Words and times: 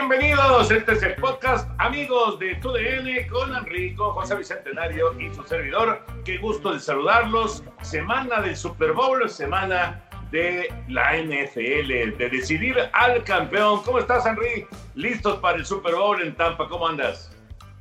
Bienvenidos, 0.00 0.70
este 0.70 0.92
es 0.92 1.02
el 1.02 1.14
podcast 1.16 1.68
Amigos 1.76 2.38
de 2.38 2.54
TUDN 2.54 3.28
con 3.28 3.54
Enrico, 3.54 4.12
José 4.12 4.34
Bicentenario 4.34 5.14
y 5.20 5.32
su 5.34 5.42
servidor. 5.44 6.00
Qué 6.24 6.38
gusto 6.38 6.72
de 6.72 6.80
saludarlos. 6.80 7.62
Semana 7.82 8.40
del 8.40 8.56
Super 8.56 8.92
Bowl, 8.92 9.28
semana 9.28 10.02
de 10.30 10.72
la 10.88 11.18
NFL, 11.18 12.16
de 12.16 12.28
decidir 12.32 12.76
al 12.94 13.22
campeón. 13.24 13.82
¿Cómo 13.82 13.98
estás, 13.98 14.24
Henry? 14.24 14.66
¿Listos 14.94 15.38
para 15.40 15.58
el 15.58 15.66
Super 15.66 15.94
Bowl 15.94 16.22
en 16.22 16.34
Tampa? 16.34 16.66
¿Cómo 16.66 16.88
andas? 16.88 17.30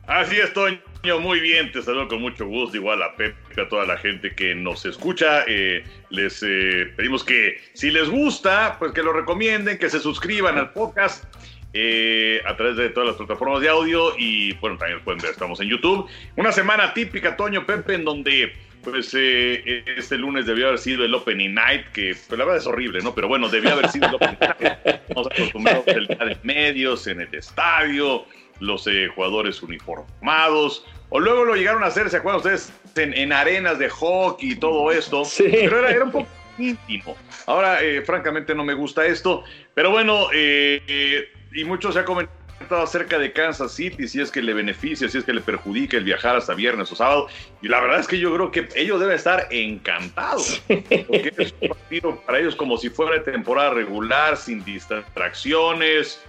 Así 0.06 0.38
es, 0.38 0.52
Toño. 0.54 0.82
Muy 1.22 1.40
bien, 1.40 1.72
te 1.72 1.82
saludo 1.82 2.10
con 2.10 2.20
mucho 2.20 2.46
gusto. 2.46 2.76
Igual 2.76 3.02
a 3.02 3.16
Pepe, 3.16 3.62
a 3.62 3.70
toda 3.70 3.86
la 3.86 3.96
gente 3.96 4.36
que 4.36 4.54
nos 4.56 4.86
escucha. 4.86 5.46
Eh, 5.48 5.86
les 6.10 6.44
eh, 6.44 6.92
pedimos 6.98 7.24
que 7.24 7.62
si 7.74 7.92
les 7.92 8.10
gusta, 8.10 8.76
pues 8.78 8.92
que 8.92 9.04
lo 9.04 9.14
recomienden, 9.14 9.78
que 9.78 9.90
se 9.90 10.00
suscriban 10.00 10.58
al 10.58 10.74
podcast. 10.74 11.24
Eh, 11.72 12.42
a 12.48 12.56
través 12.56 12.78
de 12.78 12.90
todas 12.90 13.10
las 13.10 13.18
plataformas 13.18 13.62
de 13.62 13.70
audio 13.70 14.18
y 14.18 14.54
bueno, 14.54 14.76
también 14.78 15.02
pueden 15.04 15.22
ver, 15.22 15.32
estamos 15.32 15.60
en 15.62 15.70
YouTube. 15.70 16.10
Una 16.36 16.52
semana 16.52 16.96
típica, 16.96 17.38
Toño 17.38 17.66
Pepe, 17.68 17.94
en 17.94 18.06
donde 18.06 18.54
pues 18.84 19.14
eh, 19.14 19.84
este 19.98 20.18
lunes 20.18 20.46
debió 20.46 20.68
haber 20.68 20.80
sido 20.80 21.06
el 21.06 21.14
Opening 21.14 21.54
Night, 21.54 21.88
que 21.94 22.16
pues, 22.28 22.40
la 22.40 22.46
verdad 22.46 22.58
es 22.58 22.66
horrible, 22.66 23.02
¿no? 23.02 23.14
Pero 23.14 23.28
bueno, 23.28 23.50
debió 23.50 23.74
haber 23.74 23.90
sido 23.90 24.08
el 24.08 24.16
Opening 24.16 24.38
Night. 24.40 24.78
Estamos 24.86 25.28
acostumbrados 25.28 25.88
al 25.88 26.08
día 26.08 26.26
de 26.26 26.38
medios, 26.44 27.06
en 27.08 27.22
el 27.22 27.36
estadio, 27.36 28.26
los 28.60 28.88
eh, 28.88 29.08
jugadores 29.14 29.62
uniformados. 29.62 30.86
O 31.10 31.20
luego 31.20 31.46
lo 31.46 31.56
llegaron 31.56 31.84
a 31.84 31.88
hacer, 31.88 32.10
¿se 32.10 32.18
acuerdan 32.18 32.38
ustedes? 32.38 32.74
En, 32.96 33.32
arenas 33.32 33.80
de 33.80 33.90
hockey 33.90 34.52
y 34.52 34.56
todo 34.56 34.92
esto. 34.92 35.24
Sí. 35.26 35.44
Pero 35.52 35.80
era, 35.80 35.92
era 35.92 36.06
un 36.06 36.12
poco 36.12 36.28
íntimo. 36.58 37.16
Ahora, 37.46 37.82
eh, 37.82 38.02
francamente, 38.02 38.56
no 38.56 38.64
me 38.64 38.74
gusta 38.74 39.06
esto. 39.06 39.44
Pero 39.74 39.92
bueno, 39.92 40.28
eh, 40.34 41.30
y 41.54 41.64
mucho 41.64 41.92
se 41.92 42.00
ha 42.00 42.06
comentado 42.06 42.40
acerca 42.70 43.18
de 43.18 43.32
Kansas 43.32 43.72
City, 43.72 44.08
si 44.08 44.22
es 44.22 44.32
que 44.32 44.42
le 44.42 44.54
beneficia, 44.54 45.08
si 45.10 45.18
es 45.18 45.24
que 45.24 45.34
le 45.34 45.42
perjudica 45.42 45.98
el 45.98 46.04
viajar 46.04 46.36
hasta 46.36 46.54
viernes 46.54 46.92
o 46.92 46.96
sábado. 46.96 47.28
Y 47.62 47.68
la 47.68 47.80
verdad 47.80 48.00
es 48.00 48.08
que 48.08 48.20
yo 48.20 48.34
creo 48.34 48.52
que 48.52 48.68
ellos 48.76 49.00
deben 49.00 49.16
estar 49.16 49.48
encantados, 49.50 50.62
porque 50.68 51.34
es 51.38 51.54
un 51.62 51.70
partido 51.70 52.16
para 52.22 52.40
ellos 52.40 52.56
como 52.56 52.78
si 52.78 52.90
fuera 52.90 53.24
temporada 53.24 53.72
regular, 53.72 54.38
sin 54.38 54.64
distracciones. 54.64 56.22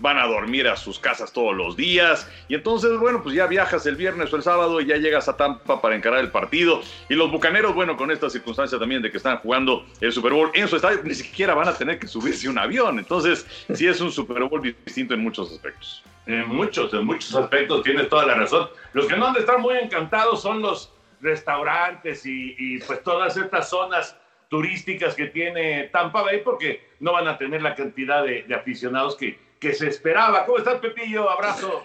Van 0.00 0.16
a 0.18 0.26
dormir 0.26 0.68
a 0.68 0.76
sus 0.76 0.98
casas 0.98 1.32
todos 1.32 1.56
los 1.56 1.76
días. 1.76 2.30
Y 2.48 2.54
entonces, 2.54 2.96
bueno, 2.98 3.22
pues 3.22 3.34
ya 3.34 3.46
viajas 3.46 3.84
el 3.86 3.96
viernes 3.96 4.32
o 4.32 4.36
el 4.36 4.42
sábado 4.42 4.80
y 4.80 4.86
ya 4.86 4.96
llegas 4.96 5.28
a 5.28 5.36
Tampa 5.36 5.80
para 5.80 5.96
encarar 5.96 6.20
el 6.20 6.30
partido. 6.30 6.80
Y 7.08 7.14
los 7.14 7.30
bucaneros, 7.30 7.74
bueno, 7.74 7.96
con 7.96 8.10
esta 8.10 8.30
circunstancia 8.30 8.78
también 8.78 9.02
de 9.02 9.10
que 9.10 9.16
están 9.16 9.38
jugando 9.38 9.84
el 10.00 10.12
Super 10.12 10.32
Bowl 10.32 10.50
en 10.54 10.68
su 10.68 10.76
estadio, 10.76 11.00
ni 11.02 11.14
siquiera 11.14 11.54
van 11.54 11.68
a 11.68 11.74
tener 11.74 11.98
que 11.98 12.06
subirse 12.06 12.48
un 12.48 12.58
avión. 12.58 12.98
Entonces, 12.98 13.46
sí 13.74 13.86
es 13.86 14.00
un 14.00 14.12
Super 14.12 14.42
Bowl 14.44 14.62
distinto 14.62 15.14
en 15.14 15.20
muchos 15.20 15.50
aspectos. 15.50 16.02
En 16.26 16.48
muchos, 16.48 16.92
en 16.92 17.04
muchos 17.04 17.34
aspectos 17.34 17.82
tienes 17.82 18.08
toda 18.08 18.26
la 18.26 18.34
razón. 18.34 18.68
Los 18.92 19.06
que 19.06 19.16
no 19.16 19.26
han 19.26 19.34
de 19.34 19.40
estar 19.40 19.58
muy 19.58 19.76
encantados 19.76 20.42
son 20.42 20.62
los 20.62 20.92
restaurantes 21.20 22.22
y, 22.24 22.78
pues 22.86 23.02
todas 23.02 23.36
estas 23.36 23.68
zonas 23.70 24.16
turísticas 24.48 25.14
que 25.14 25.26
tiene 25.26 25.84
Tampa 25.92 26.22
Bay 26.22 26.42
porque 26.44 26.86
no 27.00 27.12
van 27.12 27.28
a 27.28 27.36
tener 27.36 27.62
la 27.62 27.74
cantidad 27.74 28.22
de 28.22 28.54
aficionados 28.54 29.16
que, 29.16 29.47
que 29.58 29.72
se 29.72 29.88
esperaba. 29.88 30.46
¿Cómo 30.46 30.58
estás, 30.58 30.80
Pepillo? 30.80 31.28
Abrazo. 31.28 31.82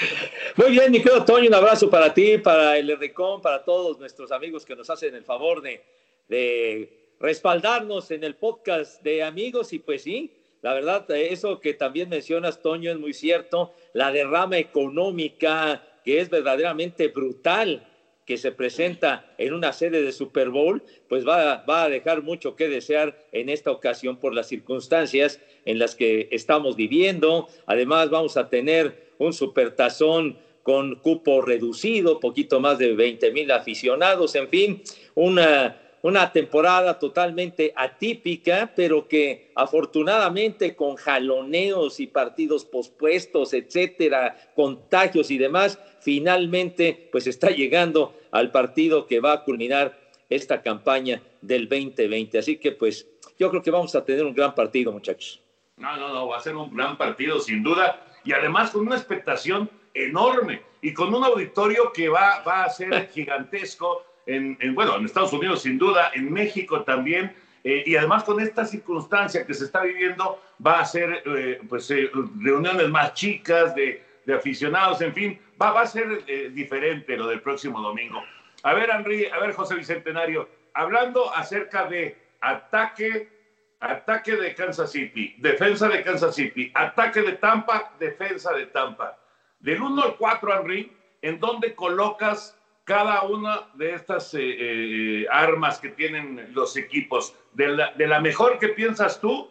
Muy 0.56 0.70
bien, 0.70 0.92
mi 0.92 1.02
querido 1.02 1.24
Toño, 1.24 1.48
un 1.48 1.54
abrazo 1.54 1.88
para 1.90 2.12
ti, 2.12 2.38
para 2.38 2.76
el 2.76 2.96
Ricón, 2.98 3.40
para 3.40 3.64
todos 3.64 3.98
nuestros 3.98 4.30
amigos 4.32 4.64
que 4.64 4.76
nos 4.76 4.90
hacen 4.90 5.14
el 5.14 5.24
favor 5.24 5.62
de, 5.62 5.82
de 6.28 7.14
respaldarnos 7.20 8.10
en 8.10 8.24
el 8.24 8.36
podcast 8.36 9.02
de 9.02 9.22
amigos 9.22 9.72
y 9.72 9.78
pues 9.78 10.02
sí, 10.02 10.32
la 10.62 10.72
verdad, 10.74 11.10
eso 11.10 11.60
que 11.60 11.74
también 11.74 12.08
mencionas, 12.08 12.62
Toño, 12.62 12.90
es 12.90 12.98
muy 12.98 13.12
cierto, 13.12 13.74
la 13.92 14.10
derrama 14.10 14.58
económica 14.58 15.82
que 16.04 16.20
es 16.20 16.30
verdaderamente 16.30 17.08
brutal 17.08 17.86
que 18.24 18.38
se 18.38 18.52
presenta 18.52 19.34
en 19.36 19.52
una 19.52 19.72
sede 19.72 20.02
de 20.02 20.12
Super 20.12 20.48
Bowl, 20.48 20.82
pues 21.08 21.26
va, 21.26 21.64
va, 21.68 21.84
a 21.84 21.88
dejar 21.88 22.22
mucho 22.22 22.56
que 22.56 22.68
desear 22.68 23.26
en 23.32 23.50
esta 23.50 23.70
ocasión 23.70 24.16
por 24.18 24.34
las 24.34 24.48
circunstancias 24.48 25.40
en 25.64 25.78
las 25.78 25.94
que 25.94 26.28
estamos 26.30 26.76
viviendo. 26.76 27.48
Además, 27.66 28.10
vamos 28.10 28.36
a 28.36 28.48
tener 28.48 29.12
un 29.18 29.32
supertazón 29.32 30.38
con 30.64 30.96
cupo 30.96 31.42
reducido, 31.42 32.18
poquito 32.18 32.58
más 32.58 32.78
de 32.78 32.94
20 32.94 33.30
mil 33.32 33.50
aficionados, 33.50 34.34
en 34.34 34.48
fin, 34.48 34.82
una, 35.14 35.78
una 36.00 36.32
temporada 36.32 36.98
totalmente 36.98 37.72
atípica, 37.76 38.72
pero 38.74 39.06
que 39.06 39.50
afortunadamente 39.54 40.74
con 40.74 40.96
jaloneos 40.96 42.00
y 42.00 42.06
partidos 42.06 42.64
pospuestos, 42.64 43.52
etcétera, 43.52 44.52
contagios 44.56 45.30
y 45.30 45.36
demás, 45.36 45.78
finalmente 46.00 47.08
pues 47.12 47.26
está 47.26 47.50
llegando 47.50 48.14
al 48.30 48.50
partido 48.50 49.06
que 49.06 49.20
va 49.20 49.32
a 49.34 49.44
culminar 49.44 50.00
esta 50.30 50.62
campaña 50.62 51.22
del 51.42 51.68
2020. 51.68 52.38
Así 52.38 52.56
que 52.56 52.72
pues 52.72 53.06
yo 53.38 53.50
creo 53.50 53.62
que 53.62 53.70
vamos 53.70 53.94
a 53.94 54.04
tener 54.04 54.24
un 54.24 54.34
gran 54.34 54.54
partido, 54.54 54.92
muchachos. 54.92 55.43
No, 55.76 55.96
no, 55.96 56.14
no, 56.14 56.28
va 56.28 56.38
a 56.38 56.40
ser 56.40 56.54
un 56.54 56.74
gran 56.74 56.96
partido 56.96 57.40
sin 57.40 57.62
duda 57.62 58.00
y 58.22 58.32
además 58.32 58.70
con 58.70 58.86
una 58.86 58.96
expectación 58.96 59.68
enorme 59.92 60.62
y 60.80 60.92
con 60.92 61.12
un 61.12 61.24
auditorio 61.24 61.92
que 61.92 62.08
va, 62.08 62.42
va 62.46 62.64
a 62.64 62.70
ser 62.70 63.08
gigantesco 63.12 64.04
en, 64.26 64.56
en, 64.60 64.74
bueno, 64.74 64.96
en 64.96 65.04
Estados 65.04 65.32
Unidos 65.32 65.62
sin 65.62 65.78
duda, 65.78 66.12
en 66.14 66.32
México 66.32 66.82
también, 66.82 67.34
eh, 67.64 67.82
y 67.86 67.96
además 67.96 68.24
con 68.24 68.40
esta 68.40 68.64
circunstancia 68.64 69.46
que 69.46 69.54
se 69.54 69.64
está 69.64 69.82
viviendo 69.82 70.40
va 70.64 70.80
a 70.80 70.84
ser 70.84 71.22
eh, 71.24 71.60
pues 71.68 71.90
eh, 71.90 72.10
reuniones 72.38 72.88
más 72.90 73.14
chicas 73.14 73.74
de, 73.74 74.04
de, 74.26 74.34
aficionados, 74.34 75.00
en 75.00 75.12
fin, 75.12 75.40
va, 75.60 75.72
va 75.72 75.82
a 75.82 75.86
ser 75.86 76.24
diferente 76.52 77.16
lo 77.16 77.26
del 77.26 77.40
próximo 77.40 77.80
domingo. 77.80 78.22
A 78.62 78.74
ver, 78.74 78.90
Henry, 78.90 79.26
a 79.26 79.38
ver, 79.38 79.52
José 79.52 79.74
Bicentenario, 79.74 80.48
hablando 80.74 81.34
acerca 81.34 81.86
de 81.86 82.16
ataque, 82.40 83.28
ataque 83.84 84.36
de 84.36 84.54
Kansas 84.54 84.90
City, 84.92 85.34
defensa 85.38 85.88
de 85.88 86.02
Kansas 86.02 86.34
City, 86.34 86.70
ataque 86.74 87.22
de 87.22 87.32
Tampa, 87.32 87.92
defensa 87.98 88.52
de 88.52 88.66
Tampa. 88.66 89.18
Del 89.60 89.80
1 89.80 90.02
al 90.02 90.16
4, 90.16 90.60
Henry, 90.60 90.92
¿en 91.22 91.40
dónde 91.40 91.74
colocas 91.74 92.58
cada 92.84 93.22
una 93.22 93.68
de 93.74 93.94
estas 93.94 94.34
eh, 94.34 94.40
eh, 94.42 95.26
armas 95.30 95.78
que 95.78 95.90
tienen 95.90 96.50
los 96.54 96.76
equipos? 96.76 97.34
De 97.52 97.68
la, 97.68 97.92
de 97.92 98.06
la, 98.06 98.20
mejor 98.20 98.58
que 98.58 98.68
piensas 98.68 99.20
tú 99.20 99.48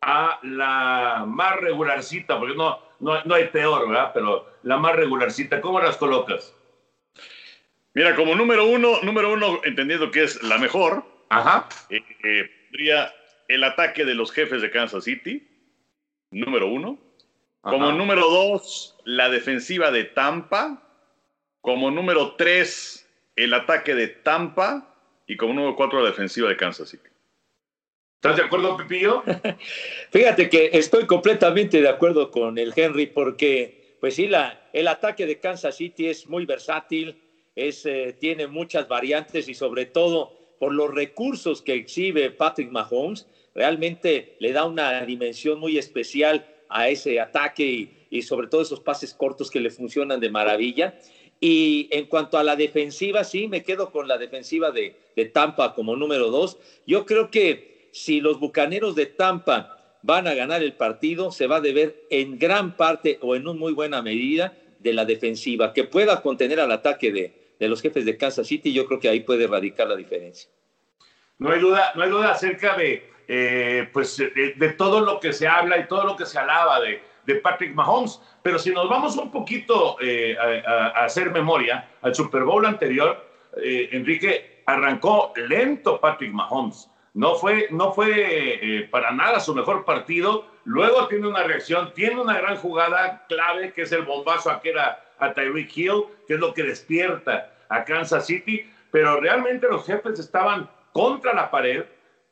a 0.00 0.38
la 0.42 1.24
más 1.26 1.56
regularcita, 1.60 2.38
porque 2.38 2.54
no, 2.54 2.78
no, 3.00 3.22
no 3.24 3.34
hay 3.34 3.48
peor, 3.48 3.88
¿verdad? 3.88 4.10
Pero 4.12 4.46
la 4.62 4.76
más 4.76 4.96
regularcita, 4.96 5.60
¿cómo 5.60 5.80
las 5.80 5.96
colocas? 5.96 6.54
Mira, 7.94 8.14
como 8.16 8.34
número 8.34 8.66
uno, 8.66 9.00
número 9.02 9.32
uno, 9.32 9.60
entendiendo 9.64 10.10
que 10.10 10.24
es 10.24 10.42
la 10.42 10.58
mejor, 10.58 11.04
Ajá. 11.34 11.68
Eh, 11.90 12.00
eh, 12.22 12.50
el 13.48 13.64
ataque 13.64 14.04
de 14.04 14.14
los 14.14 14.32
jefes 14.32 14.62
de 14.62 14.70
Kansas 14.70 15.04
City, 15.04 15.46
número 16.30 16.68
uno. 16.68 16.98
Ajá. 17.62 17.76
Como 17.76 17.92
número 17.92 18.28
dos, 18.28 18.96
la 19.04 19.28
defensiva 19.28 19.90
de 19.90 20.04
Tampa. 20.04 20.82
Como 21.60 21.90
número 21.90 22.34
tres, 22.36 23.08
el 23.36 23.54
ataque 23.54 23.94
de 23.94 24.08
Tampa. 24.08 24.94
Y 25.26 25.36
como 25.36 25.54
número 25.54 25.76
cuatro, 25.76 26.00
la 26.02 26.10
defensiva 26.10 26.48
de 26.48 26.56
Kansas 26.56 26.90
City. 26.90 27.08
¿Estás 28.24 28.38
de 28.38 28.44
acuerdo, 28.44 28.76
Pepillo? 28.76 29.22
Fíjate 30.10 30.48
que 30.48 30.70
estoy 30.72 31.06
completamente 31.06 31.82
de 31.82 31.88
acuerdo 31.88 32.30
con 32.30 32.56
el 32.56 32.72
Henry 32.74 33.06
porque, 33.06 33.98
pues 34.00 34.14
sí, 34.14 34.28
la, 34.28 34.70
el 34.72 34.88
ataque 34.88 35.26
de 35.26 35.38
Kansas 35.38 35.76
City 35.76 36.08
es 36.08 36.26
muy 36.26 36.46
versátil, 36.46 37.20
es, 37.54 37.84
eh, 37.84 38.16
tiene 38.18 38.46
muchas 38.46 38.88
variantes 38.88 39.46
y 39.48 39.52
sobre 39.52 39.84
todo 39.84 40.43
por 40.58 40.72
los 40.72 40.92
recursos 40.94 41.62
que 41.62 41.74
exhibe 41.74 42.30
Patrick 42.30 42.70
Mahomes, 42.70 43.26
realmente 43.54 44.36
le 44.38 44.52
da 44.52 44.64
una 44.64 45.04
dimensión 45.04 45.58
muy 45.58 45.78
especial 45.78 46.46
a 46.68 46.88
ese 46.88 47.20
ataque 47.20 47.64
y, 47.64 48.06
y 48.10 48.22
sobre 48.22 48.48
todo 48.48 48.62
esos 48.62 48.80
pases 48.80 49.14
cortos 49.14 49.50
que 49.50 49.60
le 49.60 49.70
funcionan 49.70 50.20
de 50.20 50.30
maravilla. 50.30 50.98
Y 51.40 51.88
en 51.90 52.06
cuanto 52.06 52.38
a 52.38 52.44
la 52.44 52.56
defensiva, 52.56 53.24
sí, 53.24 53.48
me 53.48 53.62
quedo 53.62 53.90
con 53.90 54.08
la 54.08 54.18
defensiva 54.18 54.70
de, 54.70 54.96
de 55.14 55.24
Tampa 55.26 55.74
como 55.74 55.96
número 55.96 56.30
dos. 56.30 56.58
Yo 56.86 57.04
creo 57.04 57.30
que 57.30 57.88
si 57.92 58.20
los 58.20 58.40
Bucaneros 58.40 58.94
de 58.94 59.06
Tampa 59.06 59.98
van 60.02 60.26
a 60.26 60.34
ganar 60.34 60.62
el 60.62 60.74
partido, 60.74 61.30
se 61.30 61.46
va 61.46 61.56
a 61.56 61.60
deber 61.60 62.06
en 62.10 62.38
gran 62.38 62.76
parte 62.76 63.18
o 63.20 63.36
en 63.36 63.46
una 63.46 63.58
muy 63.58 63.72
buena 63.72 64.02
medida 64.02 64.56
de 64.80 64.92
la 64.92 65.04
defensiva, 65.04 65.72
que 65.72 65.84
pueda 65.84 66.20
contener 66.20 66.60
al 66.60 66.70
ataque 66.70 67.10
de, 67.10 67.43
de 67.58 67.68
los 67.68 67.80
jefes 67.80 68.04
de 68.04 68.16
Kansas 68.16 68.46
City, 68.46 68.72
yo 68.72 68.86
creo 68.86 69.00
que 69.00 69.08
ahí 69.08 69.20
puede 69.20 69.46
radicar 69.46 69.88
la 69.88 69.96
diferencia. 69.96 70.50
No 71.38 71.50
hay 71.50 71.60
duda, 71.60 71.92
no 71.94 72.02
hay 72.02 72.10
duda 72.10 72.32
acerca 72.32 72.76
de, 72.76 73.10
eh, 73.26 73.88
pues, 73.92 74.16
de, 74.18 74.74
todo 74.76 75.00
lo 75.00 75.18
que 75.20 75.32
se 75.32 75.48
habla 75.48 75.78
y 75.78 75.88
todo 75.88 76.04
lo 76.04 76.16
que 76.16 76.26
se 76.26 76.38
alaba 76.38 76.80
de, 76.80 77.02
de 77.26 77.34
Patrick 77.36 77.74
Mahomes. 77.74 78.20
Pero 78.42 78.58
si 78.58 78.70
nos 78.70 78.88
vamos 78.88 79.16
un 79.16 79.30
poquito 79.30 79.96
eh, 80.00 80.36
a, 80.38 81.04
hacer 81.04 81.30
memoria, 81.30 81.88
al 82.02 82.14
Super 82.14 82.44
Bowl 82.44 82.64
anterior, 82.66 83.26
eh, 83.62 83.88
Enrique 83.92 84.62
arrancó 84.66 85.32
lento 85.36 86.00
Patrick 86.00 86.32
Mahomes. 86.32 86.90
No 87.14 87.36
fue, 87.36 87.68
no 87.70 87.92
fue 87.92 88.88
para 88.90 89.12
nada 89.12 89.38
su 89.38 89.54
mejor 89.54 89.84
partido. 89.84 90.46
Luego 90.64 91.06
tiene 91.06 91.28
una 91.28 91.44
reacción, 91.44 91.92
tiene 91.94 92.20
una 92.20 92.38
gran 92.38 92.56
jugada 92.56 93.24
clave 93.28 93.72
que 93.72 93.82
es 93.82 93.92
el 93.92 94.02
bombazo 94.02 94.50
a 94.50 94.60
que 94.60 94.70
era 94.70 95.03
a 95.18 95.32
Tyreek 95.32 95.76
Hill, 95.76 96.04
que 96.26 96.34
es 96.34 96.40
lo 96.40 96.54
que 96.54 96.62
despierta 96.62 97.52
a 97.68 97.84
Kansas 97.84 98.26
City. 98.26 98.68
Pero 98.90 99.20
realmente 99.20 99.66
los 99.68 99.84
jefes 99.86 100.18
estaban 100.18 100.68
contra 100.92 101.34
la 101.34 101.50
pared, 101.50 101.84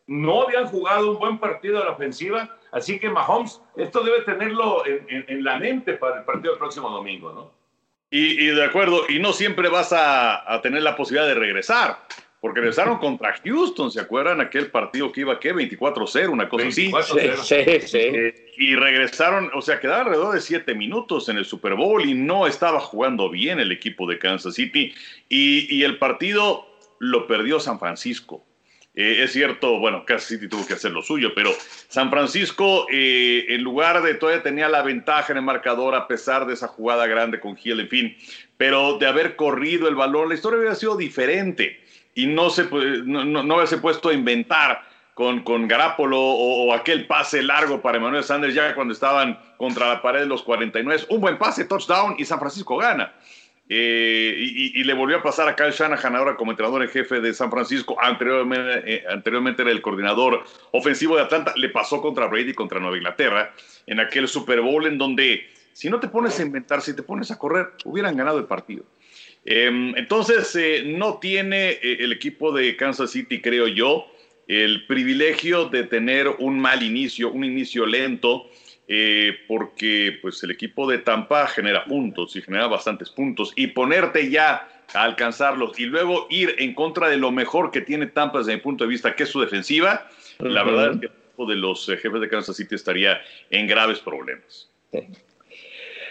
no 0.07 0.43
habían 0.43 0.67
jugado 0.67 1.13
un 1.13 1.19
buen 1.19 1.39
partido 1.39 1.79
de 1.79 1.85
la 1.85 1.91
ofensiva, 1.91 2.57
así 2.71 2.99
que 2.99 3.11
Mahomes, 3.11 3.61
esto 3.77 4.03
debe 4.03 4.23
tenerlo 4.23 4.85
en, 4.87 5.45
la 5.45 5.59
mente 5.59 5.95
para 5.95 6.21
el 6.21 6.25
partido 6.25 6.53
del 6.53 6.59
próximo 6.59 6.89
domingo, 6.89 7.33
¿no? 7.33 7.51
Y, 8.15 8.49
de 8.49 8.63
acuerdo, 8.63 9.05
y 9.09 9.19
no 9.21 9.33
siempre 9.33 9.71
vas 9.71 9.91
a, 9.93 10.61
tener 10.63 10.83
la 10.83 10.97
posibilidad 10.97 11.27
de 11.27 11.35
regresar, 11.35 11.99
porque 12.43 12.61
regresaron 12.61 12.99
contra 13.01 13.35
Houston, 13.43 13.91
¿se 13.91 14.01
acuerdan? 14.01 14.41
Aquel 14.41 14.67
partido 14.67 15.11
que 15.13 15.23
iba, 15.23 15.39
¿qué? 15.41 15.55
24-0, 15.55 16.29
una 16.29 16.49
cosa 16.49 16.67
así. 16.67 16.93
Sí, 17.43 17.81
sí, 17.87 17.99
eh, 17.99 18.53
y 18.59 18.75
regresaron, 18.75 19.51
o 19.55 19.63
sea, 19.63 19.81
quedaron 19.81 20.09
alrededor 20.09 20.35
de 20.35 20.41
siete 20.41 20.75
minutos 20.75 21.29
en 21.29 21.39
el 21.39 21.47
Super 21.47 21.75
Bowl 21.75 22.05
y 22.05 22.15
no 22.15 22.47
estaba 22.47 22.81
jugando 22.81 23.31
bien 23.31 23.61
el 23.61 23.71
equipo 23.71 24.09
de 24.09 24.19
Kansas 24.19 24.57
City. 24.57 24.93
Y, 25.29 25.75
y 25.75 25.85
el 25.85 25.99
partido 25.99 26.67
lo 26.99 27.29
perdió 27.29 27.61
San 27.61 27.79
Francisco. 27.79 28.45
Eh, 28.95 29.23
es 29.23 29.33
cierto, 29.33 29.79
bueno, 29.79 30.05
Kansas 30.05 30.29
City 30.29 30.49
tuvo 30.49 30.67
que 30.67 30.75
hacer 30.75 30.91
lo 30.91 31.01
suyo, 31.01 31.33
pero 31.35 31.51
San 31.89 32.11
Francisco, 32.11 32.87
eh, 32.93 33.47
en 33.51 33.63
lugar 33.63 34.03
de 34.03 34.15
todavía 34.15 34.43
tenía 34.43 34.69
la 34.69 34.83
ventaja 34.83 35.33
en 35.33 35.39
el 35.39 35.45
marcador 35.45 35.95
a 35.95 36.09
pesar 36.09 36.45
de 36.45 36.55
esa 36.55 36.67
jugada 36.67 37.07
grande 37.07 37.39
con 37.39 37.57
Hill, 37.63 37.81
en 37.81 37.89
fin, 37.89 38.17
pero 38.57 38.99
de 38.99 39.07
haber 39.07 39.37
corrido 39.37 39.89
el 39.89 39.95
balón, 39.95 40.29
la 40.29 40.35
historia 40.35 40.59
hubiera 40.59 40.75
sido 40.75 40.97
diferente 40.97 41.81
y 42.15 42.27
no 42.27 42.51
se 42.51 42.65
no, 43.05 43.25
no, 43.25 43.57
hubiese 43.57 43.79
puesto 43.79 44.09
a 44.09 44.15
inventar 44.15 44.83
con, 45.15 45.43
con 45.43 45.69
Garapolo 45.69 46.21
o, 46.21 46.73
aquel 46.73 47.07
pase 47.07 47.43
largo 47.43 47.81
para 47.81 47.99
Emmanuel 47.99 48.25
Sanders 48.25 48.55
ya 48.55 48.75
cuando 48.75 48.95
estaban 48.95 49.39
contra 49.57 49.89
la 49.89 50.03
pared 50.03 50.21
de 50.21 50.27
los 50.27 50.43
49. 50.43 51.05
Un 51.11 51.21
buen 51.21 51.39
pase, 51.39 51.65
touchdown 51.65 52.15
y 52.19 52.25
San 52.25 52.39
Francisco 52.39 52.77
gana. 52.77 53.13
Eh, 53.69 54.35
y, 54.39 54.85
le 54.85 54.93
volvió 54.93 55.19
a 55.19 55.23
pasar 55.23 55.49
a 55.49 55.57
Kyle 55.57 55.71
Shanahan 55.71 56.17
ahora 56.17 56.37
como 56.37 56.51
entrenador 56.51 56.83
en 56.83 56.89
jefe 56.89 57.21
de 57.21 57.33
San 57.33 57.51
Francisco. 57.51 57.97
Anteriormente, 57.99 58.83
eh, 58.85 59.05
anteriormente 59.09 59.63
era 59.63 59.71
el 59.71 59.81
coordinador 59.81 60.45
ofensivo 60.73 61.17
de 61.17 61.23
Atlanta. 61.23 61.55
Le 61.57 61.71
pasó 61.71 62.03
contra 62.03 62.27
Brady 62.27 62.53
contra 62.53 62.81
Nueva 62.81 62.97
Inglaterra 62.97 63.55
en 63.87 64.01
aquel 64.01 64.29
Super 64.29 64.61
Bowl 64.61 64.87
en 64.87 64.99
donde 64.99 65.47
si 65.73 65.89
no 65.89 66.01
te 66.01 66.09
pones 66.09 66.39
a 66.39 66.43
inventar, 66.43 66.83
si 66.83 66.95
te 66.95 67.03
pones 67.03 67.31
a 67.31 67.39
correr, 67.39 67.73
hubieran 67.85 68.17
ganado 68.17 68.39
el 68.39 68.45
partido. 68.45 68.85
Em, 69.45 69.97
entonces, 69.97 70.55
eh, 70.57 70.85
no 70.87 71.19
tiene 71.19 71.73
el 71.83 72.13
equipo 72.13 72.53
de 72.53 72.77
Kansas 72.77 73.11
City, 73.11 73.41
creo 73.41 73.67
yo, 73.67 74.07
el 74.49 74.87
privilegio 74.87 75.67
de 75.67 75.85
tener 75.85 76.29
un 76.29 76.59
mal 76.59 76.83
inicio, 76.83 77.31
un 77.31 77.45
inicio 77.45 77.87
lento 77.87 78.49
eh, 78.89 79.39
porque 79.47 80.19
pues 80.21 80.43
el 80.43 80.51
equipo 80.51 80.91
de 80.91 80.99
Tampa 80.99 81.47
genera 81.47 81.85
puntos 81.85 82.35
y 82.35 82.43
genera 82.43 82.67
bastantes 82.67 83.11
puntos 83.11 83.53
y 83.57 83.69
ponerte 83.69 84.29
ya 84.29 84.69
a 84.93 85.05
alcanzarlos 85.05 85.79
y 85.79 85.87
luego 85.87 86.27
ir 86.29 86.57
en 86.59 86.75
contra 86.75 87.09
de 87.09 87.17
lo 87.17 87.31
mejor 87.31 87.71
que 87.71 87.81
tiene 87.81 88.07
Tampa 88.09 88.39
desde 88.39 88.55
mi 88.55 88.61
punto 88.61 88.85
de 88.85 88.91
vista, 88.91 89.15
que 89.15 89.23
es 89.23 89.29
su 89.29 89.41
defensiva, 89.41 90.09
la 90.41 90.65
verdad 90.65 90.93
es 90.93 91.01
que 91.01 91.07
el 91.07 91.13
equipo 91.13 91.47
de 91.47 91.57
los 91.57 91.89
eh, 91.89 91.97
jefes 91.97 92.21
de 92.21 92.29
Kansas 92.29 92.57
City 92.57 92.75
estaría 92.75 93.21
en 93.51 93.67
graves 93.67 94.01
problemas. 94.01 94.69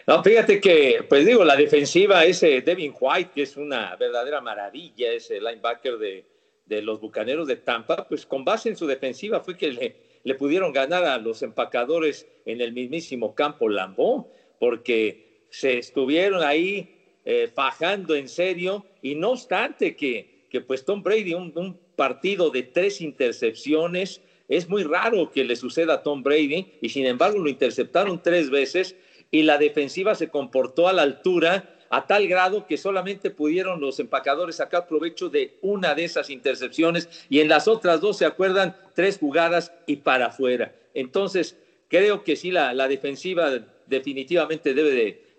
No, 0.07 0.23
fíjate 0.23 0.59
que, 0.59 1.05
pues 1.07 1.25
digo, 1.25 1.43
la 1.43 1.55
defensiva, 1.55 2.25
ese 2.25 2.61
Devin 2.61 2.93
White, 2.99 3.31
que 3.35 3.43
es 3.43 3.57
una 3.57 3.95
verdadera 3.95 4.41
maravilla, 4.41 5.11
ese 5.11 5.39
linebacker 5.39 5.97
de, 5.97 6.25
de 6.65 6.81
los 6.81 6.99
Bucaneros 6.99 7.47
de 7.47 7.57
Tampa, 7.57 8.07
pues 8.07 8.25
con 8.25 8.43
base 8.43 8.69
en 8.69 8.77
su 8.77 8.87
defensiva 8.87 9.41
fue 9.41 9.57
que 9.57 9.71
le, 9.71 9.95
le 10.23 10.35
pudieron 10.35 10.71
ganar 10.71 11.03
a 11.03 11.17
los 11.17 11.41
empacadores 11.43 12.27
en 12.45 12.61
el 12.61 12.73
mismísimo 12.73 13.35
campo 13.35 13.69
Lambón, 13.69 14.27
porque 14.59 15.45
se 15.49 15.77
estuvieron 15.77 16.43
ahí 16.43 17.17
eh, 17.25 17.49
fajando 17.53 18.15
en 18.15 18.27
serio 18.27 18.85
y 19.01 19.15
no 19.15 19.31
obstante 19.31 19.95
que, 19.95 20.47
que 20.49 20.61
pues 20.61 20.85
Tom 20.85 21.03
Brady, 21.03 21.33
un, 21.33 21.79
partido 21.95 22.49
de 22.49 22.63
tres 22.63 22.99
intercepciones, 22.99 24.21
es 24.47 24.67
muy 24.67 24.83
raro 24.83 25.29
que 25.29 25.43
le 25.43 25.55
suceda 25.55 25.95
a 25.95 26.03
Tom 26.03 26.23
Brady 26.23 26.79
y 26.81 26.89
sin 26.89 27.05
embargo 27.05 27.37
lo 27.37 27.47
interceptaron 27.47 28.23
tres 28.23 28.49
veces 28.49 28.95
y 29.31 29.43
la 29.43 29.57
defensiva 29.57 30.13
se 30.13 30.29
comportó 30.29 30.87
a 30.87 30.93
la 30.93 31.01
altura 31.01 31.77
a 31.89 32.05
tal 32.05 32.27
grado 32.27 32.67
que 32.67 32.77
solamente 32.77 33.31
pudieron 33.31 33.81
los 33.81 33.99
empacadores 33.99 34.57
sacar 34.57 34.87
provecho 34.87 35.29
de 35.29 35.57
una 35.61 35.95
de 35.95 36.05
esas 36.05 36.29
intercepciones 36.29 37.09
y 37.29 37.39
en 37.39 37.49
las 37.49 37.67
otras 37.67 37.99
dos, 37.99 38.17
¿se 38.17 38.25
acuerdan? 38.25 38.75
Tres 38.93 39.17
jugadas 39.17 39.73
y 39.87 39.97
para 39.97 40.27
afuera. 40.27 40.73
Entonces, 40.93 41.57
creo 41.89 42.23
que 42.23 42.35
sí, 42.35 42.51
la, 42.51 42.73
la 42.73 42.87
defensiva 42.87 43.51
definitivamente 43.87 44.73
debe 44.73 44.91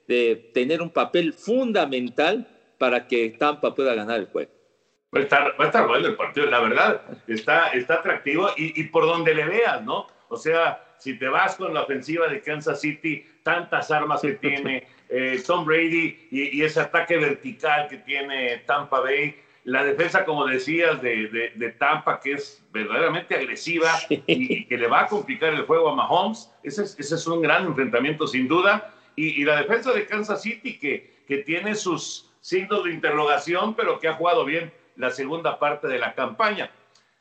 de, 0.06 0.50
tener 0.52 0.82
un 0.82 0.90
papel 0.90 1.32
fundamental 1.32 2.46
para 2.76 3.06
que 3.06 3.30
Tampa 3.30 3.74
pueda 3.74 3.94
ganar 3.94 4.20
el 4.20 4.26
juego. 4.26 4.50
Va 5.14 5.20
a 5.20 5.22
estar, 5.22 5.86
bueno 5.86 6.06
el 6.06 6.16
partido, 6.16 6.46
la 6.46 6.60
verdad, 6.60 7.00
está, 7.26 7.68
está 7.68 7.94
atractivo 7.94 8.50
y 8.56 8.84
por 8.84 9.06
donde 9.06 9.34
le 9.34 9.46
veas, 9.46 9.82
¿no? 9.82 10.06
O 10.28 10.36
sea, 10.36 10.82
si 11.02 11.18
te 11.18 11.26
vas 11.26 11.56
con 11.56 11.74
la 11.74 11.82
ofensiva 11.82 12.28
de 12.28 12.40
Kansas 12.40 12.80
City, 12.80 13.26
tantas 13.42 13.90
armas 13.90 14.20
que 14.20 14.34
tiene 14.34 14.86
eh, 15.08 15.42
Tom 15.44 15.64
Brady 15.64 16.28
y, 16.30 16.62
ese 16.62 16.78
ataque 16.78 17.16
vertical 17.16 17.88
que 17.88 17.96
tiene 17.98 18.58
Tampa 18.66 19.00
Bay, 19.00 19.34
la 19.64 19.84
defensa, 19.84 20.24
como 20.24 20.46
decías, 20.46 21.02
de, 21.02 21.74
Tampa, 21.76 22.20
que 22.20 22.34
es 22.34 22.64
verdaderamente 22.70 23.34
agresiva 23.34 23.90
y, 24.08 24.64
que 24.66 24.78
le 24.78 24.86
va 24.86 25.00
a 25.00 25.06
complicar 25.08 25.52
el 25.52 25.62
juego 25.62 25.88
a 25.88 25.96
Mahomes, 25.96 26.52
ese 26.62 26.84
es, 26.84 26.96
ese 26.96 27.16
es 27.16 27.26
un 27.26 27.42
gran 27.42 27.66
enfrentamiento 27.66 28.28
sin 28.28 28.46
duda. 28.46 28.94
Y, 29.16 29.44
la 29.44 29.56
defensa 29.56 29.92
de 29.92 30.06
Kansas 30.06 30.40
City, 30.40 30.78
que, 30.78 31.24
que 31.26 31.38
tiene 31.38 31.74
sus 31.74 32.30
signos 32.40 32.84
de 32.84 32.92
interrogación, 32.92 33.74
pero 33.74 33.98
que 33.98 34.06
ha 34.06 34.14
jugado 34.14 34.44
bien 34.44 34.72
la 34.94 35.10
segunda 35.10 35.58
parte 35.58 35.88
de 35.88 35.98
la 35.98 36.14
campaña 36.14 36.70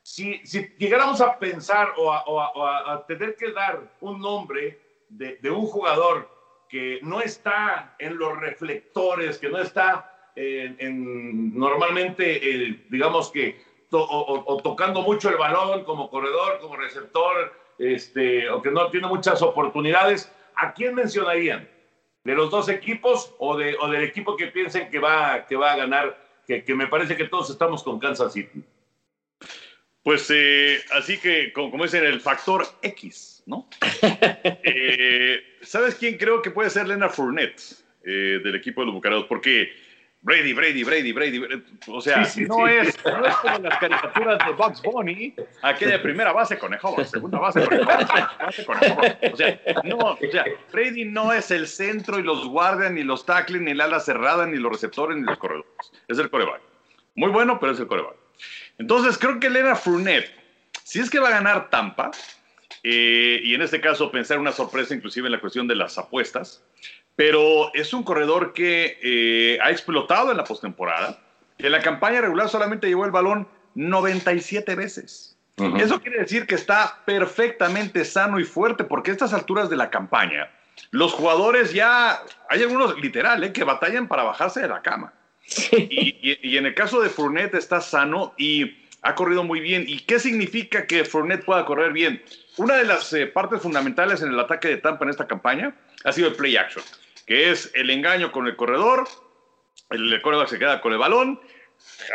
si, 0.03 0.41
llegáramos 0.77 1.21
a 1.21 1.37
pensar 1.37 1.93
o 1.97 2.11
a, 2.11 3.05
tener 3.07 3.35
que 3.35 3.51
dar 3.51 3.81
un 4.01 4.19
nombre 4.19 4.79
de, 5.09 5.51
un 5.51 5.65
jugador 5.65 6.29
que 6.69 6.99
no 7.03 7.21
está 7.21 7.95
en 7.99 8.17
los 8.17 8.37
reflectores, 8.39 9.37
que 9.37 9.49
no 9.49 9.59
está 9.59 10.31
en, 10.35 11.57
normalmente, 11.57 12.67
eh, 12.67 12.85
digamos 12.89 13.29
que, 13.31 13.61
o, 13.91 14.61
tocando 14.63 15.01
mucho 15.01 15.29
el 15.29 15.35
balón 15.35 15.83
como 15.83 16.09
corredor, 16.09 16.59
como 16.59 16.77
receptor, 16.77 17.53
este, 17.77 18.49
o 18.49 18.61
que 18.61 18.71
no 18.71 18.89
tiene 18.89 19.07
muchas 19.07 19.41
oportunidades, 19.41 20.31
¿a 20.55 20.73
quién 20.73 20.95
mencionarían? 20.95 21.69
¿De 22.23 22.35
los 22.35 22.51
dos 22.51 22.69
equipos 22.69 23.33
o, 23.39 23.57
de, 23.57 23.75
o 23.81 23.89
del 23.89 24.03
equipo 24.03 24.37
que 24.37 24.47
piensen 24.47 24.89
que 24.89 24.99
va, 24.99 25.45
que 25.45 25.55
va 25.55 25.73
a 25.73 25.75
ganar? 25.75 26.17
Que, 26.47 26.63
que 26.63 26.75
me 26.75 26.87
parece 26.87 27.17
que 27.17 27.25
todos 27.25 27.49
estamos 27.49 27.83
con 27.83 27.99
Kansas 27.99 28.33
City. 28.33 28.63
Pues 30.03 30.31
eh, 30.33 30.79
así 30.93 31.17
que, 31.19 31.53
como, 31.53 31.83
dicen, 31.83 32.03
el 32.03 32.21
factor 32.21 32.65
X, 32.81 33.43
¿no? 33.45 33.67
Eh, 34.63 35.41
¿Sabes 35.61 35.95
quién 35.95 36.17
creo 36.17 36.41
que 36.41 36.51
puede 36.51 36.69
ser 36.69 36.87
Leonard 36.87 37.11
Fournette 37.11 37.61
eh, 38.03 38.39
del 38.43 38.55
equipo 38.55 38.81
de 38.81 38.87
los 38.87 38.95
Bucaneros? 38.95 39.25
Porque 39.25 39.69
Brady, 40.23 40.53
Brady, 40.53 40.83
Brady, 40.83 41.11
Brady, 41.13 41.41
o 41.87 41.99
sea, 41.99 42.17
no, 42.47 42.67
Es, 42.67 43.03
no, 43.05 43.25
Es, 43.25 43.35
como 43.37 43.57
las 43.59 43.79
caricaturas 43.79 44.45
de 44.45 44.53
Bugs 44.53 44.81
Bunny, 44.83 45.35
aquella 45.63 45.99
primera 46.03 46.31
base 46.31 46.59
con 46.59 46.75
Howard, 46.81 47.05
segunda 47.05 47.39
base 47.39 47.65
con 47.65 47.85
base 47.85 48.65
con 48.65 48.77
O 49.33 49.35
sea, 49.35 49.61
no, 49.83 49.97
o 49.97 50.31
sea, 50.31 50.45
Brady 50.71 51.05
no 51.05 51.33
es 51.33 51.49
el 51.49 51.67
centro 51.67 52.19
y 52.19 52.23
los 52.23 52.47
guardias, 52.47 52.91
ni 52.91 53.03
los 53.03 53.25
tackles, 53.25 53.61
ni 53.61 53.73
la 53.73 53.85
ala 53.85 53.99
cerrada, 53.99 54.45
ni 54.45 54.57
los 54.57 54.71
receptores, 54.71 55.17
ni 55.17 55.23
los 55.23 55.39
corredores. 55.39 55.71
Es 56.07 56.19
el 56.19 56.29
coreback. 56.29 56.61
Muy 57.15 57.31
bueno, 57.31 57.59
pero 57.59 57.71
es 57.71 57.79
el 57.79 57.87
coreback. 57.87 58.20
Entonces, 58.77 59.17
creo 59.17 59.39
que 59.39 59.47
Elena 59.47 59.75
Fournette, 59.75 60.31
si 60.83 60.99
es 60.99 61.09
que 61.09 61.19
va 61.19 61.29
a 61.29 61.31
ganar 61.31 61.69
Tampa, 61.69 62.11
eh, 62.83 63.39
y 63.43 63.53
en 63.53 63.61
este 63.61 63.79
caso 63.79 64.11
pensar 64.11 64.39
una 64.39 64.51
sorpresa 64.51 64.95
inclusive 64.95 65.27
en 65.27 65.33
la 65.33 65.39
cuestión 65.39 65.67
de 65.67 65.75
las 65.75 65.97
apuestas, 65.97 66.63
pero 67.15 67.73
es 67.73 67.93
un 67.93 68.03
corredor 68.03 68.53
que 68.53 68.97
eh, 69.03 69.59
ha 69.61 69.69
explotado 69.69 70.31
en 70.31 70.37
la 70.37 70.43
postemporada. 70.43 71.19
En 71.57 71.71
la 71.71 71.81
campaña 71.81 72.21
regular 72.21 72.49
solamente 72.49 72.87
llevó 72.87 73.05
el 73.05 73.11
balón 73.11 73.47
97 73.75 74.75
veces. 74.75 75.37
Eso 75.77 76.01
quiere 76.01 76.19
decir 76.19 76.47
que 76.47 76.55
está 76.55 77.01
perfectamente 77.05 78.03
sano 78.03 78.39
y 78.39 78.43
fuerte, 78.45 78.83
porque 78.83 79.11
a 79.11 79.13
estas 79.13 79.31
alturas 79.31 79.69
de 79.69 79.75
la 79.75 79.91
campaña, 79.91 80.49
los 80.89 81.13
jugadores 81.13 81.71
ya, 81.71 82.23
hay 82.49 82.63
algunos 82.63 82.99
literal, 82.99 83.43
¿eh? 83.43 83.53
que 83.53 83.63
batallan 83.63 84.07
para 84.07 84.23
bajarse 84.23 84.61
de 84.61 84.69
la 84.69 84.81
cama. 84.81 85.13
Y, 85.71 86.57
en 86.57 86.65
el 86.65 86.73
caso 86.73 87.01
de 87.01 87.09
Fournette 87.09 87.55
está 87.55 87.81
sano 87.81 88.33
y 88.37 88.77
ha 89.01 89.15
corrido 89.15 89.43
muy 89.43 89.59
bien. 89.59 89.83
¿Y 89.87 89.99
qué 89.99 90.19
significa 90.19 90.85
que 90.85 91.05
Fournette 91.05 91.45
pueda 91.45 91.65
correr 91.65 91.91
bien? 91.91 92.23
Una 92.57 92.75
de 92.75 92.85
las 92.85 93.11
eh, 93.13 93.27
partes 93.27 93.61
fundamentales 93.61 94.21
en 94.21 94.29
el 94.29 94.39
ataque 94.39 94.67
de 94.67 94.77
Tampa 94.77 95.05
en 95.05 95.11
esta 95.11 95.27
campaña 95.27 95.75
ha 96.03 96.11
sido 96.11 96.29
el 96.29 96.35
play 96.35 96.57
action, 96.57 96.83
que 97.25 97.51
es 97.51 97.71
el 97.73 97.89
engaño 97.89 98.31
con 98.31 98.47
el 98.47 98.55
corredor, 98.55 99.07
el 99.89 100.21
corredor 100.21 100.47
se 100.47 100.59
queda 100.59 100.81
con 100.81 100.93
el 100.93 100.99
balón, 100.99 101.39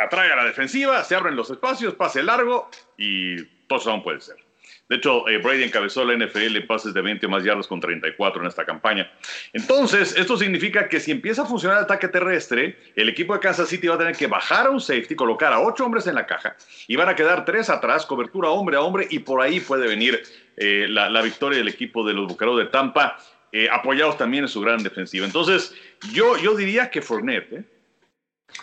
atrae 0.02 0.32
a 0.32 0.36
la 0.36 0.44
defensiva, 0.44 1.02
se 1.04 1.14
abren 1.14 1.36
los 1.36 1.50
espacios, 1.50 1.94
pase 1.94 2.22
largo 2.22 2.70
y 2.96 3.44
touchdown 3.68 4.02
puede 4.02 4.20
ser. 4.20 4.45
De 4.88 4.96
hecho, 4.96 5.28
eh, 5.28 5.38
Brady 5.38 5.64
encabezó 5.64 6.04
la 6.04 6.14
NFL 6.14 6.56
en 6.56 6.66
pases 6.66 6.94
de 6.94 7.02
20 7.02 7.26
más 7.26 7.42
yardas 7.42 7.66
con 7.66 7.80
34 7.80 8.40
en 8.40 8.46
esta 8.46 8.64
campaña. 8.64 9.10
Entonces, 9.52 10.14
esto 10.16 10.36
significa 10.36 10.88
que 10.88 11.00
si 11.00 11.10
empieza 11.10 11.42
a 11.42 11.46
funcionar 11.46 11.78
el 11.78 11.84
ataque 11.84 12.06
terrestre, 12.06 12.78
el 12.94 13.08
equipo 13.08 13.34
de 13.34 13.40
Kansas 13.40 13.68
City 13.68 13.88
va 13.88 13.96
a 13.96 13.98
tener 13.98 14.16
que 14.16 14.28
bajar 14.28 14.66
a 14.66 14.70
un 14.70 14.80
safety, 14.80 15.16
colocar 15.16 15.52
a 15.52 15.60
ocho 15.60 15.84
hombres 15.84 16.06
en 16.06 16.14
la 16.14 16.26
caja 16.26 16.56
y 16.86 16.94
van 16.94 17.08
a 17.08 17.16
quedar 17.16 17.44
tres 17.44 17.68
atrás, 17.68 18.06
cobertura 18.06 18.50
hombre 18.50 18.76
a 18.76 18.80
hombre 18.80 19.08
y 19.10 19.18
por 19.18 19.42
ahí 19.42 19.58
puede 19.58 19.88
venir 19.88 20.22
eh, 20.56 20.86
la, 20.88 21.20
victoria 21.20 21.58
del 21.58 21.68
equipo 21.68 22.06
de 22.06 22.14
los 22.14 22.28
Bucaros 22.28 22.56
de 22.56 22.66
Tampa, 22.66 23.18
eh, 23.50 23.68
apoyados 23.70 24.16
también 24.16 24.44
en 24.44 24.48
su 24.48 24.60
gran 24.60 24.82
defensiva. 24.84 25.26
Entonces, 25.26 25.74
yo, 26.12 26.36
yo 26.38 26.54
diría 26.54 26.90
que 26.90 27.02
Fournette. 27.02 27.64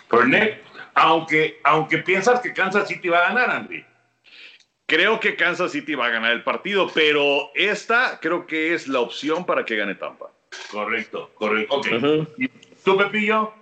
Fournette, 0.08 0.62
aunque, 0.94 1.60
aunque 1.64 1.98
piensas 1.98 2.40
que 2.40 2.54
Kansas 2.54 2.88
City 2.88 3.08
va 3.08 3.18
a 3.18 3.28
ganar, 3.28 3.50
Andy. 3.50 3.84
Creo 4.86 5.18
que 5.18 5.34
Kansas 5.34 5.72
City 5.72 5.94
va 5.94 6.06
a 6.06 6.10
ganar 6.10 6.32
el 6.32 6.42
partido, 6.42 6.88
pero 6.92 7.50
esta 7.54 8.18
creo 8.20 8.46
que 8.46 8.74
es 8.74 8.86
la 8.86 9.00
opción 9.00 9.46
para 9.46 9.64
que 9.64 9.76
gane 9.76 9.94
Tampa. 9.94 10.30
Correcto, 10.70 11.30
correcto. 11.34 11.80
¿Y 12.36 12.48
tú, 12.84 12.96
Pepillo? 12.96 13.52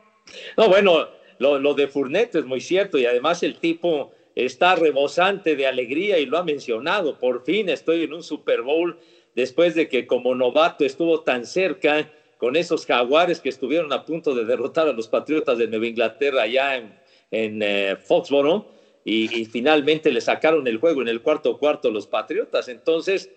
No, 0.57 0.69
bueno, 0.69 1.09
lo, 1.39 1.59
lo, 1.61 1.75
de 1.75 1.87
Fournette 1.87 2.37
es 2.37 2.45
muy 2.45 2.61
cierto 2.61 2.99
y 2.99 3.07
además 3.07 3.43
el 3.45 3.59
tipo 3.59 4.13
está 4.35 4.75
rebosante 4.75 5.55
de 5.55 5.67
alegría 5.67 6.19
y 6.19 6.27
lo 6.27 6.39
ha 6.39 6.45
mencionado. 6.45 7.19
Por 7.19 7.45
fin 7.45 7.69
estoy 7.69 8.03
en 8.03 8.15
un 8.15 8.23
Super 8.25 8.63
Bowl 8.63 8.99
después 9.37 9.77
de 9.77 9.89
que 9.89 10.07
como 10.07 10.35
novato 10.35 10.85
estuvo 10.85 11.21
tan 11.21 11.47
cerca 11.47 12.11
con 12.37 12.57
esos 12.57 12.85
jaguares 12.85 13.41
que 13.41 13.49
estuvieron 13.49 13.93
a 13.93 14.05
punto 14.05 14.35
de 14.35 14.45
derrotar 14.45 14.89
a 14.89 14.93
los 14.93 15.07
Patriotas 15.07 15.59
de 15.59 15.69
Nueva 15.69 15.87
Inglaterra 15.87 16.43
allá 16.43 16.77
en, 16.77 16.99
en 17.31 17.63
eh, 17.63 17.97
Foxborough 17.97 18.67
y, 19.05 19.45
finalmente 19.47 20.13
le 20.13 20.21
sacaron 20.21 20.67
el 20.67 20.79
juego 20.79 21.03
en 21.03 21.09
el 21.09 21.23
cuarto 21.23 21.59
cuarto 21.59 21.91
los 21.91 22.07
Patriotas. 22.07 22.69
Entonces, 22.69 23.31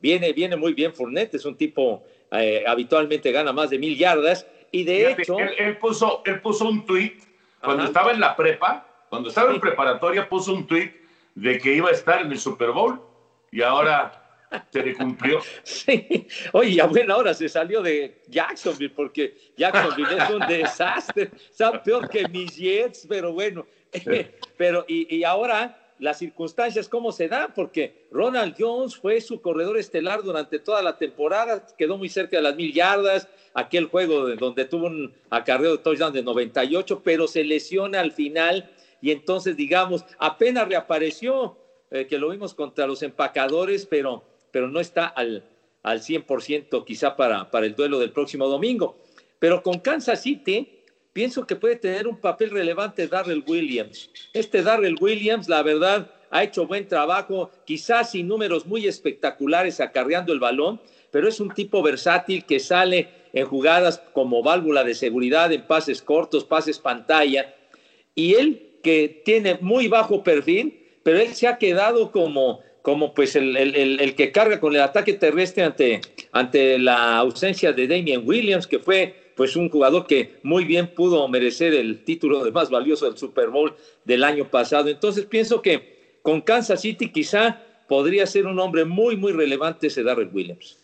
viene, 0.00 0.32
viene 0.32 0.56
muy 0.56 0.72
bien 0.72 0.94
Fournette, 0.94 1.34
es 1.34 1.44
un 1.44 1.56
tipo 1.56 2.04
eh, 2.30 2.64
habitualmente 2.66 3.32
gana 3.32 3.52
más 3.52 3.70
de 3.70 3.78
mil 3.78 3.96
yardas 3.96 4.46
y 4.70 4.84
de 4.84 5.12
hecho... 5.12 5.38
Él, 5.38 5.76
puso, 5.78 6.22
él 6.24 6.40
puso 6.40 6.68
un 6.68 6.86
tweet 6.86 7.18
cuando 7.60 7.84
estaba 7.84 8.12
en 8.12 8.20
la 8.20 8.34
prepa, 8.34 8.86
cuando 9.08 9.28
estaba 9.28 9.52
en 9.52 9.60
preparatoria, 9.60 10.28
puso 10.28 10.54
un 10.54 10.66
tweet 10.66 10.92
de 11.34 11.58
que 11.58 11.74
iba 11.74 11.90
a 11.90 11.92
estar 11.92 12.22
en 12.22 12.32
el 12.32 12.38
Super 12.38 12.70
Bowl 12.70 13.00
y 13.50 13.62
ahora 13.62 14.20
se 14.70 14.82
le 14.82 14.94
cumplió. 14.94 15.40
Sí, 15.62 16.26
oye, 16.52 16.80
a 16.80 16.86
buena 16.86 17.16
hora 17.16 17.34
se 17.34 17.48
salió 17.48 17.82
de 17.82 18.22
Jacksonville 18.28 18.94
porque 18.94 19.36
Jacksonville 19.56 20.16
es 20.16 20.30
un 20.30 20.46
desastre, 20.46 21.30
está 21.50 21.82
peor 21.82 22.08
que 22.08 22.26
mis 22.28 22.56
Jets, 22.56 23.06
pero 23.08 23.32
bueno, 23.32 23.66
Pero, 24.56 24.84
y, 24.88 25.22
ahora 25.24 25.76
las 25.98 26.18
circunstancias, 26.18 26.88
¿cómo 26.88 27.12
se 27.12 27.28
dan? 27.28 27.52
Porque 27.54 28.06
Ronald 28.10 28.54
Jones 28.58 28.96
fue 28.96 29.20
su 29.20 29.40
corredor 29.40 29.76
estelar 29.76 30.22
durante 30.22 30.58
toda 30.58 30.82
la 30.82 30.96
temporada, 30.96 31.66
quedó 31.76 31.98
muy 31.98 32.08
cerca 32.08 32.36
de 32.38 32.42
las 32.42 32.56
mil 32.56 32.72
yardas, 32.72 33.28
aquel 33.52 33.86
juego 33.86 34.34
donde 34.36 34.64
tuvo 34.64 34.86
un 34.86 35.12
acarreo 35.28 35.72
de 35.72 35.82
touchdown 35.82 36.12
de 36.12 36.22
98, 36.22 37.02
pero 37.04 37.28
se 37.28 37.44
lesiona 37.44 38.00
al 38.00 38.12
final 38.12 38.70
y 39.02 39.10
entonces, 39.10 39.56
digamos, 39.56 40.04
apenas 40.18 40.68
reapareció, 40.68 41.56
eh, 41.90 42.06
que 42.06 42.18
lo 42.18 42.30
vimos 42.30 42.54
contra 42.54 42.86
los 42.86 43.02
empacadores, 43.02 43.86
pero, 43.86 44.24
pero 44.50 44.68
no 44.68 44.80
está 44.80 45.06
al, 45.06 45.44
al 45.82 46.00
100% 46.00 46.84
quizá 46.84 47.16
para, 47.16 47.50
para 47.50 47.66
el 47.66 47.74
duelo 47.74 47.98
del 47.98 48.12
próximo 48.12 48.46
domingo. 48.46 48.96
Pero 49.38 49.62
con 49.62 49.80
Kansas 49.80 50.22
City, 50.22 50.79
pienso 51.12 51.46
que 51.46 51.56
puede 51.56 51.76
tener 51.76 52.06
un 52.06 52.20
papel 52.20 52.50
relevante 52.50 53.08
Darrell 53.08 53.44
Williams. 53.46 54.10
Este 54.32 54.62
Darrell 54.62 54.96
Williams, 55.00 55.48
la 55.48 55.62
verdad, 55.62 56.10
ha 56.30 56.44
hecho 56.44 56.66
buen 56.66 56.86
trabajo, 56.86 57.50
quizás 57.64 58.12
sin 58.12 58.28
números 58.28 58.66
muy 58.66 58.86
espectaculares 58.86 59.80
acarreando 59.80 60.32
el 60.32 60.38
balón, 60.38 60.80
pero 61.10 61.28
es 61.28 61.40
un 61.40 61.52
tipo 61.52 61.82
versátil 61.82 62.44
que 62.44 62.60
sale 62.60 63.08
en 63.32 63.46
jugadas 63.46 64.02
como 64.12 64.42
válvula 64.42 64.84
de 64.84 64.94
seguridad, 64.94 65.52
en 65.52 65.66
pases 65.66 66.02
cortos, 66.02 66.44
pases 66.44 66.78
pantalla. 66.78 67.54
Y 68.14 68.34
él 68.34 68.78
que 68.82 69.22
tiene 69.24 69.58
muy 69.60 69.88
bajo 69.88 70.22
perfil, 70.22 70.86
pero 71.02 71.18
él 71.18 71.34
se 71.34 71.48
ha 71.48 71.58
quedado 71.58 72.12
como, 72.12 72.60
como 72.82 73.12
pues 73.12 73.36
el, 73.36 73.56
el, 73.56 74.14
que 74.14 74.32
carga 74.32 74.60
con 74.60 74.74
el 74.74 74.80
ataque 74.80 75.14
terrestre 75.14 75.64
ante, 75.64 76.00
ante 76.32 76.78
la 76.78 77.18
ausencia 77.18 77.72
de 77.72 77.88
Damian 77.88 78.22
Williams, 78.24 78.66
que 78.66 78.78
fue 78.78 79.19
pues 79.40 79.56
un 79.56 79.70
jugador 79.70 80.06
que 80.06 80.38
muy 80.42 80.66
bien 80.66 80.88
pudo 80.94 81.26
merecer 81.26 81.72
el 81.72 82.04
título 82.04 82.44
de 82.44 82.52
más 82.52 82.68
valioso 82.68 83.06
del 83.06 83.16
Super 83.16 83.48
Bowl 83.48 83.74
del 84.04 84.22
año 84.22 84.50
pasado. 84.50 84.90
Entonces 84.90 85.24
pienso 85.24 85.62
que 85.62 86.18
con 86.20 86.42
Kansas 86.42 86.82
City 86.82 87.10
quizá 87.10 87.58
podría 87.88 88.26
ser 88.26 88.46
un 88.46 88.58
hombre 88.58 88.84
muy, 88.84 89.16
muy 89.16 89.32
relevante 89.32 89.86
ese 89.86 90.02
Darrell 90.02 90.28
Williams. 90.30 90.78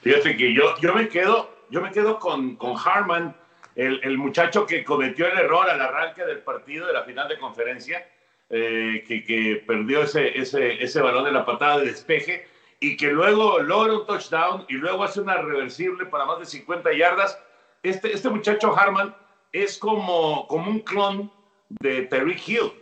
Fíjate 0.00 0.34
que 0.34 0.54
yo, 0.54 0.74
yo 0.80 0.94
me 0.94 1.10
quedo, 1.10 1.54
yo 1.68 1.82
me 1.82 1.90
quedo 1.90 2.18
con, 2.18 2.56
con 2.56 2.74
Harman, 2.82 3.36
el, 3.76 4.00
el, 4.02 4.16
muchacho 4.16 4.64
que 4.64 4.82
cometió 4.82 5.30
el 5.30 5.36
error 5.36 5.68
al 5.68 5.82
arranque 5.82 6.24
del 6.24 6.38
partido 6.38 6.86
de 6.86 6.94
la 6.94 7.02
final 7.02 7.28
de 7.28 7.38
conferencia, 7.38 8.08
eh, 8.48 9.04
que, 9.06 9.22
que, 9.22 9.62
perdió 9.66 10.04
ese, 10.04 10.40
ese, 10.40 10.82
ese 10.82 11.02
balón 11.02 11.26
de 11.26 11.32
la 11.32 11.44
patada 11.44 11.80
de 11.80 11.88
despeje 11.88 12.46
y 12.80 12.96
que 12.96 13.08
luego 13.08 13.58
logra 13.58 13.92
un 13.92 14.06
touchdown 14.06 14.64
y 14.70 14.76
luego 14.76 15.04
hace 15.04 15.20
una 15.20 15.36
reversible 15.36 16.06
para 16.06 16.24
más 16.24 16.38
de 16.38 16.46
50 16.46 16.94
yardas 16.94 17.38
este, 17.82 18.12
este 18.12 18.28
muchacho 18.28 18.76
Harman 18.76 19.14
es 19.52 19.78
como, 19.78 20.46
como 20.46 20.70
un 20.70 20.80
clon 20.80 21.30
de 21.68 22.02
Terry 22.02 22.36
Hill. 22.46 22.72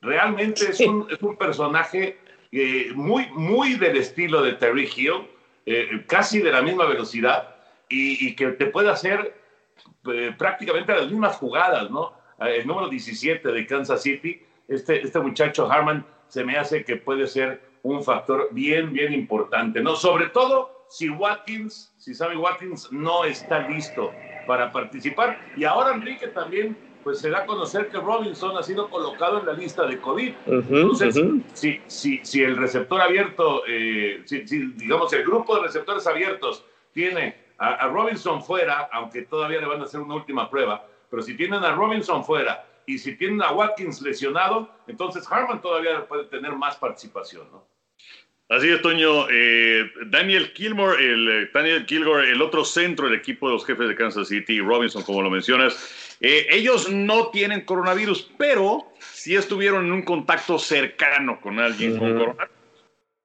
Realmente 0.00 0.70
es, 0.70 0.80
un, 0.80 1.06
es 1.10 1.20
un 1.22 1.36
personaje 1.36 2.18
eh, 2.52 2.92
muy, 2.94 3.26
muy 3.32 3.74
del 3.74 3.96
estilo 3.96 4.42
de 4.42 4.52
Terry 4.54 4.88
Hill, 4.94 5.28
eh, 5.66 6.04
casi 6.06 6.40
de 6.40 6.52
la 6.52 6.62
misma 6.62 6.86
velocidad 6.86 7.56
y, 7.88 8.34
que 8.36 8.48
te 8.48 8.66
puede 8.66 8.90
hacer 8.90 9.34
eh, 10.12 10.34
prácticamente 10.36 10.94
las 10.94 11.06
mismas 11.06 11.36
jugadas, 11.36 11.90
¿no? 11.90 12.12
El 12.38 12.66
número 12.66 12.88
17 12.88 13.48
de 13.48 13.66
Kansas 13.66 14.02
City, 14.02 14.40
este, 14.68 15.02
este 15.02 15.18
muchacho 15.18 15.70
Harman 15.70 16.06
se 16.28 16.44
me 16.44 16.56
hace 16.56 16.84
que 16.84 16.96
puede 16.96 17.26
ser 17.26 17.60
un 17.82 18.04
factor 18.04 18.48
bien, 18.52 18.92
bien 18.92 19.12
importante, 19.12 19.80
¿no? 19.80 19.96
Sobre 19.96 20.26
todo 20.26 20.86
si 20.88 21.08
Watkins, 21.08 21.94
si 21.96 22.14
Sammy 22.14 22.36
Watkins 22.36 22.92
no 22.92 23.24
está 23.24 23.66
listo 23.68 24.12
para 24.48 24.72
participar. 24.72 25.38
Y 25.58 25.64
ahora 25.64 25.94
Enrique 25.94 26.28
también 26.28 26.74
pues 27.04 27.20
se 27.20 27.28
da 27.28 27.40
a 27.40 27.46
conocer 27.46 27.88
que 27.90 27.98
Robinson 27.98 28.56
ha 28.56 28.62
sido 28.62 28.88
colocado 28.88 29.38
en 29.38 29.46
la 29.46 29.52
lista 29.52 29.86
de 29.86 30.00
COVID. 30.00 30.32
Entonces, 30.46 31.20
si, 31.52 31.80
si, 31.86 32.20
si, 32.24 32.42
el 32.42 32.56
receptor 32.56 33.00
abierto, 33.00 33.62
eh, 33.68 34.22
si, 34.24 34.40
digamos 34.40 35.12
el 35.12 35.22
grupo 35.22 35.56
de 35.56 35.62
receptores 35.62 36.06
abiertos 36.06 36.64
tiene 36.92 37.36
a, 37.58 37.88
Robinson 37.88 38.42
fuera, 38.42 38.88
aunque 38.92 39.22
todavía 39.22 39.60
le 39.60 39.66
van 39.66 39.82
a 39.82 39.84
hacer 39.84 40.00
una 40.00 40.14
última 40.14 40.48
prueba, 40.48 40.84
pero 41.10 41.22
si 41.22 41.36
tienen 41.36 41.62
a 41.62 41.72
Robinson 41.72 42.24
fuera 42.24 42.64
y 42.86 42.98
si 42.98 43.16
tienen 43.16 43.42
a 43.42 43.52
Watkins 43.52 44.00
lesionado, 44.00 44.70
entonces 44.86 45.30
Harman 45.30 45.60
todavía 45.60 46.06
puede 46.08 46.24
tener 46.24 46.52
más 46.52 46.76
participación, 46.76 47.50
¿no? 47.52 47.64
Así 48.48 48.70
es, 48.70 48.80
Toño. 48.80 49.26
Eh, 49.30 49.90
Daniel 50.06 50.52
Kilmore, 50.54 50.96
el, 51.04 51.28
eh, 51.28 51.50
Daniel 51.52 51.84
Kilgore, 51.84 52.30
el 52.30 52.40
otro 52.40 52.64
centro 52.64 53.06
del 53.06 53.18
equipo 53.18 53.48
de 53.48 53.54
los 53.54 53.66
jefes 53.66 53.88
de 53.88 53.94
Kansas 53.94 54.28
City, 54.28 54.60
Robinson, 54.60 55.02
como 55.02 55.20
lo 55.20 55.28
mencionas, 55.28 56.16
eh, 56.20 56.46
ellos 56.50 56.90
no 56.90 57.28
tienen 57.28 57.66
coronavirus, 57.66 58.30
pero 58.38 58.86
sí 59.00 59.36
estuvieron 59.36 59.84
en 59.84 59.92
un 59.92 60.02
contacto 60.02 60.58
cercano 60.58 61.40
con 61.42 61.58
alguien 61.58 61.98
con 61.98 62.12
coronavirus. 62.14 62.58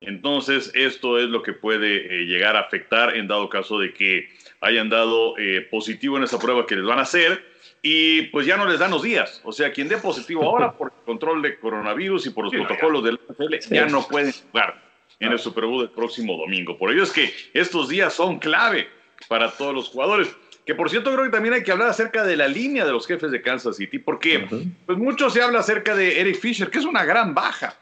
Entonces, 0.01 0.71
esto 0.75 1.17
es 1.17 1.29
lo 1.29 1.41
que 1.41 1.53
puede 1.53 2.25
llegar 2.25 2.57
a 2.57 2.61
afectar 2.61 3.15
en 3.15 3.29
dado 3.29 3.47
caso 3.47 3.79
de 3.79 3.93
que 3.93 4.27
hayan 4.59 4.89
dado 4.89 5.35
positivo 5.71 6.17
en 6.17 6.23
esa 6.23 6.37
prueba 6.37 6.65
que 6.67 6.75
les 6.75 6.83
van 6.83 6.99
a 6.99 7.03
hacer 7.03 7.41
y 7.81 8.23
pues 8.23 8.45
ya 8.45 8.57
no 8.57 8.65
les 8.65 8.79
dan 8.79 8.91
los 8.91 9.01
días. 9.01 9.39
O 9.45 9.53
sea, 9.53 9.71
quien 9.71 9.87
dé 9.87 9.95
positivo 9.95 10.43
ahora 10.43 10.73
por 10.77 10.91
el 10.91 11.05
control 11.05 11.41
de 11.41 11.57
coronavirus 11.57 12.25
y 12.25 12.29
por 12.31 12.43
los 12.43 12.53
protocolos 12.53 13.01
del 13.05 13.17
NFL 13.29 13.73
ya 13.73 13.85
no 13.85 14.05
pueden 14.05 14.33
jugar 14.33 14.82
en 15.19 15.31
el 15.31 15.39
Super 15.39 15.65
Bowl 15.65 15.81
del 15.81 15.91
próximo 15.91 16.37
domingo. 16.37 16.77
Por 16.77 16.91
ello 16.91 17.03
es 17.03 17.11
que 17.11 17.33
estos 17.53 17.89
días 17.89 18.13
son 18.13 18.39
clave 18.39 18.87
para 19.27 19.51
todos 19.51 19.73
los 19.73 19.89
jugadores. 19.89 20.35
que 20.65 20.75
por 20.75 20.89
cierto 20.89 21.11
creo 21.11 21.25
que 21.25 21.31
también 21.31 21.53
hay 21.53 21.63
que 21.63 21.71
hablar 21.71 21.89
acerca 21.89 22.23
de 22.23 22.37
la 22.37 22.47
línea 22.47 22.85
de 22.85 22.91
los 22.91 23.05
jefes 23.05 23.31
de 23.31 23.41
Kansas 23.41 23.75
City, 23.75 23.99
porque 23.99 24.47
pues 24.85 24.97
mucho 24.97 25.29
se 25.29 25.41
habla 25.41 25.59
acerca 25.59 25.95
de 25.95 26.21
Eric 26.21 26.39
Fisher, 26.39 26.69
que 26.69 26.79
es 26.79 26.85
una 26.85 27.03
gran 27.03 27.33
baja, 27.33 27.75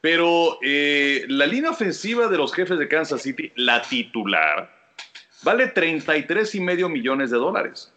pero 0.00 0.58
eh, 0.62 1.24
la 1.28 1.46
línea 1.46 1.70
ofensiva 1.70 2.26
de 2.26 2.36
los 2.36 2.52
jefes 2.52 2.78
de 2.78 2.88
Kansas 2.88 3.22
City, 3.22 3.52
la 3.54 3.82
titular, 3.82 4.68
vale 5.44 5.68
33 5.68 6.54
y 6.56 6.60
medio 6.60 6.88
millones 6.88 7.30
de 7.30 7.36
dólares. 7.36 7.92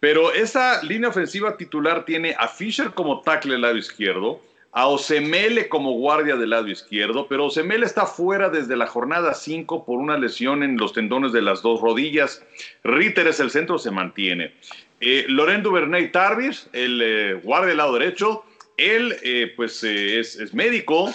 Pero 0.00 0.32
esa 0.32 0.82
línea 0.82 1.08
ofensiva 1.08 1.56
titular 1.56 2.04
tiene 2.04 2.34
a 2.38 2.48
Fisher 2.48 2.90
como 2.92 3.20
tackle 3.20 3.52
del 3.52 3.62
lado 3.62 3.76
izquierdo, 3.76 4.40
a 4.76 4.88
Osemele 4.88 5.70
como 5.70 5.92
guardia 5.92 6.36
del 6.36 6.50
lado 6.50 6.68
izquierdo, 6.68 7.28
pero 7.28 7.46
Osemele 7.46 7.86
está 7.86 8.04
fuera 8.04 8.50
desde 8.50 8.76
la 8.76 8.86
jornada 8.86 9.32
5 9.32 9.86
por 9.86 9.98
una 9.98 10.18
lesión 10.18 10.62
en 10.62 10.76
los 10.76 10.92
tendones 10.92 11.32
de 11.32 11.40
las 11.40 11.62
dos 11.62 11.80
rodillas. 11.80 12.44
Ritter 12.84 13.26
es 13.26 13.40
el 13.40 13.50
centro, 13.50 13.78
se 13.78 13.90
mantiene. 13.90 14.52
Eh, 15.00 15.24
Lorenzo 15.28 15.72
Bernay 15.72 16.12
Tarvis, 16.12 16.68
el 16.74 17.00
eh, 17.02 17.40
guardia 17.42 17.68
del 17.68 17.78
lado 17.78 17.98
derecho, 17.98 18.44
él 18.76 19.16
eh, 19.22 19.50
pues 19.56 19.82
es, 19.82 20.52
médico, 20.52 21.10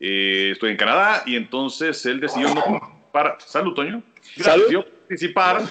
estoy 0.00 0.72
en 0.72 0.76
Canadá 0.76 1.22
y 1.24 1.36
entonces 1.36 2.04
él 2.06 2.18
decidió 2.18 2.52
no 2.52 3.08
para... 3.12 3.38
Salud, 3.38 3.74
Toño. 3.74 4.02
Decidió 4.34 4.84
participar 4.84 5.62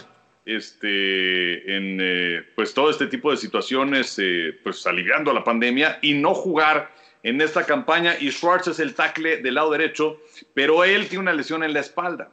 este, 0.46 1.76
en 1.76 2.46
pues 2.56 2.74
todo 2.74 2.90
este 2.90 3.08
tipo 3.08 3.32
de 3.32 3.36
situaciones, 3.36 4.18
pues 4.64 4.88
aliviando 4.88 5.34
la 5.34 5.44
pandemia 5.44 6.00
y 6.02 6.14
no 6.14 6.34
jugar 6.34 7.03
en 7.24 7.42
esta 7.42 7.66
campaña 7.66 8.16
y 8.20 8.32
Schwartz 8.32 8.68
es 8.68 8.80
el 8.80 8.94
tackle 8.94 9.38
del 9.38 9.56
lado 9.56 9.72
derecho, 9.72 10.20
pero 10.54 10.84
él 10.84 11.08
tiene 11.08 11.24
una 11.24 11.34
lesión 11.34 11.64
en 11.64 11.74
la 11.74 11.80
espalda. 11.80 12.30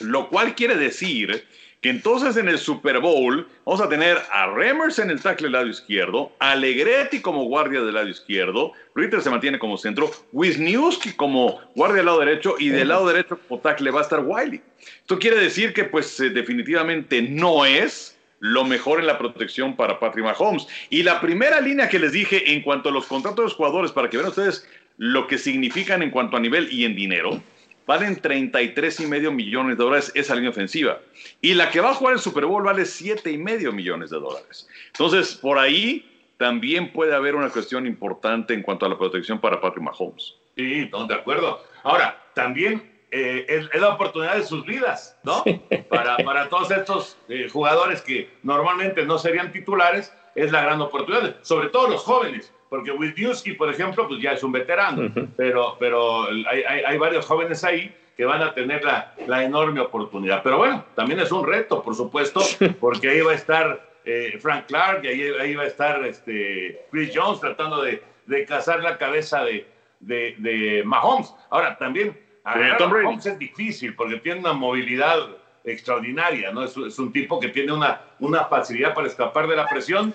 Lo 0.00 0.28
cual 0.28 0.54
quiere 0.54 0.76
decir 0.76 1.44
que 1.80 1.90
entonces 1.90 2.36
en 2.36 2.48
el 2.48 2.58
Super 2.58 3.00
Bowl 3.00 3.46
vamos 3.64 3.80
a 3.80 3.88
tener 3.88 4.18
a 4.30 4.46
Remers 4.46 4.98
en 4.98 5.10
el 5.10 5.20
tackle 5.20 5.46
del 5.46 5.52
lado 5.52 5.66
izquierdo, 5.66 6.32
Alegretti 6.38 7.20
como 7.20 7.44
guardia 7.44 7.82
del 7.82 7.94
lado 7.94 8.08
izquierdo, 8.08 8.72
Ritter 8.94 9.20
se 9.20 9.30
mantiene 9.30 9.58
como 9.58 9.76
centro, 9.76 10.10
Wisniewski 10.32 11.12
como 11.12 11.60
guardia 11.74 11.98
del 11.98 12.06
lado 12.06 12.20
derecho 12.20 12.54
y 12.58 12.68
del 12.68 12.88
lado 12.88 13.06
derecho 13.06 13.38
como 13.48 13.60
tackle 13.60 13.90
va 13.90 14.00
a 14.00 14.04
estar 14.04 14.20
Wiley. 14.24 14.60
Esto 15.00 15.18
quiere 15.18 15.36
decir 15.36 15.72
que 15.72 15.84
pues 15.84 16.18
eh, 16.20 16.30
definitivamente 16.30 17.20
no 17.22 17.64
es 17.64 18.15
lo 18.40 18.64
mejor 18.64 19.00
en 19.00 19.06
la 19.06 19.18
protección 19.18 19.76
para 19.76 19.98
Patrick 19.98 20.24
Mahomes. 20.24 20.66
Y 20.90 21.02
la 21.02 21.20
primera 21.20 21.60
línea 21.60 21.88
que 21.88 21.98
les 21.98 22.12
dije 22.12 22.52
en 22.52 22.62
cuanto 22.62 22.88
a 22.88 22.92
los 22.92 23.06
contratos 23.06 23.36
de 23.36 23.42
los 23.44 23.54
jugadores, 23.54 23.92
para 23.92 24.10
que 24.10 24.16
vean 24.16 24.28
ustedes 24.28 24.68
lo 24.98 25.26
que 25.26 25.38
significan 25.38 26.02
en 26.02 26.10
cuanto 26.10 26.36
a 26.36 26.40
nivel 26.40 26.72
y 26.72 26.84
en 26.84 26.96
dinero, 26.96 27.42
valen 27.86 28.20
33 28.20 29.00
y 29.00 29.06
medio 29.06 29.32
millones 29.32 29.78
de 29.78 29.84
dólares 29.84 30.12
esa 30.14 30.34
línea 30.34 30.50
ofensiva. 30.50 31.00
Y 31.40 31.54
la 31.54 31.70
que 31.70 31.80
va 31.80 31.90
a 31.90 31.94
jugar 31.94 32.14
el 32.14 32.20
Super 32.20 32.46
Bowl 32.46 32.64
vale 32.64 32.84
7 32.84 33.30
y 33.30 33.38
medio 33.38 33.72
millones 33.72 34.10
de 34.10 34.18
dólares. 34.18 34.68
Entonces, 34.88 35.34
por 35.34 35.58
ahí 35.58 36.10
también 36.36 36.92
puede 36.92 37.14
haber 37.14 37.34
una 37.34 37.48
cuestión 37.50 37.86
importante 37.86 38.54
en 38.54 38.62
cuanto 38.62 38.86
a 38.86 38.88
la 38.88 38.98
protección 38.98 39.40
para 39.40 39.60
Patrick 39.60 39.84
Mahomes. 39.84 40.34
Sí, 40.56 40.90
de 40.90 41.14
acuerdo. 41.14 41.62
Ahora, 41.82 42.22
también 42.34 42.95
eh, 43.10 43.46
es, 43.48 43.80
la 43.80 43.90
oportunidad 43.90 44.36
de 44.36 44.44
sus 44.44 44.64
vidas, 44.66 45.18
¿no? 45.22 45.44
Para, 45.88 46.16
para 46.18 46.48
todos 46.48 46.70
estos 46.70 47.16
eh, 47.28 47.48
jugadores 47.50 48.02
que 48.02 48.30
normalmente 48.42 49.04
no 49.04 49.18
serían 49.18 49.52
titulares, 49.52 50.12
es 50.34 50.52
la 50.52 50.62
gran 50.62 50.80
oportunidad, 50.80 51.36
sobre 51.42 51.68
todo 51.68 51.88
los 51.88 52.02
jóvenes, 52.02 52.52
porque 52.68 52.90
Wisniewski, 52.90 53.52
por 53.52 53.70
ejemplo, 53.70 54.06
pues 54.08 54.20
ya 54.20 54.32
es 54.32 54.42
un 54.42 54.52
veterano, 54.52 55.10
pero, 55.36 55.76
pero 55.78 56.24
hay, 56.28 56.62
hay, 56.62 56.98
varios 56.98 57.24
jóvenes 57.24 57.62
ahí 57.64 57.94
que 58.16 58.24
van 58.24 58.42
a 58.42 58.52
tener 58.52 58.84
la, 58.84 59.14
la, 59.26 59.44
enorme 59.44 59.80
oportunidad. 59.80 60.42
Pero 60.42 60.58
bueno, 60.58 60.84
también 60.94 61.20
es 61.20 61.30
un 61.30 61.46
reto, 61.46 61.82
por 61.82 61.94
supuesto, 61.94 62.40
porque 62.80 63.10
ahí 63.10 63.20
va 63.20 63.32
a 63.32 63.36
estar 63.36 63.88
eh, 64.04 64.36
Frank 64.40 64.66
Clark 64.66 65.04
y 65.04 65.08
ahí, 65.08 65.22
ahí, 65.40 65.54
va 65.54 65.62
a 65.62 65.66
estar 65.66 66.04
este, 66.04 66.86
Chris 66.90 67.12
Jones 67.14 67.40
tratando 67.40 67.82
de, 67.82 68.02
de 68.26 68.44
cazar 68.44 68.82
la 68.82 68.98
cabeza 68.98 69.44
de, 69.44 69.66
de, 70.00 70.34
de 70.38 70.82
Mahomes. 70.84 71.32
Ahora, 71.50 71.78
también 71.78 72.18
Holmes 72.46 73.26
es 73.26 73.38
difícil 73.38 73.94
porque 73.94 74.16
tiene 74.16 74.40
una 74.40 74.52
movilidad 74.52 75.18
extraordinaria, 75.64 76.52
¿no? 76.52 76.64
Es, 76.64 76.76
un 76.76 77.12
tipo 77.12 77.40
que 77.40 77.48
tiene 77.48 77.72
una, 77.72 78.00
una 78.20 78.44
facilidad 78.44 78.94
para 78.94 79.08
escapar 79.08 79.48
de 79.48 79.56
la 79.56 79.66
presión, 79.66 80.14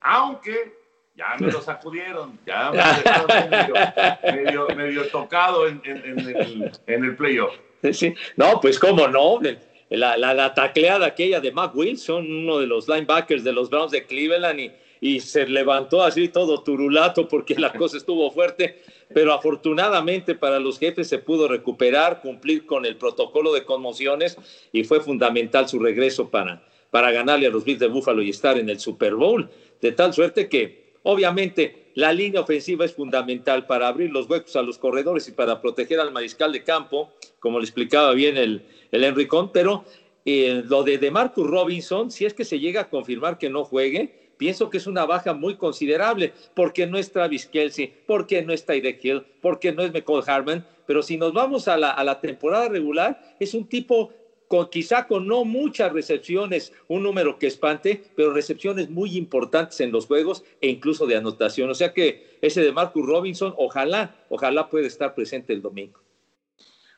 aunque 0.00 0.78
ya 1.16 1.36
me 1.38 1.50
lo 1.50 1.60
sacudieron, 1.60 2.38
ya 2.46 2.70
me 2.70 2.78
lo 3.18 4.32
medio, 4.32 4.76
medio, 4.76 5.08
tocado 5.08 5.66
en, 5.66 5.80
el, 5.84 6.72
en 6.86 7.04
el 7.04 7.16
playoff. 7.16 7.54
Sí. 7.92 8.14
No, 8.36 8.60
pues 8.60 8.78
cómo 8.78 9.08
no, 9.08 9.40
la, 9.88 10.16
la, 10.16 10.54
tacleada 10.54 11.06
aquella 11.06 11.40
de 11.40 11.50
Mac 11.50 11.74
Wilson, 11.74 12.24
uno 12.30 12.58
de 12.58 12.66
los 12.66 12.88
linebackers 12.88 13.42
de 13.42 13.52
los 13.52 13.68
Browns 13.68 13.90
de 13.90 14.04
Cleveland, 14.04 14.60
y, 14.60 14.72
y 15.00 15.20
se 15.20 15.46
levantó 15.46 16.02
así 16.02 16.28
todo 16.28 16.62
turulato 16.62 17.26
porque 17.28 17.54
la 17.54 17.72
cosa 17.72 17.96
estuvo 17.96 18.30
fuerte 18.30 18.80
pero 19.12 19.32
afortunadamente 19.32 20.34
para 20.34 20.58
los 20.58 20.78
jefes 20.78 21.08
se 21.08 21.18
pudo 21.18 21.48
recuperar, 21.48 22.20
cumplir 22.20 22.66
con 22.66 22.86
el 22.86 22.96
protocolo 22.96 23.52
de 23.52 23.64
conmociones 23.64 24.36
y 24.72 24.84
fue 24.84 25.00
fundamental 25.00 25.68
su 25.68 25.78
regreso 25.78 26.30
para, 26.30 26.62
para 26.90 27.10
ganarle 27.10 27.46
a 27.46 27.50
los 27.50 27.64
Bills 27.64 27.80
de 27.80 27.88
Buffalo 27.88 28.22
y 28.22 28.30
estar 28.30 28.58
en 28.58 28.68
el 28.68 28.78
Super 28.78 29.14
Bowl, 29.14 29.50
de 29.80 29.92
tal 29.92 30.14
suerte 30.14 30.48
que 30.48 30.94
obviamente 31.02 31.90
la 31.94 32.12
línea 32.12 32.40
ofensiva 32.40 32.84
es 32.84 32.94
fundamental 32.94 33.66
para 33.66 33.88
abrir 33.88 34.10
los 34.10 34.28
huecos 34.28 34.54
a 34.56 34.62
los 34.62 34.78
corredores 34.78 35.26
y 35.28 35.32
para 35.32 35.60
proteger 35.60 35.98
al 35.98 36.12
mariscal 36.12 36.52
de 36.52 36.62
campo, 36.62 37.12
como 37.40 37.58
le 37.58 37.64
explicaba 37.64 38.12
bien 38.12 38.36
el, 38.36 38.62
el 38.92 39.04
Enricón, 39.04 39.50
pero 39.52 39.84
eh, 40.24 40.62
lo 40.66 40.84
de 40.84 40.98
DeMarcus 40.98 41.46
Robinson, 41.46 42.10
si 42.10 42.26
es 42.26 42.34
que 42.34 42.44
se 42.44 42.60
llega 42.60 42.82
a 42.82 42.90
confirmar 42.90 43.38
que 43.38 43.50
no 43.50 43.64
juegue, 43.64 44.19
pienso 44.40 44.70
que 44.70 44.78
es 44.78 44.86
una 44.86 45.04
baja 45.04 45.34
muy 45.34 45.56
considerable, 45.56 46.32
porque 46.54 46.86
no 46.86 46.96
es 46.96 47.12
Travis 47.12 47.44
Kelsey, 47.44 47.94
porque 48.06 48.40
no 48.42 48.54
es 48.54 48.64
Tyreek 48.64 49.04
Hill, 49.04 49.26
porque 49.42 49.70
no 49.70 49.82
es 49.82 49.92
McCall 49.92 50.24
Harman, 50.26 50.66
pero 50.86 51.02
si 51.02 51.18
nos 51.18 51.34
vamos 51.34 51.68
a 51.68 51.76
la, 51.76 52.20
temporada 52.22 52.70
regular, 52.70 53.36
es 53.38 53.52
un 53.52 53.68
tipo 53.68 54.14
con, 54.48 54.70
quizá 54.70 55.06
con 55.06 55.26
no 55.26 55.44
muchas 55.44 55.92
recepciones, 55.92 56.72
un 56.88 57.02
número 57.02 57.38
que 57.38 57.48
espante, 57.48 58.02
pero 58.16 58.32
recepciones 58.32 58.88
muy 58.88 59.14
importantes 59.18 59.78
en 59.80 59.92
los 59.92 60.06
juegos 60.06 60.42
e 60.62 60.68
incluso 60.68 61.06
de 61.06 61.16
anotación. 61.16 61.68
O 61.68 61.74
sea 61.74 61.92
que 61.92 62.38
ese 62.40 62.62
de 62.62 62.72
Marcus 62.72 63.06
Robinson, 63.06 63.54
ojalá, 63.58 64.24
ojalá 64.30 64.70
pueda 64.70 64.86
estar 64.86 65.14
presente 65.14 65.52
el 65.52 65.60
domingo. 65.60 66.00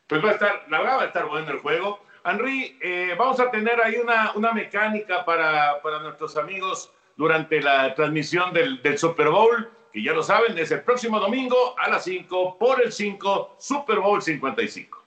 Pues 0.07 0.25
va 0.25 0.29
a 0.29 0.33
estar, 0.35 0.65
la 0.71 0.79
verdad 0.79 0.99
va 0.99 1.03
a 1.03 1.07
estar 1.07 1.27
bueno 1.27 1.51
el 1.51 1.59
juego. 1.59 1.99
Henry, 2.25 2.79
eh, 2.81 3.17
vamos 3.19 3.41
a 3.41 3.51
tener 3.51 3.81
ahí 3.81 3.97
una, 3.97 4.33
una 4.37 4.53
mecánica 4.53 5.25
para, 5.25 5.83
para 5.83 5.99
nuestros 5.99 6.37
amigos 6.37 6.93
durante 7.17 7.61
la 7.61 7.95
transmisión 7.95 8.53
del, 8.53 8.99
Super 8.99 9.29
Bowl, 9.29 9.71
que 9.93 10.03
ya 10.03 10.13
lo 10.13 10.23
saben, 10.23 10.59
es 10.59 10.71
el 10.71 10.83
próximo 10.83 11.21
domingo 11.21 11.75
a 11.79 11.89
las 11.91 12.05
5 12.05 12.59
por 12.59 12.83
el 12.83 12.93
5 12.93 13.57
Super 13.59 13.99
Bowl 13.99 14.23
55. 14.23 15.03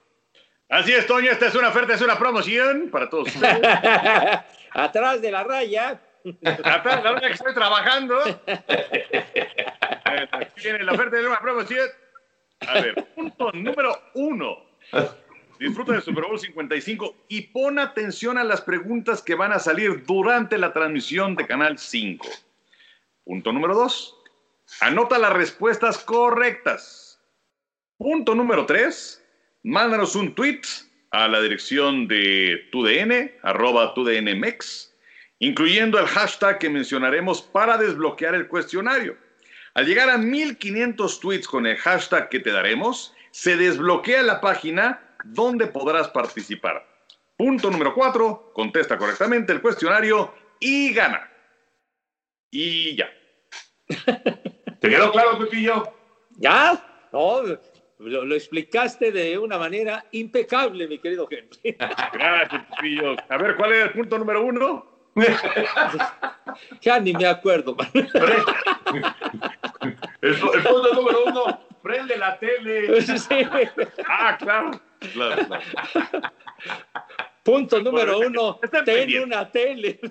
Así 0.68 0.92
es, 0.92 1.06
Toño, 1.06 1.30
esta 1.30 1.46
es 1.46 1.54
una 1.54 1.68
oferta, 1.68 1.94
es 1.94 2.00
una 2.00 2.18
promoción 2.18 2.88
para 2.90 3.08
todos 3.08 3.28
Atrás 4.72 5.22
de 5.22 5.30
la 5.30 5.44
raya. 5.44 6.00
Atrás 6.44 6.96
de 6.96 7.02
la 7.02 7.12
raya 7.12 7.28
que 7.28 7.34
estoy 7.34 7.54
trabajando. 7.54 8.20
Aquí 10.04 10.60
viene 10.62 10.84
la 10.84 10.92
oferta 10.92 11.16
de 11.16 11.26
una 11.26 11.40
promoción. 11.40 11.88
A 12.66 12.80
ver, 12.80 12.94
punto 13.14 13.52
número 13.52 13.96
uno. 14.14 14.66
Disfruta 15.58 15.92
del 15.92 16.02
Super 16.02 16.24
Bowl 16.24 16.38
55 16.38 17.16
y 17.28 17.42
pon 17.42 17.78
atención 17.78 18.36
a 18.36 18.44
las 18.44 18.60
preguntas 18.60 19.22
que 19.22 19.34
van 19.34 19.52
a 19.52 19.58
salir 19.58 20.04
durante 20.04 20.58
la 20.58 20.72
transmisión 20.72 21.34
de 21.34 21.46
Canal 21.46 21.78
5. 21.78 22.28
Punto 23.24 23.52
número 23.52 23.74
2. 23.74 24.16
Anota 24.80 25.18
las 25.18 25.32
respuestas 25.32 25.98
correctas. 25.98 27.20
Punto 27.96 28.34
número 28.34 28.66
3. 28.66 29.24
Mándanos 29.62 30.14
un 30.14 30.34
tweet 30.34 30.60
a 31.10 31.26
la 31.26 31.40
dirección 31.40 32.06
de 32.06 32.68
TUDN, 32.70 33.32
arroba 33.42 33.94
TUDNMEX, 33.94 34.94
incluyendo 35.38 35.98
el 35.98 36.06
hashtag 36.06 36.58
que 36.58 36.68
mencionaremos 36.68 37.40
para 37.40 37.78
desbloquear 37.78 38.34
el 38.34 38.48
cuestionario. 38.48 39.16
Al 39.72 39.86
llegar 39.86 40.10
a 40.10 40.18
1500 40.18 41.20
tweets 41.20 41.48
con 41.48 41.66
el 41.66 41.76
hashtag 41.78 42.28
que 42.28 42.40
te 42.40 42.50
daremos, 42.50 43.14
se 43.30 43.56
desbloquea 43.56 44.22
la 44.22 44.40
página 44.40 45.05
¿Dónde 45.32 45.66
podrás 45.66 46.08
participar. 46.08 46.86
Punto 47.36 47.70
número 47.70 47.94
cuatro, 47.94 48.50
contesta 48.54 48.96
correctamente 48.96 49.52
el 49.52 49.60
cuestionario 49.60 50.32
y 50.58 50.92
gana. 50.94 51.30
Y 52.50 52.96
ya. 52.96 53.10
¿Te 54.80 54.88
quedó 54.88 55.12
claro, 55.12 55.38
Pepillo? 55.38 55.92
Ya, 56.38 57.08
no, 57.12 57.42
lo, 57.98 58.34
explicaste 58.34 59.12
de 59.12 59.38
una 59.38 59.58
manera 59.58 60.04
impecable, 60.12 60.88
mi 60.88 60.98
querido 60.98 61.28
Henry. 61.30 61.76
Gracias, 62.12 62.64
Pepillo. 62.70 63.16
A 63.28 63.36
ver, 63.36 63.56
¿cuál 63.56 63.72
es 63.72 63.84
el 63.84 63.92
punto 63.92 64.18
número 64.18 64.44
uno? 64.44 64.96
ya 66.80 67.00
ni 67.00 67.12
me 67.12 67.26
acuerdo. 67.26 67.76
el, 67.94 68.06
el 70.22 70.36
punto 70.38 70.94
número 70.94 71.24
uno, 71.26 71.65
prende 71.86 72.16
la 72.16 72.38
tele. 72.38 72.88
Ah, 74.08 74.36
claro. 74.36 74.70
Claro, 75.12 75.46
Punto 77.44 77.80
número 77.80 78.18
uno, 78.18 78.58
ten 78.84 79.22
una 79.22 79.50
tele. 79.50 80.00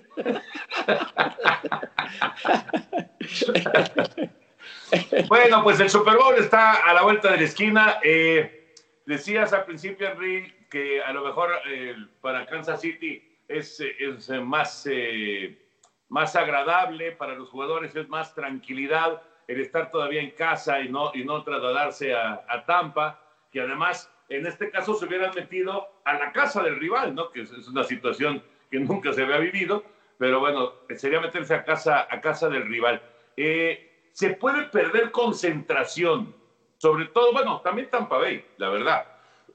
Bueno, 5.28 5.64
pues 5.64 5.80
el 5.80 5.90
Super 5.90 6.16
Bowl 6.16 6.36
está 6.36 6.74
a 6.88 6.94
la 6.94 7.02
vuelta 7.02 7.32
de 7.32 7.38
la 7.38 7.44
esquina. 7.44 8.00
Eh, 8.04 8.74
decías 9.06 9.52
al 9.52 9.66
principio, 9.66 10.08
Henry, 10.08 10.54
que 10.70 11.02
a 11.02 11.12
lo 11.12 11.26
mejor 11.26 11.50
eh, 11.68 11.96
para 12.22 12.46
Kansas 12.46 12.80
City 12.82 13.22
es, 13.48 13.80
es, 13.82 14.30
eh, 14.30 14.40
más, 14.40 14.88
eh, 14.90 15.58
más 16.08 16.36
agradable, 16.36 17.12
para 17.14 17.34
los 17.36 17.50
jugadores 17.50 17.96
es 17.96 18.08
más 18.08 18.34
tranquilidad 18.36 19.22
el 19.48 19.62
estar 19.62 19.92
todavía 19.92 20.22
en 20.22 20.32
casa 20.32 20.80
y 20.82 20.90
no, 20.90 21.12
y 21.14 21.24
no 21.24 21.44
trasladarse 21.44 22.14
a, 22.14 22.44
a 22.48 22.66
Tampa, 22.66 23.20
que 23.52 23.62
además 23.62 24.12
en 24.30 24.46
este 24.48 24.70
caso 24.72 24.96
se 24.96 25.06
hubieran 25.06 25.34
metido 25.36 25.88
a 26.04 26.14
la 26.16 26.32
casa 26.32 26.64
del 26.64 26.80
rival, 26.80 27.14
¿no? 27.14 27.30
que 27.32 27.42
es, 27.42 27.52
es 27.52 27.68
una 27.68 27.84
situación 27.84 28.44
que 28.72 28.80
nunca 28.80 29.14
se 29.14 29.24
había 29.24 29.38
vivido, 29.38 29.86
pero 30.18 30.40
bueno, 30.40 30.74
sería 30.96 31.20
meterse 31.22 31.54
a 31.54 31.64
casa, 31.64 32.08
a 32.10 32.20
casa 32.22 32.50
del 32.50 32.66
rival. 32.68 33.04
Eh, 33.38 33.86
se 34.12 34.32
puede 34.32 34.64
perder 34.70 35.12
concentración, 35.12 36.34
sobre 36.78 37.06
todo, 37.08 37.32
bueno, 37.34 37.62
también 37.64 37.90
Tampa 37.90 38.18
Bay, 38.18 38.44
la 38.58 38.70
verdad. 38.70 39.06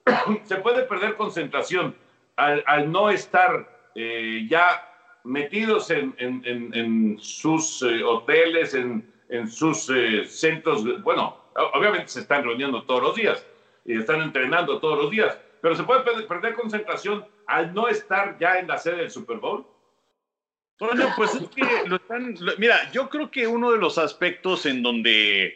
se 0.45 0.57
puede 0.57 0.83
perder 0.85 1.17
concentración 1.17 1.97
al, 2.37 2.63
al 2.67 2.91
no 2.93 3.11
estar 3.11 3.69
eh, 3.95 4.47
ya 4.49 4.87
metidos 5.25 5.91
en, 5.91 6.15
en- 6.19 6.43
en- 6.45 6.75
en 6.75 7.19
sus 7.19 7.83
eh, 7.83 8.03
hoteles, 8.05 8.75
en, 8.75 9.05
en 9.31 9.49
sus 9.51 9.89
eh, 9.91 10.25
centros. 10.27 10.85
Bueno, 11.03 11.37
obviamente 11.75 12.09
se 12.09 12.21
están 12.21 12.45
reuniendo 12.45 12.83
todos 12.83 13.03
los 13.03 13.15
días 13.17 13.45
y 13.85 13.97
están 13.99 14.21
entrenando 14.23 14.79
todos 14.79 14.99
los 14.99 15.11
días, 15.11 15.37
pero 15.63 15.75
se 15.75 15.83
puede 15.85 16.03
perder, 16.27 16.55
concentración 16.55 17.25
al 17.47 17.73
no 17.75 17.89
estar 17.89 18.37
ya 18.39 18.59
en 18.59 18.69
la 18.69 18.77
sede 18.79 18.97
del 18.97 19.11
Super 19.11 19.39
Bowl. 19.39 19.67
Toño, 20.79 21.09
pues 21.17 21.35
es 21.35 21.49
que 21.51 21.63
lo 21.87 21.97
están. 21.97 22.35
mira, 22.59 22.91
yo 22.93 23.09
creo 23.11 23.31
que 23.31 23.47
uno 23.47 23.71
de 23.73 23.79
los 23.79 23.99
aspectos 23.99 24.67
en 24.67 24.83
donde. 24.83 25.55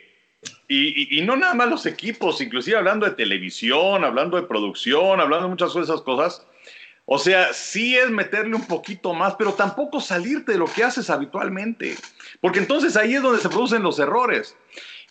Y, 0.68 1.16
y- 1.16 1.18
y 1.20 1.22
no 1.22 1.36
nada 1.36 1.54
más 1.54 1.70
los 1.70 1.86
equipos, 1.86 2.40
inclusive 2.42 2.76
hablando 2.76 3.06
de 3.06 3.12
televisión, 3.12 4.04
hablando 4.04 4.36
de 4.36 4.46
producción, 4.46 5.20
hablando 5.20 5.44
de 5.46 5.50
muchas 5.50 5.72
de 5.72 5.80
esas 5.80 6.02
cosas. 6.02 6.46
O 7.06 7.18
sea, 7.18 7.52
sí 7.52 7.96
es 7.96 8.10
meterle 8.10 8.56
un 8.56 8.66
poquito 8.66 9.12
más, 9.12 9.34
pero 9.36 9.52
tampoco 9.52 10.00
salirte 10.00 10.52
de 10.52 10.58
lo 10.58 10.66
que 10.66 10.84
haces 10.84 11.10
habitualmente. 11.10 11.96
Porque 12.40 12.60
entonces 12.60 12.96
ahí 12.96 13.14
es 13.14 13.22
donde 13.22 13.42
se 13.42 13.48
producen 13.50 13.82
los 13.82 13.98
errores. 13.98 14.56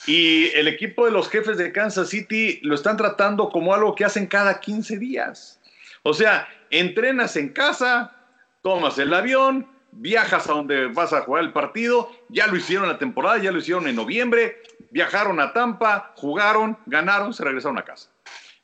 Y 0.08 0.48
el 0.56 0.68
equipo 0.68 1.06
de 1.06 1.12
los 1.12 1.30
jefes 1.30 1.58
de 1.58 1.72
Kansas 1.72 2.10
City 2.10 2.60
lo 2.64 2.76
están 2.76 2.98
tratando 2.98 3.50
como 3.50 3.74
algo 3.74 3.94
que 3.94 4.06
hacen 4.06 4.26
cada 4.26 4.60
15 4.60 4.98
días. 4.98 5.60
O 6.02 6.14
sea, 6.14 6.48
entrenas 6.72 7.36
en 7.36 7.50
casa, 7.50 8.16
tomas 8.64 8.98
el 8.98 9.14
avión, 9.14 9.68
viajas 9.92 10.50
a 10.50 10.54
donde 10.54 10.88
vas 10.88 11.14
a 11.14 11.22
jugar 11.22 11.44
el 11.44 11.54
partido, 11.54 12.12
ya 12.30 12.48
lo 12.48 12.58
hicieron 12.58 12.88
la 12.88 12.98
temporada, 12.98 13.38
ya 13.38 13.52
lo 13.52 13.60
hicieron 13.60 13.88
en 13.88 13.96
noviembre, 13.96 14.62
viajaron 14.90 15.40
a 15.40 15.54
Tampa, 15.54 16.14
jugaron, 16.18 16.78
ganaron, 16.88 17.34
se 17.34 17.44
regresaron 17.44 17.78
a 17.78 17.86
casa. 17.86 18.10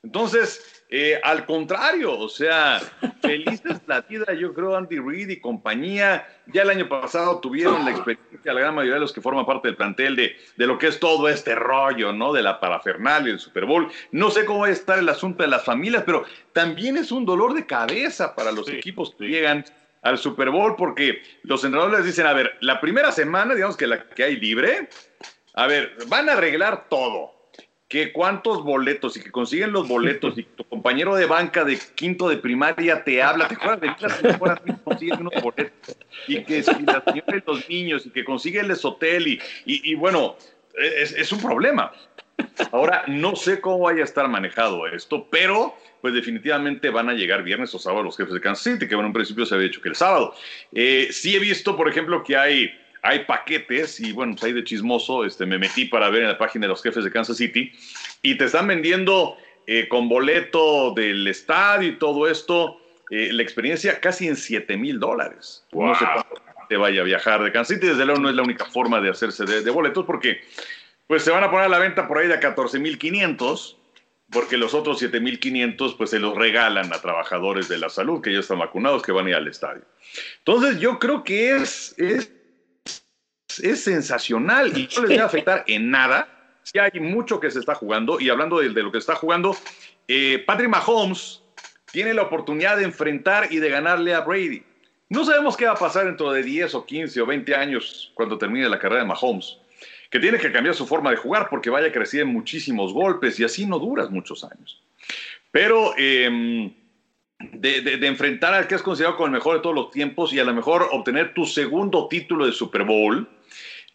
Entonces, 0.02 0.79
eh, 0.90 1.20
al 1.22 1.46
contrario, 1.46 2.18
o 2.18 2.28
sea, 2.28 2.80
felices 3.22 3.80
la 3.86 4.00
vida, 4.02 4.32
yo 4.34 4.52
creo, 4.52 4.76
Andy 4.76 4.98
Reid 4.98 5.28
y 5.30 5.40
compañía. 5.40 6.26
Ya 6.46 6.62
el 6.62 6.70
año 6.70 6.88
pasado 6.88 7.38
tuvieron 7.38 7.84
la 7.84 7.92
experiencia, 7.92 8.52
la 8.52 8.60
gran 8.60 8.74
mayoría 8.74 8.94
de 8.94 9.00
los 9.00 9.12
que 9.12 9.20
forman 9.20 9.46
parte 9.46 9.68
del 9.68 9.76
plantel, 9.76 10.16
de, 10.16 10.36
de 10.56 10.66
lo 10.66 10.78
que 10.78 10.88
es 10.88 10.98
todo 10.98 11.28
este 11.28 11.54
rollo, 11.54 12.12
¿no? 12.12 12.32
De 12.32 12.42
la 12.42 12.58
parafernalia, 12.58 13.28
del 13.30 13.38
Super 13.38 13.66
Bowl. 13.66 13.88
No 14.10 14.30
sé 14.30 14.44
cómo 14.44 14.60
va 14.60 14.66
a 14.66 14.70
estar 14.70 14.98
el 14.98 15.08
asunto 15.08 15.42
de 15.44 15.48
las 15.48 15.64
familias, 15.64 16.02
pero 16.04 16.24
también 16.52 16.96
es 16.96 17.12
un 17.12 17.24
dolor 17.24 17.54
de 17.54 17.66
cabeza 17.66 18.34
para 18.34 18.50
los 18.50 18.66
Sí, 18.66 18.72
equipos 18.76 19.14
que 19.14 19.26
sí. 19.26 19.30
llegan 19.30 19.64
al 20.02 20.18
Super 20.18 20.50
Bowl, 20.50 20.74
porque 20.76 21.22
los 21.44 21.62
entrenadores 21.62 22.04
dicen, 22.04 22.26
a 22.26 22.32
ver, 22.32 22.56
la 22.62 22.80
primera 22.80 23.12
semana, 23.12 23.54
digamos 23.54 23.76
que 23.76 23.86
la 23.86 24.02
que 24.08 24.24
hay 24.24 24.36
libre, 24.40 24.88
a 25.54 25.66
ver, 25.66 25.94
van 26.08 26.28
a 26.28 26.32
arreglar 26.32 26.88
todo. 26.88 27.39
Que 27.90 28.12
cuántos 28.12 28.62
boletos 28.62 29.18
y 29.18 29.20
que 29.20 29.30
consiguen 29.30 29.72
los 29.72 29.86
boletos 29.86 30.38
y 30.38 30.44
tu 30.44 30.64
compañero 30.64 31.14
de 31.16 31.26
banca 31.26 31.64
de 31.64 31.78
quinto 31.94 32.28
de 32.28 32.38
primaria 32.38 33.04
te 33.04 33.20
habla, 33.20 33.48
te 33.48 33.54
acuerdas 33.56 33.80
de 33.80 33.88
mí, 33.88 33.94
las 34.00 34.16
señoras 34.16 34.60
consiguen 34.84 35.20
unos 35.20 35.42
boletos 35.42 35.96
y 36.26 36.42
que 36.44 36.62
si 36.62 36.82
la 36.82 37.02
señora 37.04 37.36
y 37.36 37.42
los 37.44 37.68
niños 37.68 38.06
y 38.06 38.10
que 38.10 38.24
consiguen 38.24 38.70
el 38.70 38.78
hotel 38.82 39.26
y, 39.26 39.40
y, 39.66 39.94
bueno, 39.96 40.36
es, 40.78 41.12
es 41.12 41.32
un 41.32 41.42
problema. 41.42 41.92
Ahora, 42.72 43.04
no 43.06 43.36
sé 43.36 43.60
cómo 43.60 43.80
vaya 43.80 44.02
a 44.02 44.04
estar 44.04 44.28
manejado 44.28 44.86
esto, 44.86 45.26
pero 45.30 45.74
pues 46.00 46.14
definitivamente 46.14 46.90
van 46.90 47.08
a 47.08 47.12
llegar 47.12 47.42
viernes 47.42 47.74
o 47.74 47.78
sábado 47.78 48.02
los 48.02 48.16
jefes 48.16 48.34
de 48.34 48.40
Kansas 48.40 48.64
City, 48.64 48.88
que 48.88 48.94
bueno, 48.94 49.08
en 49.08 49.12
principio 49.12 49.44
se 49.44 49.54
había 49.54 49.68
dicho 49.68 49.82
que 49.82 49.90
el 49.90 49.96
sábado. 49.96 50.34
Eh, 50.72 51.08
sí 51.10 51.36
he 51.36 51.38
visto, 51.38 51.76
por 51.76 51.88
ejemplo, 51.88 52.22
que 52.22 52.36
hay, 52.36 52.70
hay 53.02 53.24
paquetes, 53.24 54.00
y 54.00 54.12
bueno, 54.12 54.32
pues 54.34 54.44
ahí 54.44 54.52
de 54.52 54.64
chismoso, 54.64 55.24
este, 55.24 55.46
me 55.46 55.58
metí 55.58 55.86
para 55.86 56.10
ver 56.10 56.22
en 56.22 56.28
la 56.28 56.38
página 56.38 56.64
de 56.66 56.68
los 56.68 56.82
jefes 56.82 57.04
de 57.04 57.10
Kansas 57.10 57.36
City, 57.36 57.72
y 58.22 58.36
te 58.36 58.44
están 58.44 58.66
vendiendo 58.66 59.36
eh, 59.66 59.88
con 59.88 60.08
boleto 60.08 60.92
del 60.94 61.26
estadio 61.28 61.88
y 61.90 61.98
todo 61.98 62.28
esto, 62.28 62.78
eh, 63.10 63.30
la 63.32 63.42
experiencia 63.42 64.00
casi 64.00 64.28
en 64.28 64.36
7 64.36 64.76
mil 64.76 64.98
dólares. 65.00 65.64
No 65.72 65.94
sé 65.94 66.04
Wow. 66.04 66.14
cuánto 66.14 66.42
te 66.68 66.76
vaya 66.76 67.00
a 67.00 67.04
viajar 67.04 67.42
de 67.42 67.50
Kansas 67.52 67.76
City, 67.76 67.88
desde 67.88 68.04
luego 68.04 68.20
no 68.20 68.28
es 68.28 68.34
la 68.36 68.42
única 68.42 68.64
forma 68.64 69.00
de 69.00 69.10
hacerse 69.10 69.44
de, 69.44 69.62
de 69.62 69.70
boletos, 69.70 70.04
porque 70.04 70.40
pues 71.06 71.24
se 71.24 71.30
van 71.32 71.42
a 71.42 71.50
poner 71.50 71.66
a 71.66 71.68
la 71.68 71.78
venta 71.78 72.06
por 72.06 72.18
ahí 72.18 72.28
de 72.28 72.34
a 72.34 72.40
14.500, 72.40 73.76
porque 74.30 74.56
los 74.56 74.74
otros 74.74 75.02
7.500 75.02 75.96
pues 75.96 76.10
se 76.10 76.20
los 76.20 76.36
regalan 76.36 76.92
a 76.92 77.00
trabajadores 77.00 77.68
de 77.68 77.78
la 77.78 77.88
salud 77.88 78.20
que 78.22 78.32
ya 78.32 78.38
están 78.38 78.60
vacunados, 78.60 79.02
que 79.02 79.10
van 79.10 79.26
a 79.26 79.30
ir 79.30 79.34
al 79.34 79.48
estadio. 79.48 79.82
Entonces 80.38 80.78
yo 80.78 81.00
creo 81.00 81.24
que 81.24 81.56
es, 81.56 81.96
es, 83.60 83.64
es 83.64 83.84
sensacional 83.84 84.76
y 84.76 84.88
no 84.96 85.06
les 85.06 85.18
va 85.18 85.22
a 85.24 85.26
afectar 85.26 85.64
en 85.66 85.90
nada. 85.90 86.28
Sí 86.62 86.78
hay 86.78 87.00
mucho 87.00 87.40
que 87.40 87.50
se 87.50 87.58
está 87.58 87.74
jugando 87.74 88.20
y 88.20 88.28
hablando 88.28 88.60
de, 88.60 88.68
de 88.70 88.82
lo 88.82 88.92
que 88.92 88.98
está 88.98 89.14
jugando, 89.14 89.56
eh, 90.08 90.42
Patrick 90.46 90.68
Mahomes 90.68 91.42
tiene 91.90 92.14
la 92.14 92.22
oportunidad 92.22 92.76
de 92.76 92.84
enfrentar 92.84 93.52
y 93.52 93.58
de 93.58 93.70
ganarle 93.70 94.14
a 94.14 94.20
Brady. 94.20 94.62
No 95.08 95.24
sabemos 95.24 95.56
qué 95.56 95.66
va 95.66 95.72
a 95.72 95.76
pasar 95.76 96.06
dentro 96.06 96.30
de 96.30 96.42
10 96.42 96.74
o 96.74 96.86
15 96.86 97.20
o 97.20 97.26
20 97.26 97.54
años 97.54 98.12
cuando 98.14 98.38
termine 98.38 98.68
la 98.68 98.78
carrera 98.78 99.02
de 99.02 99.08
Mahomes 99.08 99.58
que 100.10 100.18
tiene 100.18 100.38
que 100.38 100.50
cambiar 100.50 100.74
su 100.74 100.86
forma 100.86 101.10
de 101.10 101.16
jugar 101.16 101.48
porque 101.48 101.70
vaya 101.70 101.86
a 101.86 101.92
crecer 101.92 102.22
en 102.22 102.28
muchísimos 102.28 102.92
golpes 102.92 103.38
y 103.38 103.44
así 103.44 103.64
no 103.64 103.78
duras 103.78 104.10
muchos 104.10 104.42
años. 104.44 104.82
Pero 105.52 105.94
eh, 105.96 106.72
de, 107.40 107.80
de- 107.80 107.96
de 107.96 108.06
enfrentar 108.06 108.52
al 108.54 108.66
que 108.66 108.74
es 108.74 108.82
considerado 108.82 109.16
como 109.16 109.26
el 109.26 109.32
mejor 109.32 109.56
de 109.56 109.62
todos 109.62 109.74
los 109.74 109.90
tiempos 109.90 110.32
y 110.32 110.38
a 110.38 110.44
lo 110.44 110.52
mejor 110.54 110.88
obtener 110.92 111.32
tu 111.34 111.46
segundo 111.46 112.06
título 112.08 112.46
de 112.46 112.52
Super 112.52 112.84
Bowl, 112.84 113.26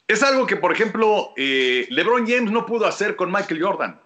es 0.08 0.22
algo 0.24 0.46
que, 0.46 0.56
por 0.58 0.72
ejemplo, 0.72 1.32
eh, 1.38 1.88
LeBron 1.90 2.28
James 2.28 2.52
no 2.52 2.66
pudo 2.66 2.86
hacer 2.86 3.16
con 3.16 3.32
Michael 3.32 3.62
Jordan. 3.62 4.00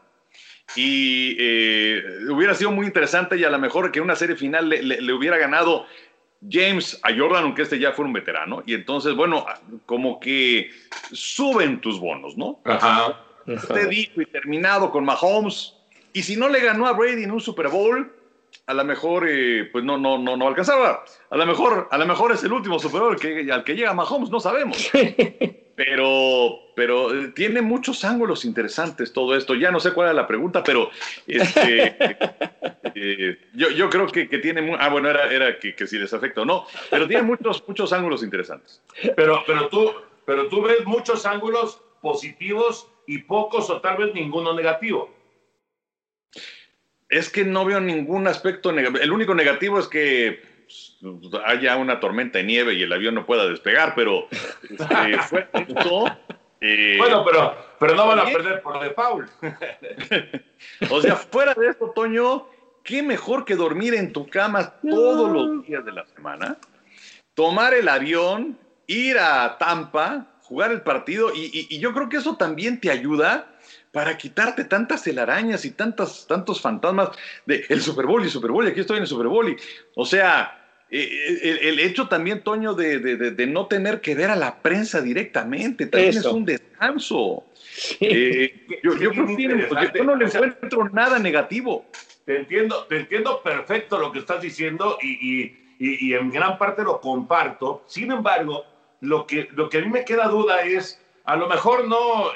Y 0.75 1.35
eh, 1.39 2.03
hubiera 2.29 2.53
sido 2.53 2.71
muy 2.71 2.85
interesante 2.85 3.37
y 3.37 3.43
a 3.43 3.49
lo 3.49 3.57
mejor 3.59 3.91
que 3.91 3.99
en 3.99 4.05
una 4.05 4.15
serie 4.15 4.35
final 4.35 4.69
le, 4.69 4.83
le- 4.83 5.01
le 5.01 5.13
hubiera 5.13 5.37
ganado 5.37 5.85
James 6.47 6.99
a 7.03 7.09
Jordan, 7.17 7.43
aunque 7.45 7.63
este 7.63 7.79
ya 7.79 7.91
fuera 7.91 8.07
un 8.07 8.13
veterano. 8.13 8.61
Y 8.65 8.73
entonces, 8.75 9.15
bueno, 9.15 9.45
como 9.85 10.19
que 10.19 10.69
suben 11.11 11.81
tus 11.81 11.99
bonos, 11.99 12.37
¿no? 12.37 12.61
Ajá. 12.65 13.25
Esté 13.47 13.87
dicho 13.87 14.21
y 14.21 14.25
terminado 14.25 14.91
con 14.91 15.03
Mahomes. 15.03 15.73
Y 16.13 16.21
si 16.23 16.35
no 16.37 16.47
le 16.49 16.59
ganó 16.61 16.85
a 16.87 16.93
Brady 16.93 17.23
en 17.23 17.31
un 17.31 17.41
Super 17.41 17.67
Bowl, 17.67 18.13
a 18.69 18.73
lo 18.75 18.85
mejor 18.85 19.25
eh, 19.27 19.67
pues 19.71 19.83
no, 19.83 19.97
no, 19.97 20.19
no, 20.19 20.37
no 20.37 20.47
alcanzaba. 20.47 21.03
A 21.31 21.37
lo 21.37 21.45
mejor, 21.47 21.87
a 21.89 21.97
lo 21.97 22.05
mejor 22.05 22.31
es 22.33 22.43
el 22.43 22.53
último 22.53 22.77
Super 22.77 23.01
Bowl 23.01 23.19
que, 23.19 23.51
al 23.51 23.63
que 23.63 23.75
llega 23.75 23.95
Mahomes, 23.95 24.29
no 24.29 24.39
sabemos. 24.39 24.91
Pero, 25.79 26.73
pero 26.75 27.15
eh, 27.15 27.29
tiene 27.29 27.61
muchos 27.61 28.03
ángulos 28.03 28.43
interesantes 28.43 29.13
todo 29.13 29.33
esto. 29.33 29.55
Ya 29.55 29.71
no 29.71 29.79
sé 29.79 29.93
cuál 29.93 30.09
era 30.09 30.13
la 30.13 30.27
pregunta, 30.27 30.61
pero 30.61 30.91
este, 31.25 31.95
eh, 32.95 33.39
yo, 33.53 33.69
yo 33.69 33.89
creo 33.89 34.05
que, 34.07 34.27
que 34.27 34.39
tiene... 34.39 34.75
Ah, 34.77 34.89
bueno, 34.89 35.09
era, 35.09 35.31
era 35.31 35.57
que, 35.57 35.73
que 35.73 35.87
si 35.87 35.97
les 35.97 36.13
afecta 36.13 36.41
o 36.41 36.45
no, 36.45 36.65
pero 36.91 37.07
tiene 37.07 37.23
muchos, 37.23 37.63
muchos 37.65 37.93
ángulos 37.93 38.23
interesantes. 38.23 38.83
Pero, 39.15 39.41
pero, 39.47 39.69
tú, 39.69 39.93
pero 40.25 40.49
tú 40.49 40.61
ves 40.61 40.85
muchos 40.85 41.25
ángulos 41.25 41.81
positivos 42.01 42.87
y 43.07 43.19
pocos 43.19 43.69
o 43.69 43.79
tal 43.79 43.97
vez 43.97 44.13
ninguno 44.13 44.53
negativo. 44.53 45.09
Es 47.09 47.29
que 47.29 47.43
no 47.43 47.65
veo 47.65 47.79
ningún 47.79 48.27
aspecto 48.27 48.71
negativo. 48.71 49.03
El 49.03 49.11
único 49.11 49.33
negativo 49.33 49.79
es 49.79 49.87
que 49.87 50.41
pues, 51.01 51.33
haya 51.45 51.75
una 51.75 51.99
tormenta 51.99 52.37
de 52.37 52.43
nieve 52.43 52.75
y 52.75 52.83
el 52.83 52.93
avión 52.93 53.15
no 53.15 53.25
pueda 53.25 53.47
despegar, 53.47 53.93
pero 53.95 54.27
este, 54.69 54.85
eso, 55.79 56.05
eh, 56.61 56.95
Bueno, 56.99 57.25
pero, 57.25 57.55
pero 57.79 57.95
no 57.95 58.07
van 58.07 58.19
a 58.19 58.25
perder 58.25 58.61
por 58.61 58.79
default. 58.79 59.29
o 60.91 61.01
sea, 61.01 61.15
fuera 61.15 61.53
de 61.55 61.69
esto, 61.69 61.91
Toño, 61.95 62.45
qué 62.83 63.01
mejor 63.01 63.43
que 63.43 63.55
dormir 63.55 63.95
en 63.95 64.13
tu 64.13 64.27
cama 64.27 64.75
todos 64.87 65.31
los 65.31 65.63
días 65.65 65.83
de 65.83 65.91
la 65.93 66.05
semana, 66.05 66.57
tomar 67.33 67.73
el 67.73 67.87
avión, 67.87 68.59
ir 68.85 69.17
a 69.17 69.57
Tampa, 69.57 70.27
jugar 70.41 70.71
el 70.71 70.81
partido, 70.81 71.31
y, 71.33 71.45
y- 71.45 71.67
y 71.75 71.79
yo 71.79 71.93
creo 71.93 72.09
que 72.09 72.17
eso 72.17 72.35
también 72.37 72.79
te 72.79 72.91
ayuda 72.91 73.48
para 73.91 74.17
quitarte 74.17 74.65
tantas 74.65 75.03
telarañas 75.03 75.65
y 75.65 75.71
tantas, 75.71 76.27
tantos 76.27 76.61
fantasmas 76.61 77.09
de 77.45 77.65
el 77.69 77.81
Super 77.81 78.05
Bowl 78.05 78.23
y 78.25 78.29
Super 78.29 78.51
Bowl, 78.51 78.65
y 78.65 78.69
aquí 78.69 78.81
estoy 78.81 78.97
en 78.97 79.03
el 79.03 79.07
Super 79.07 79.27
Bowl. 79.27 79.55
o 79.95 80.05
sea, 80.05 80.55
eh, 80.91 81.39
eh, 81.43 81.59
el, 81.63 81.79
hecho 81.79 82.07
también, 82.07 82.41
Toño, 82.43 82.73
de, 82.73 83.45
no 83.47 83.67
tener 83.67 84.01
que 84.01 84.15
ver 84.15 84.31
a 84.31 84.35
la 84.35 84.61
prensa 84.61 85.01
directamente, 85.01 85.85
también 85.85 86.17
es 86.17 86.25
un 86.25 86.45
descanso. 86.45 87.43
Eh, 87.99 88.65
yo, 88.83 88.97
yo, 88.97 89.13
no 89.13 90.15
le 90.15 90.25
encuentro 90.25 90.89
nada 90.89 91.19
negativo. 91.19 91.85
Te 92.25 92.37
entiendo, 92.37 92.85
te 92.85 92.97
entiendo 92.97 93.41
perfecto 93.41 93.99
lo 93.99 94.11
que 94.11 94.19
estás 94.19 94.41
diciendo 94.41 94.97
y, 95.01 95.53
y, 95.79 96.13
en 96.13 96.31
gran 96.31 96.57
parte 96.57 96.83
lo 96.83 96.99
comparto. 96.99 97.83
Sin 97.87 98.11
embargo, 98.11 98.65
lo 99.01 99.25
que, 99.25 99.47
lo 99.53 99.69
que 99.69 99.77
a 99.77 99.81
mí 99.81 99.89
me 99.89 100.05
queda 100.05 100.27
duda 100.27 100.63
es, 100.63 101.01
a 101.23 101.35
lo 101.35 101.47
mejor 101.47 101.87
no 101.87 102.31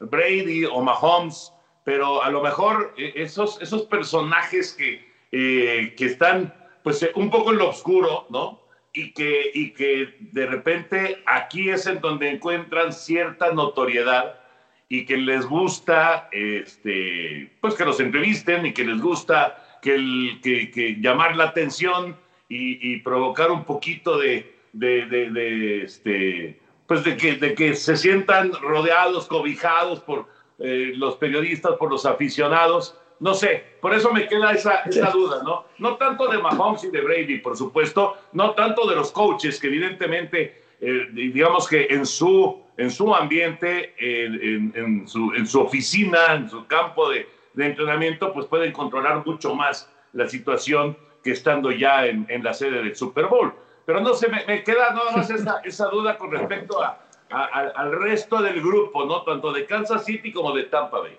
Brady 0.00 0.64
o 0.64 0.82
Mahomes, 0.82 1.52
pero 1.84 2.22
a 2.22 2.30
lo 2.30 2.42
mejor 2.42 2.94
esos, 2.96 3.60
esos 3.60 3.82
personajes 3.82 4.74
que, 4.74 5.04
que 5.30 6.06
están 6.06 6.52
pues 6.82 7.02
eh, 7.02 7.12
un 7.14 7.30
poco 7.30 7.52
en 7.52 7.58
lo 7.58 7.70
oscuro, 7.70 8.26
¿no? 8.30 8.60
Y 8.92 9.12
que, 9.12 9.50
y 9.54 9.70
que 9.72 10.16
de 10.18 10.46
repente 10.46 11.22
aquí 11.26 11.70
es 11.70 11.86
en 11.86 12.00
donde 12.00 12.28
encuentran 12.28 12.92
cierta 12.92 13.52
notoriedad 13.52 14.40
y 14.88 15.04
que 15.04 15.16
les 15.16 15.46
gusta, 15.46 16.28
este, 16.32 17.52
pues 17.60 17.74
que 17.74 17.84
los 17.84 18.00
entrevisten 18.00 18.66
y 18.66 18.72
que 18.72 18.84
les 18.84 19.00
gusta 19.00 19.78
que, 19.80 20.40
que, 20.42 20.96
llamar 21.00 21.36
la 21.36 21.44
atención 21.44 22.16
y, 22.48 22.96
provocar 22.98 23.52
un 23.52 23.62
poquito 23.62 24.18
de, 24.18 24.52
de, 24.72 25.06
de, 25.06 25.82
este, 25.84 26.60
pues 26.90 27.04
de 27.04 27.16
que, 27.16 27.36
de 27.36 27.54
que 27.54 27.76
se 27.76 27.96
sientan 27.96 28.50
rodeados, 28.52 29.28
cobijados 29.28 30.00
por 30.00 30.26
eh, 30.58 30.92
los 30.96 31.14
periodistas, 31.14 31.76
por 31.76 31.88
los 31.88 32.04
aficionados 32.04 32.96
no 33.20 33.34
sé, 33.34 33.62
por 33.80 33.94
eso 33.94 34.12
me 34.12 34.26
queda 34.26 34.52
esa, 34.52 34.82
duda, 35.12 35.42
¿no? 35.44 35.66
No 35.78 35.96
tanto 35.96 36.26
de 36.26 36.38
Mahomes 36.38 36.82
y 36.84 36.90
de 36.90 37.00
Brady, 37.02 37.38
por 37.38 37.56
supuesto, 37.56 38.16
no 38.32 38.54
tanto 38.54 38.88
de 38.88 38.96
los 38.96 39.12
coaches, 39.12 39.60
que 39.60 39.66
evidentemente, 39.68 40.62
eh, 40.80 41.06
digamos 41.12 41.68
que 41.68 41.86
en 41.90 42.06
su, 42.06 42.60
en 42.78 42.90
su 42.90 43.14
ambiente, 43.14 43.94
en, 43.98 45.06
su, 45.06 45.32
en, 45.34 45.46
su, 45.46 45.60
oficina, 45.60 46.34
en 46.34 46.48
su 46.48 46.66
campo 46.66 47.10
de, 47.10 47.28
entrenamiento, 47.56 48.32
pues 48.32 48.46
pueden 48.46 48.72
controlar 48.72 49.24
mucho 49.24 49.54
más 49.54 49.88
la 50.14 50.26
situación 50.26 50.96
que 51.22 51.32
estando 51.32 51.70
ya 51.70 52.06
en, 52.06 52.42
la 52.42 52.54
sede 52.54 52.82
del 52.82 52.96
Super 52.96 53.26
Bowl. 53.26 53.52
Pero 53.90 54.02
no 54.02 54.14
sé, 54.14 54.28
me, 54.28 54.62
queda 54.62 54.92
nada 54.92 55.10
más 55.16 55.28
esa, 55.30 55.60
esa 55.64 55.86
duda 55.86 56.16
con 56.16 56.30
respecto 56.30 56.80
a, 56.80 56.96
al 57.28 57.90
resto 57.90 58.40
del 58.40 58.60
grupo, 58.60 59.04
¿no? 59.04 59.22
Tanto 59.24 59.52
de 59.52 59.66
Kansas 59.66 60.04
City 60.04 60.32
como 60.32 60.54
de 60.54 60.64
Tampa 60.64 61.00
Bay. 61.00 61.18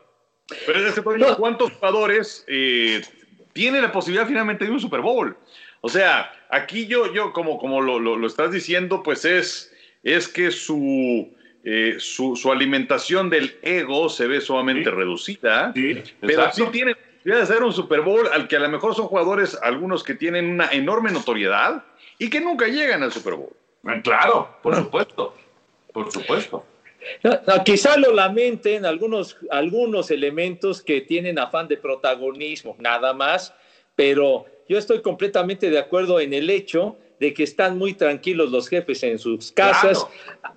Pero 0.66 0.88
es 0.88 0.96
que, 0.96 1.02
¿cuántos 1.36 1.74
jugadores 1.74 2.46
eh, 2.48 3.02
tienen 3.52 3.82
la 3.82 3.92
posibilidad 3.92 4.26
finalmente 4.26 4.64
de 4.64 4.72
un 4.72 4.80
Super 4.80 5.02
Bowl? 5.02 5.36
O 5.82 5.90
sea, 5.90 6.32
aquí 6.50 6.88
yo, 6.88 7.12
yo 7.14 7.34
como, 7.34 7.58
como 7.58 7.82
lo, 7.82 8.00
lo, 8.00 8.26
estás 8.26 8.54
diciendo, 8.54 9.04
pues 9.04 9.26
es, 9.26 9.74
es 10.04 10.30
que 10.30 10.50
su, 10.52 11.30
eh, 11.66 11.96
su, 12.00 12.38
su, 12.38 12.54
alimentación 12.54 13.30
del 13.30 13.60
ego 13.64 14.08
se 14.08 14.28
ve 14.28 14.40
sumamente 14.40 14.90
reducida, 14.92 15.74
pero 16.22 16.52
sí 16.54 16.64
tiene 16.72 16.96
la 17.24 17.34
posibilidad 17.34 17.38
de 17.38 17.44
hacer 17.44 17.64
un 17.64 17.74
Super 17.74 18.02
Bowl 18.02 18.28
al 18.34 18.48
que 18.48 18.56
a 18.56 18.60
lo 18.60 18.70
mejor 18.70 18.96
son 18.96 19.08
jugadores, 19.08 19.58
algunos 19.62 20.04
que 20.04 20.16
tienen 20.16 20.50
una 20.50 20.72
enorme 20.72 21.12
notoriedad 21.12 21.84
y 22.18 22.30
que 22.30 22.42
nunca 22.42 22.68
llegan 22.68 23.04
al 23.04 23.12
Super 23.12 23.36
Bowl. 23.36 23.56
Claro, 24.04 24.58
por 24.62 24.76
supuesto, 24.76 25.34
por 25.94 26.12
supuesto. 26.12 26.66
quizá 27.66 27.98
lo 27.98 28.14
lamenten 28.14 28.86
algunos, 28.86 29.38
algunos 29.50 30.12
elementos 30.12 30.82
que 30.82 31.02
tienen 31.02 31.40
afán 31.40 31.68
de 31.68 31.78
protagonismo, 31.78 32.76
nada 32.80 33.14
más, 33.14 33.54
pero 33.96 34.46
yo 34.70 34.78
estoy 34.78 35.02
completamente 35.02 35.70
de 35.70 35.80
acuerdo 35.80 36.20
en 36.20 36.34
el 36.34 36.50
hecho 36.50 36.98
de 37.20 37.34
que 37.34 37.44
están 37.44 37.78
muy 37.78 37.94
tranquilos 37.94 38.52
los 38.52 38.68
jefes 38.68 39.04
en 39.04 39.20
sus 39.20 39.52
casas, 39.52 40.08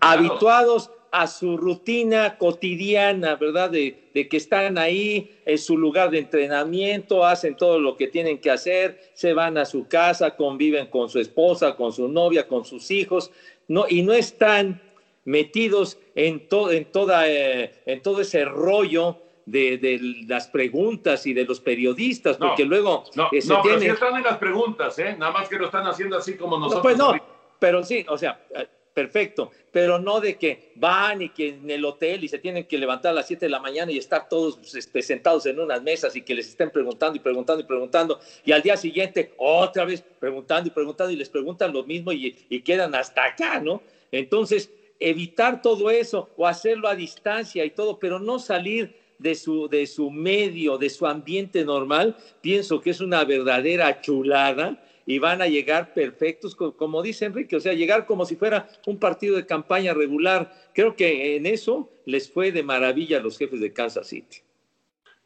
habituados 0.00 0.90
a 1.16 1.28
su 1.28 1.56
rutina 1.56 2.36
cotidiana, 2.38 3.36
¿verdad? 3.36 3.70
De, 3.70 4.10
de, 4.12 4.28
que 4.28 4.36
están 4.36 4.78
ahí 4.78 5.30
en 5.46 5.58
su 5.58 5.78
lugar 5.78 6.10
de 6.10 6.18
entrenamiento, 6.18 7.24
hacen 7.24 7.56
todo 7.56 7.78
lo 7.78 7.96
que 7.96 8.08
tienen 8.08 8.38
que 8.38 8.50
hacer, 8.50 9.00
se 9.14 9.32
van 9.32 9.56
a 9.56 9.64
su 9.64 9.86
casa, 9.86 10.34
conviven 10.34 10.88
con 10.88 11.08
su 11.08 11.20
esposa, 11.20 11.76
con 11.76 11.92
su 11.92 12.08
novia, 12.08 12.48
con 12.48 12.64
sus 12.64 12.90
hijos, 12.90 13.30
no, 13.68 13.86
y 13.88 14.02
no 14.02 14.12
están 14.12 14.82
metidos 15.24 15.98
en, 16.16 16.48
todo 16.48 16.72
en, 16.72 16.84
toda, 16.86 17.28
eh, 17.28 17.72
en 17.86 18.02
todo 18.02 18.20
ese 18.20 18.44
rollo 18.44 19.18
de, 19.46 20.00
las 20.26 20.48
preguntas 20.48 21.28
y 21.28 21.32
de 21.32 21.44
los 21.44 21.60
periodistas, 21.60 22.38
porque 22.38 22.64
luego... 22.64 23.04
No, 23.14 23.28
eh, 23.30 23.38
no 23.46 23.62
pero 23.62 23.78
sí 23.78 23.86
están 23.86 24.16
en 24.16 24.24
las 24.24 24.38
preguntas, 24.38 24.98
¿eh? 24.98 25.14
Nada 25.16 25.30
más 25.30 25.48
que 25.48 25.58
lo 25.58 25.66
están 25.66 25.86
haciendo 25.86 26.18
así 26.18 26.36
como 26.36 26.58
nosotros. 26.58 26.82
pues 26.82 26.96
no, 26.96 27.14
pero 27.60 27.84
sí, 27.84 28.04
o 28.08 28.18
sea, 28.18 28.44
eh, 28.52 28.66
perfecto, 28.94 29.50
pero 29.72 29.98
no 29.98 30.20
de 30.20 30.36
que 30.36 30.72
van 30.76 31.20
y 31.20 31.28
que 31.30 31.48
en 31.48 31.68
el 31.68 31.84
hotel 31.84 32.22
y 32.22 32.28
se 32.28 32.38
tienen 32.38 32.64
que 32.64 32.78
levantar 32.78 33.10
a 33.10 33.14
las 33.14 33.26
7 33.26 33.44
de 33.44 33.50
la 33.50 33.58
mañana 33.58 33.90
y 33.90 33.98
estar 33.98 34.28
todos 34.28 34.74
este, 34.74 35.02
sentados 35.02 35.44
en 35.46 35.58
unas 35.58 35.82
mesas 35.82 36.14
y 36.14 36.22
que 36.22 36.34
les 36.34 36.48
estén 36.48 36.70
preguntando 36.70 37.16
y 37.16 37.20
preguntando 37.20 37.62
y 37.62 37.66
preguntando 37.66 38.20
y 38.44 38.52
al 38.52 38.62
día 38.62 38.76
siguiente 38.76 39.34
otra 39.36 39.84
vez 39.84 40.02
preguntando 40.20 40.68
y 40.68 40.70
preguntando 40.70 41.12
y 41.12 41.16
les 41.16 41.28
preguntan 41.28 41.72
lo 41.72 41.82
mismo 41.82 42.12
y, 42.12 42.36
y 42.48 42.60
quedan 42.60 42.94
hasta 42.94 43.24
acá, 43.24 43.60
¿no? 43.60 43.82
Entonces, 44.12 44.70
evitar 45.00 45.60
todo 45.60 45.90
eso 45.90 46.30
o 46.36 46.46
hacerlo 46.46 46.86
a 46.86 46.94
distancia 46.94 47.64
y 47.64 47.70
todo, 47.70 47.98
pero 47.98 48.20
no 48.20 48.38
salir 48.38 48.94
de 49.18 49.34
su, 49.34 49.68
de 49.68 49.86
su 49.86 50.10
medio, 50.10 50.78
de 50.78 50.90
su 50.90 51.06
ambiente 51.06 51.64
normal, 51.64 52.16
pienso 52.40 52.80
que 52.80 52.90
es 52.90 53.00
una 53.00 53.24
verdadera 53.24 54.00
chulada 54.00 54.83
y 55.06 55.18
van 55.18 55.42
a 55.42 55.46
llegar 55.46 55.92
perfectos, 55.94 56.56
como 56.56 57.02
dice 57.02 57.26
Enrique, 57.26 57.56
o 57.56 57.60
sea, 57.60 57.72
llegar 57.72 58.06
como 58.06 58.24
si 58.24 58.36
fuera 58.36 58.68
un 58.86 58.98
partido 58.98 59.36
de 59.36 59.46
campaña 59.46 59.94
regular. 59.94 60.52
Creo 60.72 60.96
que 60.96 61.36
en 61.36 61.46
eso 61.46 61.90
les 62.06 62.30
fue 62.30 62.52
de 62.52 62.62
maravilla 62.62 63.18
a 63.18 63.20
los 63.20 63.38
jefes 63.38 63.60
de 63.60 63.72
Kansas 63.72 64.06
City. 64.08 64.38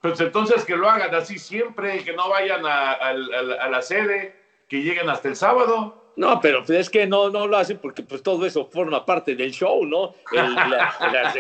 Pues 0.01 0.21
entonces 0.21 0.65
que 0.65 0.77
lo 0.77 0.89
hagan 0.89 1.15
así 1.15 1.39
siempre, 1.39 2.05
que 2.05 2.13
no 2.13 2.29
vayan 2.29 2.65
a, 2.65 2.93
a 2.93 3.69
la 3.69 3.83
sede, 3.83 4.37
que 4.69 4.83
lleguen 4.83 5.09
hasta 5.09 5.29
el 5.29 5.37
sábado. 5.37 6.13
No, 6.19 6.41
pero 6.41 6.65
es 6.67 6.91
que 6.91 7.07
no, 7.07 7.31
no 7.31 7.47
lo 7.47 7.57
hacen 7.57 7.79
porque 7.79 8.03
pues 8.03 8.25
todo 8.25 8.45
eso 8.45 8.67
forma 8.67 9.07
parte 9.07 9.37
del 9.37 9.53
show, 9.53 9.87
¿no? 9.87 10.15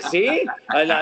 sí, 0.08 0.44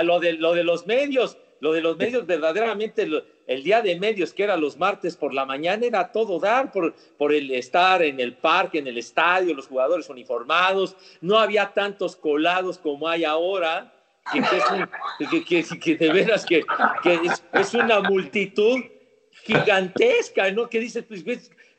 lo, 0.03 0.18
de, 0.18 0.33
lo 0.33 0.55
de 0.55 0.64
los 0.64 0.87
medios, 0.87 1.37
lo 1.61 1.73
de 1.73 1.81
los 1.81 1.97
medios 1.97 2.27
verdaderamente, 2.27 3.09
el 3.47 3.62
día 3.62 3.83
de 3.83 3.99
medios 3.99 4.33
que 4.33 4.42
era 4.42 4.57
los 4.57 4.77
martes 4.77 5.16
por 5.16 5.33
la 5.33 5.45
mañana 5.45 5.87
era 5.87 6.12
todo 6.12 6.38
dar 6.38 6.73
por, 6.73 6.95
por 7.16 7.33
el 7.33 7.51
estar 7.51 8.03
en 8.03 8.21
el 8.21 8.35
parque, 8.35 8.79
en 8.79 8.87
el 8.87 8.99
estadio, 8.99 9.55
los 9.55 9.66
jugadores 9.66 10.09
uniformados, 10.09 10.97
no 11.21 11.38
había 11.38 11.73
tantos 11.73 12.16
colados 12.16 12.79
como 12.79 13.09
hay 13.09 13.25
ahora, 13.25 13.92
que, 14.33 15.45
que, 15.45 15.64
que, 15.79 15.97
de 15.97 16.12
veras 16.12 16.45
que, 16.45 16.64
es, 17.05 17.45
es, 17.53 17.75
una 17.75 18.01
multitud 18.01 18.81
gigantesca, 19.45 20.51
¿no? 20.51 20.69
Que 20.69 20.81
dices, 20.81 21.05
pues 21.07 21.23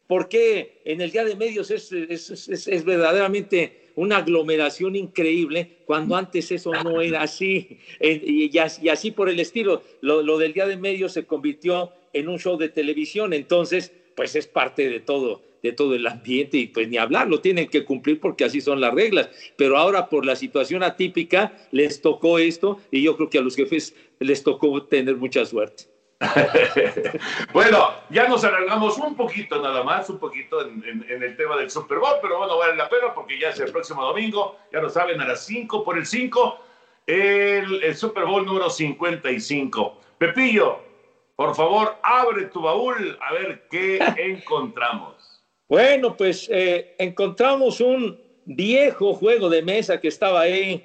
porque 0.08 0.82
en 0.86 1.02
el 1.02 1.12
Día 1.12 1.26
de 1.26 1.36
Medios 1.36 1.70
es, 1.70 1.92
es, 1.92 2.86
verdaderamente 2.86 3.87
una 3.97 4.17
aglomeración 4.17 4.95
increíble, 4.95 5.79
cuando 5.86 6.15
antes 6.15 6.51
eso 6.51 6.71
no 6.71 7.01
era 7.01 7.23
así. 7.23 7.79
Y, 7.99 8.55
así, 8.57 9.12
por 9.12 9.27
el 9.27 9.39
estilo, 9.39 9.81
lo, 10.01 10.38
del 10.38 10.53
Día 10.53 10.67
de 10.67 10.77
Medios 10.77 11.13
se 11.13 11.25
convirtió 11.25 11.91
en 12.13 12.29
un 12.29 12.38
show 12.38 12.57
de 12.57 12.69
televisión, 12.69 13.33
entonces, 13.33 13.91
pues 14.15 14.36
es 14.36 14.47
parte 14.47 14.88
de 14.88 15.01
todo 15.01 15.45
de 15.63 15.73
todo 15.73 15.95
el 15.95 16.05
ambiente 16.05 16.57
y 16.57 16.67
pues 16.67 16.88
ni 16.88 16.97
hablar, 16.97 17.27
lo 17.27 17.41
tienen 17.41 17.67
que 17.67 17.83
cumplir 17.83 18.19
porque 18.19 18.45
así 18.45 18.62
son 18.62 18.79
las 18.79 18.93
reglas. 18.93 19.27
Pero 19.55 19.75
ahora 19.75 20.07
por 20.07 20.23
la 20.23 20.36
situación 20.36 20.83
atípica 20.83 21.57
les 21.71 21.99
tocó 21.99 22.38
esto 22.38 22.79
y 22.91 23.01
yo 23.01 23.17
creo 23.17 23.29
que 23.31 23.39
a 23.39 23.41
los 23.41 23.55
jefes 23.55 23.95
les 24.19 24.43
tocó 24.43 24.83
tener 24.83 25.15
mucha 25.15 25.43
suerte. 25.45 25.86
bueno, 27.53 27.91
ya 28.10 28.27
nos 28.27 28.43
alargamos 28.43 28.97
un 28.97 29.15
poquito 29.15 29.62
nada 29.62 29.84
más, 29.84 30.10
un 30.10 30.17
poquito 30.17 30.62
en, 30.62 31.06
el 31.08 31.38
tema 31.38 31.58
del 31.58 31.69
Super 31.69 31.99
Bowl, 31.99 32.17
pero 32.21 32.39
bueno, 32.39 32.58
vale 32.58 32.75
la 32.75 32.89
pena 32.89 33.13
porque 33.13 33.39
ya 33.39 33.49
es 33.49 33.60
el 33.60 33.71
próximo 33.71 34.03
domingo, 34.03 34.58
ya 34.71 34.80
lo 34.82 34.89
saben, 34.89 35.21
a 35.21 35.27
las 35.27 35.45
5 35.45 35.84
por 35.84 35.97
el 35.97 36.06
5, 36.06 36.60
el, 37.06 37.95
Super 37.95 38.25
Bowl 38.25 38.45
número 38.45 38.69
55. 38.69 40.01
Pepillo, 40.17 40.80
por 41.36 41.56
favor, 41.56 41.97
abre 42.01 42.45
tu 42.45 42.62
baúl 42.62 43.17
a 43.21 43.34
ver 43.34 43.67
qué 43.69 43.99
encontramos. 44.17 45.43
Bueno, 45.69 46.17
pues 46.17 46.49
eh, 46.51 46.95
encontramos 46.97 47.80
un 47.80 48.19
viejo 48.45 49.13
juego 49.13 49.49
de 49.49 49.62
mesa 49.62 49.99
que 49.99 50.08
estaba 50.08 50.41
ahí 50.41 50.84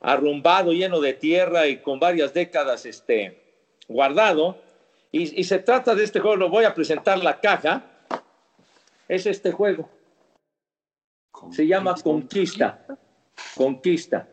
arrumbado, 0.00 0.72
lleno 0.72 1.00
de 1.00 1.12
tierra 1.12 1.68
y 1.68 1.76
con 1.76 2.00
varias 2.00 2.34
décadas 2.34 2.84
este, 2.84 3.38
guardado 3.86 4.56
y, 5.12 5.44
se 5.44 5.58
trata 5.58 5.94
de 5.94 6.04
este 6.04 6.20
juego, 6.20 6.36
lo 6.36 6.48
voy 6.48 6.64
a 6.64 6.74
presentar 6.74 7.22
la 7.22 7.38
caja. 7.38 7.84
Es 9.06 9.26
este 9.26 9.52
juego. 9.52 9.90
Se 11.50 11.66
llama 11.66 11.94
Conquista. 12.02 12.86
Conquista. 13.54 14.28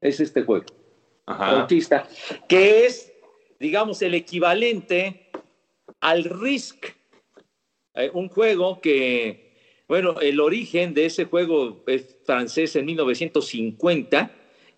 Es 0.00 0.18
este 0.18 0.42
juego. 0.42 0.66
Conquista, 1.24 2.08
que 2.48 2.86
es, 2.86 3.12
digamos, 3.60 4.02
el 4.02 4.14
equivalente 4.14 5.30
al 6.00 6.24
Risk, 6.24 6.86
eh, 7.94 8.10
un 8.12 8.28
juego 8.28 8.80
que, 8.80 9.84
bueno, 9.86 10.20
el 10.20 10.40
origen 10.40 10.94
de 10.94 11.06
ese 11.06 11.26
juego 11.26 11.84
es 11.86 12.18
francés 12.24 12.74
en 12.76 12.86
1950 12.86 14.30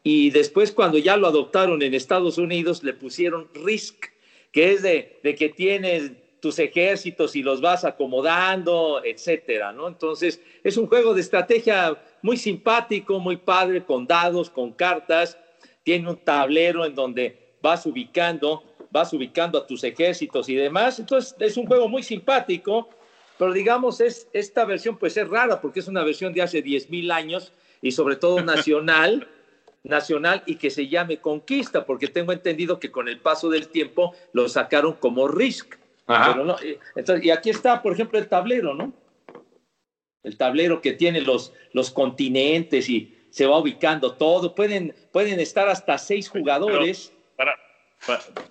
y 0.02 0.30
después 0.30 0.72
cuando 0.72 0.98
ya 0.98 1.16
lo 1.16 1.26
adoptaron 1.26 1.82
en 1.82 1.94
Estados 1.94 2.38
Unidos 2.38 2.82
le 2.82 2.92
pusieron 2.92 3.48
Risk, 3.54 4.12
que 4.52 4.72
es 4.72 4.82
de, 4.82 5.18
de 5.22 5.34
que 5.34 5.48
tienes 5.48 6.12
tus 6.40 6.58
ejércitos 6.58 7.36
y 7.36 7.42
los 7.42 7.60
vas 7.60 7.84
acomodando, 7.84 9.00
etcétera, 9.04 9.72
¿no? 9.72 9.86
Entonces, 9.86 10.40
es 10.64 10.76
un 10.76 10.88
juego 10.88 11.14
de 11.14 11.20
estrategia 11.20 11.96
muy 12.20 12.36
simpático, 12.36 13.20
muy 13.20 13.36
padre, 13.36 13.84
con 13.84 14.06
dados, 14.06 14.50
con 14.50 14.72
cartas, 14.72 15.38
tiene 15.84 16.10
un 16.10 16.16
tablero 16.16 16.84
en 16.84 16.94
donde 16.94 17.54
vas 17.62 17.86
ubicando, 17.86 18.64
vas 18.90 19.12
ubicando 19.12 19.56
a 19.56 19.66
tus 19.66 19.84
ejércitos 19.84 20.48
y 20.48 20.56
demás. 20.56 20.98
Entonces, 20.98 21.36
es 21.38 21.56
un 21.56 21.66
juego 21.66 21.88
muy 21.88 22.02
simpático, 22.02 22.88
pero 23.38 23.52
digamos, 23.52 24.00
es, 24.00 24.28
esta 24.32 24.64
versión 24.64 24.98
pues 24.98 25.16
es 25.16 25.28
rara 25.28 25.60
porque 25.60 25.80
es 25.80 25.88
una 25.88 26.02
versión 26.02 26.32
de 26.32 26.42
hace 26.42 26.60
10 26.60 26.90
mil 26.90 27.10
años 27.12 27.52
y 27.80 27.92
sobre 27.92 28.16
todo 28.16 28.40
nacional. 28.44 29.28
Nacional 29.84 30.42
y 30.46 30.56
que 30.56 30.70
se 30.70 30.88
llame 30.88 31.18
Conquista, 31.18 31.84
porque 31.84 32.08
tengo 32.08 32.32
entendido 32.32 32.78
que 32.78 32.90
con 32.90 33.08
el 33.08 33.18
paso 33.18 33.50
del 33.50 33.68
tiempo 33.68 34.14
lo 34.32 34.48
sacaron 34.48 34.94
como 34.94 35.28
Risk 35.28 35.76
y 37.22 37.30
aquí 37.30 37.50
está, 37.50 37.82
por 37.82 37.92
ejemplo, 37.92 38.18
el 38.18 38.28
tablero, 38.28 38.74
¿no? 38.74 38.92
El 40.22 40.36
tablero 40.36 40.80
que 40.80 40.92
tiene 40.92 41.20
los, 41.20 41.52
los 41.72 41.90
continentes 41.90 42.88
y 42.88 43.16
se 43.30 43.46
va 43.46 43.58
ubicando 43.58 44.14
todo. 44.14 44.54
Pueden, 44.54 44.94
pueden 45.12 45.40
estar 45.40 45.68
hasta 45.68 45.98
seis 45.98 46.28
jugadores. 46.28 47.12
Para, 47.36 47.56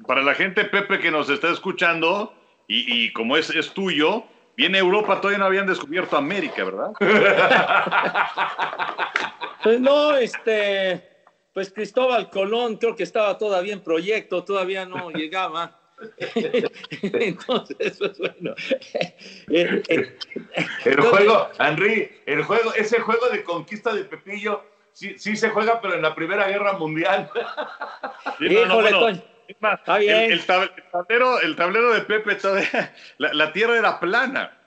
para, 0.05 0.23
la 0.23 0.33
gente, 0.33 0.65
Pepe, 0.65 0.99
que 0.99 1.11
nos 1.11 1.29
está 1.29 1.51
escuchando, 1.51 2.33
y, 2.67 3.11
como 3.13 3.37
es, 3.37 3.49
es 3.49 3.73
tuyo, 3.73 4.25
viene 4.55 4.79
Europa, 4.79 5.19
todavía 5.19 5.39
no 5.39 5.45
habían 5.45 5.67
descubierto 5.67 6.17
América, 6.17 6.63
¿verdad? 6.63 6.91
pues 9.63 9.79
no, 9.79 10.15
este, 10.15 11.10
pues 11.53 11.71
Cristóbal 11.71 12.29
Colón 12.29 12.77
creo 12.77 12.95
que 12.95 13.03
estaba 13.03 13.37
todavía 13.37 13.73
en 13.73 13.83
proyecto, 13.83 14.43
todavía 14.43 14.85
no 14.85 15.09
llegaba. 15.11 15.77
Entonces, 17.03 17.97
pues 17.99 18.17
bueno. 18.17 18.55
el 19.47 20.99
juego, 20.99 21.49
Henry, 21.59 22.11
el 22.25 22.43
juego, 22.43 22.73
ese 22.73 22.99
juego 23.01 23.29
de 23.29 23.43
conquista 23.43 23.93
de 23.93 24.05
Pepillo, 24.05 24.63
sí, 24.93 25.13
sí 25.19 25.35
se 25.35 25.49
juega, 25.49 25.79
pero 25.79 25.93
en 25.93 26.01
la 26.01 26.15
Primera 26.15 26.47
Guerra 26.47 26.73
Mundial. 26.73 27.29
El, 28.39 28.67
tablero, 30.45 31.39
el 31.41 31.55
tablero 31.55 31.93
de 31.93 32.01
Pepe, 32.01 32.37
la, 33.17 33.33
la 33.33 33.53
tierra 33.53 33.77
era 33.77 33.99
plana. 33.99 34.57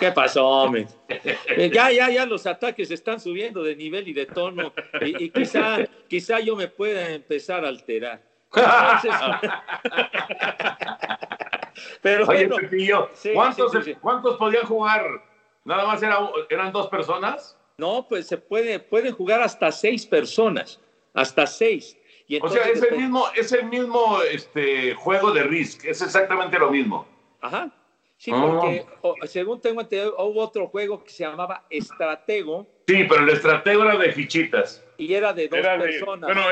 ¿Qué 0.00 0.12
pasó, 0.12 0.46
hombre? 0.46 0.86
Eh, 1.08 1.70
ya, 1.72 1.90
ya, 1.90 2.10
ya 2.10 2.26
los 2.26 2.46
ataques 2.46 2.90
están 2.90 3.20
subiendo 3.20 3.62
de 3.62 3.76
nivel 3.76 4.08
y 4.08 4.12
de 4.12 4.26
tono 4.26 4.72
y, 5.00 5.24
y 5.24 5.30
quizá, 5.30 5.78
quizá 6.08 6.40
yo 6.40 6.56
me 6.56 6.68
pueda 6.68 7.10
empezar 7.10 7.64
a 7.64 7.68
alterar. 7.68 8.20
Pero 12.02 12.26
Oye, 12.26 12.48
Pepillo, 12.48 13.10
¿cuántos, 13.32 13.72
¿cuántos 14.00 14.36
podían 14.36 14.66
jugar? 14.66 15.02
¿Nada 15.64 15.86
más 15.86 16.02
eran 16.02 16.72
dos 16.72 16.88
personas? 16.88 17.56
No, 17.78 18.06
pues 18.08 18.26
se 18.26 18.36
puede, 18.36 18.78
pueden 18.78 19.14
jugar 19.14 19.40
hasta 19.40 19.72
seis 19.72 20.04
personas, 20.06 20.78
hasta 21.14 21.46
seis. 21.46 21.96
o 22.42 22.48
sea, 22.48 22.64
es 22.64 22.82
el 22.82 22.98
mismo, 22.98 23.24
es 23.34 23.52
el 23.52 23.64
mismo 23.66 24.20
este, 24.22 24.94
juego 24.94 25.32
de 25.32 25.44
Risk, 25.44 25.86
es 25.86 26.02
exactamente 26.02 26.58
lo 26.58 26.70
mismo. 26.70 27.06
Ajá. 27.40 27.70
Sí, 28.22 28.30
porque 28.30 28.86
según 29.26 29.60
tengo 29.60 29.80
entendido, 29.80 30.14
hubo 30.16 30.42
otro 30.42 30.68
juego 30.68 31.02
que 31.02 31.10
se 31.10 31.24
llamaba 31.24 31.66
Estratego. 31.68 32.68
Sí, 32.86 33.04
pero 33.08 33.24
el 33.24 33.30
Estratego 33.30 33.82
era 33.82 33.96
de 33.96 34.12
fichitas. 34.12 34.80
Y 34.96 35.12
era 35.12 35.32
de 35.32 35.48
dos 35.48 35.58
personas. 35.58 36.32
bueno, 36.32 36.42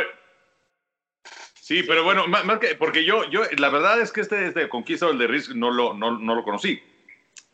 Sí, 1.55 1.85
pero 1.85 2.03
bueno, 2.03 2.27
más, 2.27 2.59
que, 2.59 2.75
porque 2.75 3.05
yo, 3.05 3.31
yo, 3.31 3.43
la 3.59 3.69
verdad 3.69 4.01
es 4.01 4.11
que 4.11 4.23
este, 4.23 4.49
este 4.49 4.69
Conquista 4.69 5.07
del 5.07 5.19
de 5.19 5.29
Risk 5.29 5.53
no 5.53 5.71
lo, 5.71 5.95
no, 5.95 6.19
no, 6.19 6.35
lo 6.35 6.43
conocí, 6.43 6.83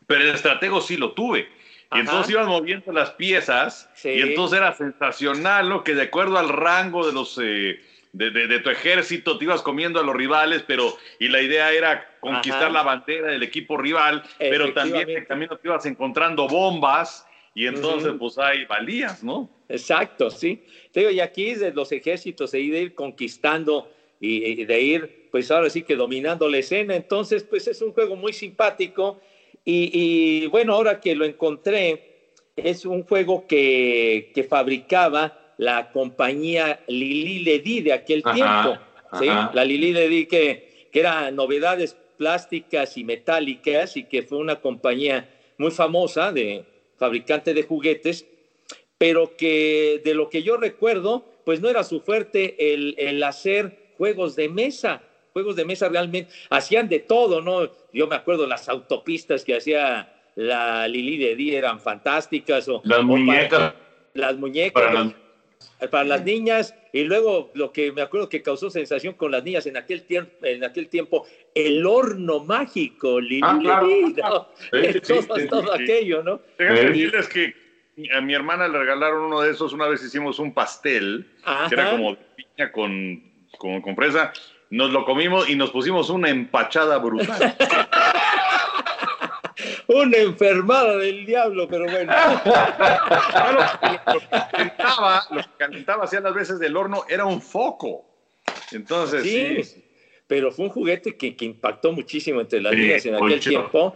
pero 0.07 0.21
el 0.21 0.29
estratego 0.29 0.81
sí 0.81 0.97
lo 0.97 1.11
tuve. 1.11 1.47
Y 1.93 1.99
entonces 1.99 2.31
ibas 2.31 2.47
moviendo 2.47 2.91
las 2.91 3.11
piezas 3.11 3.87
y 4.03 4.19
entonces 4.19 4.57
era 4.57 4.73
sensacional, 4.73 5.69
¿no? 5.69 5.83
Que 5.83 5.93
de 5.93 6.01
acuerdo 6.01 6.39
al 6.39 6.49
rango 6.49 7.05
de 7.05 7.13
los... 7.13 7.39
Eh, 7.39 7.79
de, 8.13 8.31
de, 8.31 8.59
tu 8.59 8.69
ejército, 8.69 9.37
te 9.37 9.45
ibas 9.45 9.61
comiendo 9.61 9.99
a 9.99 10.03
los 10.03 10.15
rivales, 10.15 10.63
pero 10.65 10.97
y 11.19 11.27
la 11.27 11.41
idea 11.41 11.71
era 11.71 12.09
conquistar 12.19 12.71
la 12.71 12.83
bandera 12.83 13.27
del 13.27 13.43
equipo 13.43 13.77
rival, 13.77 14.23
pero 14.39 14.73
también 14.73 15.09
en 15.09 15.25
camino 15.25 15.57
te 15.57 15.67
ibas 15.67 15.85
encontrando 15.85 16.47
bombas 16.47 17.25
y 17.53 17.67
entonces 17.67 18.13
pues 18.17 18.37
ahí 18.37 18.65
valías, 18.65 19.23
¿no? 19.23 19.49
Exacto, 19.69 20.29
sí. 20.29 20.63
Te 20.91 21.01
digo, 21.01 21.11
y 21.11 21.19
aquí 21.19 21.55
de 21.55 21.71
los 21.71 21.91
ejércitos 21.91 22.51
de 22.51 22.61
ir 22.61 22.95
conquistando 22.95 23.91
y, 24.19 24.65
de 24.65 24.81
ir, 24.81 25.27
pues 25.31 25.51
ahora 25.51 25.69
sí 25.69 25.83
que 25.83 25.95
dominando 25.95 26.47
la 26.49 26.57
escena. 26.57 26.95
Entonces, 26.95 27.43
pues 27.43 27.67
es 27.67 27.81
un 27.81 27.93
juego 27.93 28.15
muy 28.15 28.33
simpático 28.33 29.19
y, 29.63 30.47
bueno, 30.47 30.73
ahora 30.73 30.99
que 30.99 31.15
lo 31.15 31.25
encontré, 31.25 32.31
es 32.55 32.85
un 32.85 33.03
juego 33.03 33.45
que, 33.45 34.31
que 34.33 34.43
fabricaba 34.43 35.46
la 35.57 35.91
compañía 35.91 36.79
Lili 36.87 37.39
Ledi 37.39 37.81
de 37.81 37.93
aquel 37.93 38.23
tiempo. 38.23 38.77
¿sí? 39.19 39.25
La 39.25 39.63
Lili 39.65 39.93
Ledi 39.93 40.25
que, 40.25 40.87
que 40.91 40.99
era 40.99 41.31
novedades 41.31 41.97
plásticas 42.17 42.97
y 42.97 43.03
metálicas 43.03 43.97
y 43.97 44.03
que 44.03 44.23
fue 44.23 44.37
una 44.37 44.59
compañía 44.59 45.29
muy 45.57 45.71
famosa 45.71 46.31
de 46.31 46.65
fabricante 46.97 47.53
de 47.53 47.63
juguetes, 47.63 48.25
pero 48.97 49.35
que 49.37 50.01
de 50.03 50.13
lo 50.13 50.29
que 50.29 50.43
yo 50.43 50.57
recuerdo, 50.57 51.25
pues 51.45 51.61
no 51.61 51.69
era 51.69 51.83
su 51.83 52.01
fuerte 52.01 52.73
el, 52.73 52.95
el 52.97 53.23
hacer 53.23 53.93
juegos 53.97 54.35
de 54.35 54.49
mesa, 54.49 55.03
juegos 55.33 55.55
de 55.55 55.65
mesa 55.65 55.89
realmente, 55.89 56.31
hacían 56.49 56.89
de 56.89 56.99
todo, 56.99 57.41
¿no? 57.41 57.69
Yo 57.93 58.07
me 58.07 58.15
acuerdo 58.15 58.47
las 58.47 58.67
autopistas 58.69 59.43
que 59.43 59.55
hacía 59.55 60.13
la 60.35 60.87
Lili 60.87 61.17
de 61.17 61.57
eran 61.57 61.79
fantásticas. 61.79 62.67
O, 62.67 62.81
las 62.83 63.03
muñecas. 63.03 63.73
las 64.13 64.37
muñecas. 64.37 64.73
Para 64.73 64.93
las... 64.93 65.13
niñas, 66.23 66.75
y 66.91 67.03
luego 67.03 67.51
lo 67.53 67.71
que 67.71 67.91
me 67.91 68.01
acuerdo 68.01 68.29
que 68.29 68.41
causó 68.41 68.69
sensación 68.69 69.13
con 69.13 69.31
las 69.31 69.43
niñas 69.43 69.65
en 69.65 69.77
aquel, 69.77 70.03
tiempo, 70.03 70.31
en 70.43 70.63
aquel 70.63 70.89
tiempo, 70.89 71.25
el 71.53 71.85
horno 71.85 72.43
mágico, 72.43 73.19
Lili 73.19 73.41
ah, 73.43 73.53
¿no? 73.53 74.47
todo, 75.49 75.73
aquello, 75.73 76.23
¿no? 76.23 76.41
decirles 76.57 77.27
que 77.27 77.53
a 78.13 78.21
mi 78.21 78.33
hermana 78.33 78.67
le 78.67 78.77
regalaron 78.77 79.23
uno 79.23 79.41
de 79.41 79.51
esos, 79.51 79.73
una 79.73 79.87
vez 79.87 80.03
hicimos 80.03 80.39
un 80.39 80.53
pastel, 80.53 81.27
que 81.69 81.75
era 81.75 81.91
como 81.91 82.15
piña 82.35 82.71
con 82.71 83.27
con, 83.57 83.81
con 83.81 83.95
nos 84.69 84.91
lo 84.91 85.05
comimos 85.05 85.49
y 85.49 85.55
nos 85.55 85.71
pusimos 85.71 86.09
una 86.09 86.29
empachada 86.29 86.97
brutal. 86.97 87.55
una 89.95 90.17
enfermada 90.17 90.97
del 90.97 91.25
diablo, 91.25 91.67
pero 91.67 91.85
bueno. 91.85 92.13
lo, 94.13 94.19
que 94.19 94.27
calentaba, 94.51 95.23
lo 95.31 95.41
que 95.41 95.49
calentaba 95.57 96.03
hacía 96.03 96.19
las 96.19 96.33
veces 96.33 96.59
del 96.59 96.75
horno 96.75 97.05
era 97.07 97.25
un 97.25 97.41
foco. 97.41 98.05
Entonces, 98.71 99.23
sí. 99.23 99.83
Pero 100.27 100.51
fue 100.51 100.65
un 100.65 100.71
juguete 100.71 101.15
que, 101.15 101.35
que 101.35 101.45
impactó 101.45 101.93
muchísimo 101.93 102.41
entre 102.41 102.59
las 102.59 102.73
niñas 102.73 103.05
en 103.05 103.15
aquel 103.15 103.39
tiempo. 103.39 103.93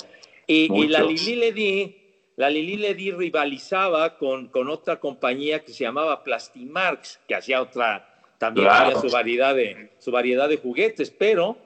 Y, 0.48 0.74
y, 0.74 0.88
la 0.88 1.04
Lili 1.04 1.36
Ledi, 1.36 1.98
la 2.38 2.50
Lili 2.50 2.78
Ledi 2.78 3.12
rivalizaba 3.12 4.18
con, 4.18 4.48
con 4.48 4.70
otra 4.70 5.00
compañía 5.00 5.64
que 5.64 5.74
se 5.74 5.84
llamaba 5.84 6.24
Plastimarks, 6.24 7.20
que 7.28 7.36
hacía 7.36 7.62
otra, 7.62 8.08
también 8.38 8.68
había 8.70 8.96
su 8.96 9.10
variedad, 9.10 9.54
de, 9.54 9.92
su 10.00 10.12
variedad 10.12 10.48
de 10.48 10.58
juguetes, 10.58 11.12
pero 11.12 11.58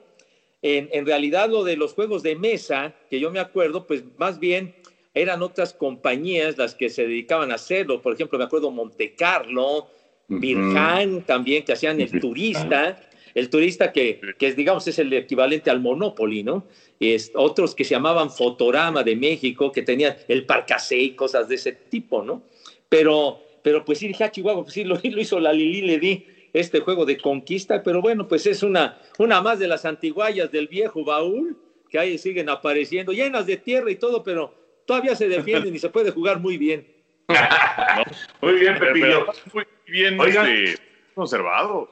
en, 0.66 0.88
en, 0.92 1.06
realidad 1.06 1.48
lo 1.48 1.62
de 1.62 1.76
los 1.76 1.94
juegos 1.94 2.22
de 2.22 2.34
mesa, 2.34 2.94
que 3.08 3.20
yo 3.20 3.30
me 3.30 3.38
acuerdo, 3.38 3.86
pues 3.86 4.02
más 4.18 4.40
bien 4.40 4.74
eran 5.14 5.42
otras 5.42 5.72
compañías 5.72 6.58
las 6.58 6.74
que 6.74 6.90
se 6.90 7.06
dedicaban 7.06 7.52
a 7.52 7.54
hacerlo. 7.54 8.02
Por 8.02 8.12
ejemplo, 8.12 8.38
me 8.38 8.44
acuerdo 8.44 8.70
Monte 8.70 9.14
Carlo, 9.14 9.88
Birhan 10.28 11.22
también, 11.22 11.64
que 11.64 11.72
hacían 11.72 12.00
el 12.00 12.20
turista, 12.20 13.00
el 13.34 13.48
turista 13.48 13.92
que, 13.92 14.20
que 14.38 14.52
digamos 14.54 14.86
es 14.88 14.98
el 14.98 15.12
equivalente 15.12 15.70
al 15.70 15.80
Monopoly, 15.80 16.42
¿no? 16.42 16.66
Es, 16.98 17.30
otros 17.34 17.74
que 17.74 17.84
se 17.84 17.94
llamaban 17.94 18.30
Fotorama 18.30 19.02
de 19.02 19.14
México, 19.14 19.70
que 19.70 19.82
tenían 19.82 20.16
el 20.26 20.44
Parcasé 20.44 20.98
y 20.98 21.10
cosas 21.12 21.48
de 21.48 21.54
ese 21.54 21.72
tipo, 21.72 22.22
¿no? 22.22 22.42
Pero, 22.88 23.40
pero 23.62 23.84
pues 23.84 23.98
sí, 23.98 24.08
dije, 24.08 24.24
ah, 24.24 24.30
Chihuahua, 24.30 24.64
pues 24.64 24.74
sí, 24.74 24.84
lo, 24.84 24.96
lo 25.02 25.20
hizo 25.20 25.38
la 25.38 25.52
Lili, 25.52 25.82
le 25.82 25.98
di 25.98 26.26
este 26.60 26.80
juego 26.80 27.04
de 27.04 27.18
conquista, 27.18 27.82
pero 27.82 28.00
bueno, 28.00 28.26
pues 28.26 28.46
es 28.46 28.62
una, 28.62 28.98
una 29.18 29.42
más 29.42 29.58
de 29.58 29.68
las 29.68 29.84
antiguallas 29.84 30.50
del 30.50 30.68
viejo 30.68 31.04
baúl, 31.04 31.58
que 31.90 31.98
ahí 31.98 32.16
siguen 32.16 32.48
apareciendo, 32.48 33.12
llenas 33.12 33.44
de 33.44 33.58
tierra 33.58 33.90
y 33.90 33.96
todo, 33.96 34.22
pero 34.22 34.54
todavía 34.86 35.14
se 35.14 35.28
defienden 35.28 35.74
y 35.74 35.78
se 35.78 35.90
puede 35.90 36.10
jugar 36.12 36.40
muy 36.40 36.56
bien. 36.56 36.94
Muy 38.40 38.52
bien, 38.54 38.78
Pepillo. 38.78 39.26
Muy 39.52 39.64
bien 39.88 40.20
este, 40.20 40.80
conservado. 41.12 41.90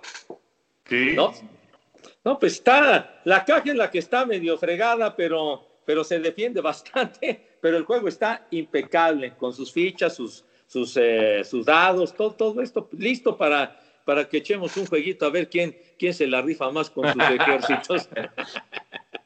Sí. 0.88 1.12
¿no? 1.16 1.34
No, 2.24 2.38
pues 2.38 2.54
está, 2.54 3.20
la 3.24 3.44
caja 3.44 3.70
en 3.70 3.78
la 3.78 3.90
que 3.90 3.98
está 3.98 4.24
medio 4.24 4.56
fregada, 4.56 5.16
pero, 5.16 5.80
pero 5.84 6.04
se 6.04 6.20
defiende 6.20 6.60
bastante, 6.62 7.58
pero 7.60 7.76
el 7.76 7.84
juego 7.84 8.06
está 8.06 8.46
impecable, 8.52 9.34
con 9.36 9.52
sus 9.52 9.72
fichas, 9.72 10.14
sus, 10.14 10.44
sus, 10.68 10.96
eh, 10.96 11.42
sus 11.42 11.66
dados, 11.66 12.14
todo, 12.14 12.30
todo 12.30 12.62
esto 12.62 12.88
listo 12.92 13.36
para, 13.36 13.83
para 14.04 14.28
que 14.28 14.38
echemos 14.38 14.76
un 14.76 14.86
jueguito 14.86 15.26
a 15.26 15.30
ver 15.30 15.48
quién, 15.48 15.76
quién 15.98 16.14
se 16.14 16.26
la 16.26 16.42
rifa 16.42 16.70
más 16.70 16.90
con 16.90 17.12
sus 17.12 17.22
ejércitos. 17.30 18.08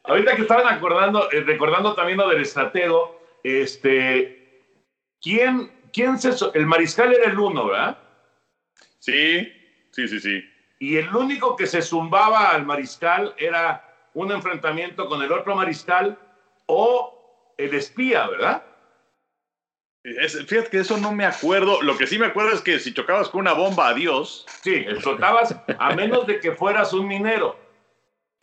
Ahorita 0.05 0.37
que 0.37 0.43
estaban 0.43 0.67
acordando, 0.73 1.31
eh, 1.33 1.41
recordando 1.41 1.95
también 1.95 2.19
lo 2.19 2.29
del 2.29 2.43
estratego, 2.43 3.21
este, 3.43 4.73
¿quién, 5.21 5.71
quién 5.93 6.19
se, 6.19 6.31
el 6.55 6.67
mariscal 6.67 7.13
era 7.13 7.31
el 7.31 7.39
uno, 7.39 7.67
¿verdad? 7.67 7.99
Sí, 8.99 9.53
sí, 9.91 10.09
sí, 10.09 10.21
sí. 10.21 10.45
Y 10.79 10.97
el 10.97 11.15
único 11.15 11.57
que 11.57 11.67
se 11.67 11.83
zumbaba 11.83 12.51
al 12.51 12.65
mariscal 12.65 13.35
era 13.37 13.85
un 14.15 14.31
enfrentamiento 14.31 15.09
con 15.09 15.23
el 15.23 15.33
otro 15.33 15.55
mariscal 15.57 16.19
o 16.67 17.55
el 17.57 17.75
espía, 17.75 18.29
¿verdad? 18.29 18.63
Es- 20.05 20.47
fíjate 20.47 20.71
que 20.71 20.79
eso 20.79 20.97
no 20.97 21.13
me 21.13 21.25
acuerdo. 21.25 21.83
Lo 21.83 21.97
que 21.97 22.07
sí 22.07 22.19
me 22.19 22.27
acuerdo 22.27 22.53
es 22.53 22.61
que 22.61 22.79
si 22.79 22.95
chocabas 22.95 23.29
con 23.29 23.41
una 23.41 23.53
bomba, 23.53 23.89
adiós. 23.89 24.47
Sí, 24.63 24.75
explotabas 24.75 25.55
a 25.79 25.95
menos 25.95 26.27
de 26.27 26.41
que 26.41 26.53
fueras 26.53 26.93
un 26.93 27.07
minero. 27.07 27.59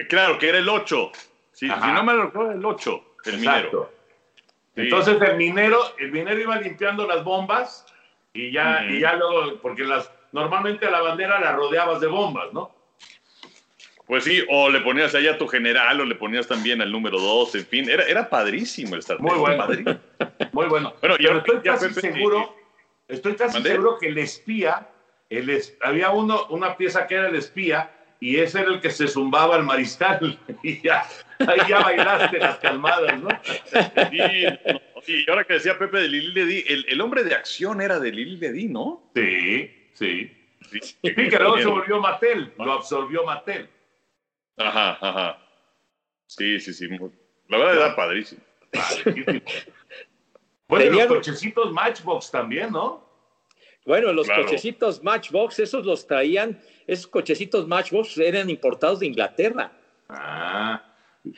Claro, 0.10 0.38
que 0.38 0.50
era 0.50 0.58
el 0.58 0.68
8. 0.68 1.12
Si, 1.54 1.70
Ajá. 1.70 1.86
si 1.86 1.92
no 1.94 2.04
me 2.04 2.14
recuerdo, 2.14 2.52
el 2.52 2.66
8, 2.66 3.04
el 3.26 3.38
minero. 3.38 3.92
Sí. 4.76 4.82
Entonces 4.82 5.22
el 5.22 5.38
minero, 5.38 5.80
el 5.98 6.12
minero 6.12 6.38
iba 6.38 6.58
limpiando 6.58 7.08
las 7.08 7.24
bombas 7.24 7.86
y 8.34 8.52
ya, 8.52 8.84
y 8.86 9.00
ya 9.00 9.14
luego, 9.14 9.58
porque 9.62 9.86
las 9.86 10.12
normalmente 10.34 10.92
la 10.92 11.00
bandera 11.00 11.40
la 11.40 11.54
rodeabas 11.54 12.02
de 12.02 12.08
bombas, 12.08 12.52
¿no? 12.52 12.75
Pues 14.08 14.24
sí, 14.24 14.44
o 14.50 14.70
le 14.70 14.82
ponías 14.82 15.16
allá 15.16 15.32
a 15.34 15.38
tu 15.38 15.48
general, 15.48 16.00
o 16.00 16.06
le 16.06 16.14
ponías 16.16 16.48
también 16.48 16.80
al 16.82 16.92
número 16.92 17.20
2, 17.20 17.56
en 17.56 17.66
fin. 17.66 17.90
Era, 17.90 18.04
era 18.06 18.30
padrísimo 18.30 18.94
el 18.94 19.00
estratego. 19.00 19.28
Muy 19.30 19.40
bueno. 19.40 19.58
padrísimo. 19.58 20.00
Muy 20.52 20.66
bueno. 20.68 20.94
Bueno, 21.02 21.16
Pero 21.18 21.38
estoy 21.40 21.60
casi 21.62 21.88
Pepe, 21.88 22.02
seguro, 22.02 22.56
estoy 23.08 23.36
casi 23.36 23.54
¿Mandé? 23.56 23.72
seguro 23.72 23.98
que 24.00 24.08
el 24.10 24.18
espía, 24.20 24.88
el 25.30 25.50
es- 25.50 25.76
había 25.82 26.12
uno, 26.12 26.46
una 26.50 26.78
pieza 26.78 27.08
que 27.08 27.16
era 27.16 27.30
el 27.30 27.36
espía 27.36 27.92
y 28.20 28.38
ese 28.38 28.62
era 28.62 28.70
el 28.70 28.80
que 28.80 28.92
se 28.92 29.08
zumbaba 29.08 29.56
al 29.56 29.64
mariscal 29.64 30.38
y 30.64 30.82
ya, 30.82 31.04
ahí 31.40 31.60
ya 31.68 31.80
bailaste 31.82 32.38
las 32.38 32.58
calmadas, 32.60 33.20
¿no? 33.20 33.30
Sí, 34.12 34.44
no, 34.66 34.80
y 35.08 35.30
ahora 35.30 35.44
que 35.46 35.54
decía 35.54 35.78
Pepe 35.80 35.98
de 35.98 36.08
Lili 36.10 36.32
Ledi, 36.32 36.64
el, 36.68 36.86
el 36.90 37.02
hombre 37.02 37.24
de 37.24 37.34
acción 37.36 37.82
era 37.82 38.00
de 38.00 38.12
Lili 38.12 38.38
Ledi, 38.38 38.68
¿no? 38.68 39.02
Sí, 39.16 39.72
sí. 39.94 40.32
Sí, 40.72 40.80
Sí, 40.82 41.14
que 41.14 41.38
luego 41.40 41.58
se 41.60 41.66
volvió 41.66 42.00
Mattel, 42.00 42.52
lo 42.58 42.74
absorbió 42.74 43.24
Mattel. 43.24 43.68
Ajá, 44.58 44.98
ajá. 45.02 45.38
Sí, 46.28 46.60
sí, 46.60 46.74
sí. 46.74 46.88
La 47.50 47.58
verdad 47.58 47.76
era 47.76 47.96
padrísimo. 47.96 48.42
Padrísimo. 48.72 49.42
Bueno, 50.68 50.86
y 50.86 50.88
Tenían- 50.90 51.08
los 51.10 51.18
cochecitos 51.18 51.72
Matchbox 51.72 52.32
también, 52.32 52.72
¿no? 52.72 53.08
Bueno, 53.86 54.12
los 54.12 54.26
Claro. 54.26 54.46
cochecitos 54.46 55.04
Matchbox, 55.04 55.60
esos 55.60 55.86
los 55.86 56.08
traían, 56.08 56.60
esos 56.88 57.06
cochecitos 57.06 57.68
Matchbox 57.68 58.18
eran 58.18 58.50
importados 58.50 59.00
de 59.02 59.06
Inglaterra. 59.06 59.72
Ah. 60.10 60.85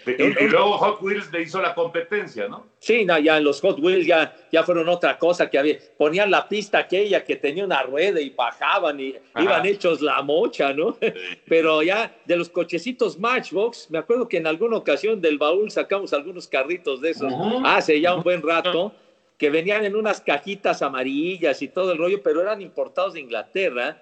Y, 0.06 0.22
y 0.22 0.48
luego 0.50 0.78
Hot 0.78 1.02
Wheels 1.02 1.32
le 1.32 1.44
hizo 1.44 1.62
la 1.62 1.74
competencia, 1.74 2.48
¿no? 2.48 2.68
Sí, 2.80 3.06
no, 3.06 3.18
ya 3.18 3.40
los 3.40 3.62
Hot 3.62 3.80
Wheels 3.80 4.06
ya, 4.06 4.36
ya 4.52 4.64
fueron 4.64 4.90
otra 4.90 5.18
cosa 5.18 5.50
que 5.50 5.58
había. 5.58 5.78
Ponían 5.98 6.30
la 6.30 6.48
pista 6.48 6.80
aquella 6.80 7.24
que 7.24 7.38
tenía 7.38 7.64
una 7.64 7.82
rueda 7.84 8.20
y 8.20 8.30
bajaban 8.30 9.00
y 9.00 9.16
Ajá. 9.34 9.44
iban 9.44 9.66
hechos 9.66 10.02
la 10.02 10.22
mocha, 10.22 10.74
¿no? 10.74 10.98
Pero 11.48 11.82
ya 11.84 12.14
de 12.26 12.36
los 12.36 12.50
cochecitos 12.50 13.18
Matchbox, 13.18 13.90
me 13.90 13.98
acuerdo 14.00 14.28
que 14.28 14.38
en 14.38 14.48
alguna 14.48 14.78
ocasión 14.78 15.22
del 15.22 15.38
baúl 15.38 15.72
sacamos 15.72 16.12
algunos 16.14 16.48
carritos 16.48 17.02
de 17.02 17.12
esos 17.12 17.32
hace 17.64 18.02
ya 18.02 18.14
un 18.14 18.24
buen 18.24 18.42
rato, 18.42 18.94
que 19.38 19.50
venían 19.50 19.86
en 19.86 19.96
unas 19.96 20.20
cajitas 20.20 20.82
amarillas 20.82 21.62
y 21.62 21.68
todo 21.68 21.92
el 21.92 21.98
rollo, 21.98 22.22
pero 22.24 22.42
eran 22.42 22.62
importados 22.62 23.14
de 23.14 23.22
Inglaterra 23.22 24.02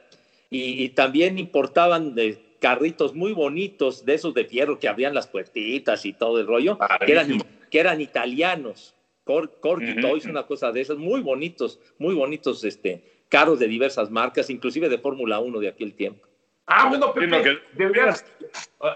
y, 0.50 0.84
y 0.84 0.90
también 0.90 1.38
importaban 1.38 2.16
de 2.16 2.45
carritos 2.66 3.14
muy 3.14 3.32
bonitos, 3.32 4.06
de 4.06 4.16
esos 4.16 4.34
de 4.34 4.44
fierro 4.44 4.80
que 4.80 4.88
abrían 4.88 5.14
las 5.14 5.28
puertitas 5.28 6.04
y 6.04 6.14
todo 6.14 6.40
el 6.40 6.48
rollo, 6.48 6.80
que 7.06 7.12
eran, 7.12 7.28
que 7.70 7.80
eran 7.80 8.02
italianos, 8.02 8.96
Cor, 9.24 9.60
Corky 9.60 9.92
Ujú. 9.92 10.02
Toys, 10.02 10.26
una 10.26 10.48
cosa 10.48 10.72
de 10.72 10.82
esas, 10.82 10.98
muy 10.98 11.22
bonitos, 11.22 11.80
muy 12.00 12.16
bonitos 12.16 12.64
este, 12.64 13.04
carros 13.30 13.60
de 13.60 13.68
diversas 13.68 14.10
marcas, 14.10 14.50
inclusive 14.50 14.90
de 14.90 14.98
Fórmula 14.98 15.38
1 15.40 15.60
de 15.60 15.68
aquel 15.68 15.94
tiempo. 15.94 16.26
Ah, 16.66 16.90
bueno, 16.90 17.14
Pepe, 17.14 17.44
que- 17.44 17.58
deberías. 17.74 18.26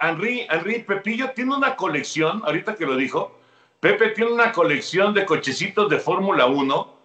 Henry, 0.01 0.47
Henry 0.49 0.79
Pepillo 0.79 1.29
tiene 1.35 1.55
una 1.55 1.75
colección, 1.75 2.41
ahorita 2.45 2.73
que 2.73 2.87
lo 2.87 2.95
dijo, 2.95 3.37
Pepe 3.79 4.09
tiene 4.15 4.31
una 4.31 4.51
colección 4.51 5.13
de 5.13 5.25
cochecitos 5.25 5.87
de 5.91 5.99
Fórmula 5.99 6.47
1, 6.47 6.95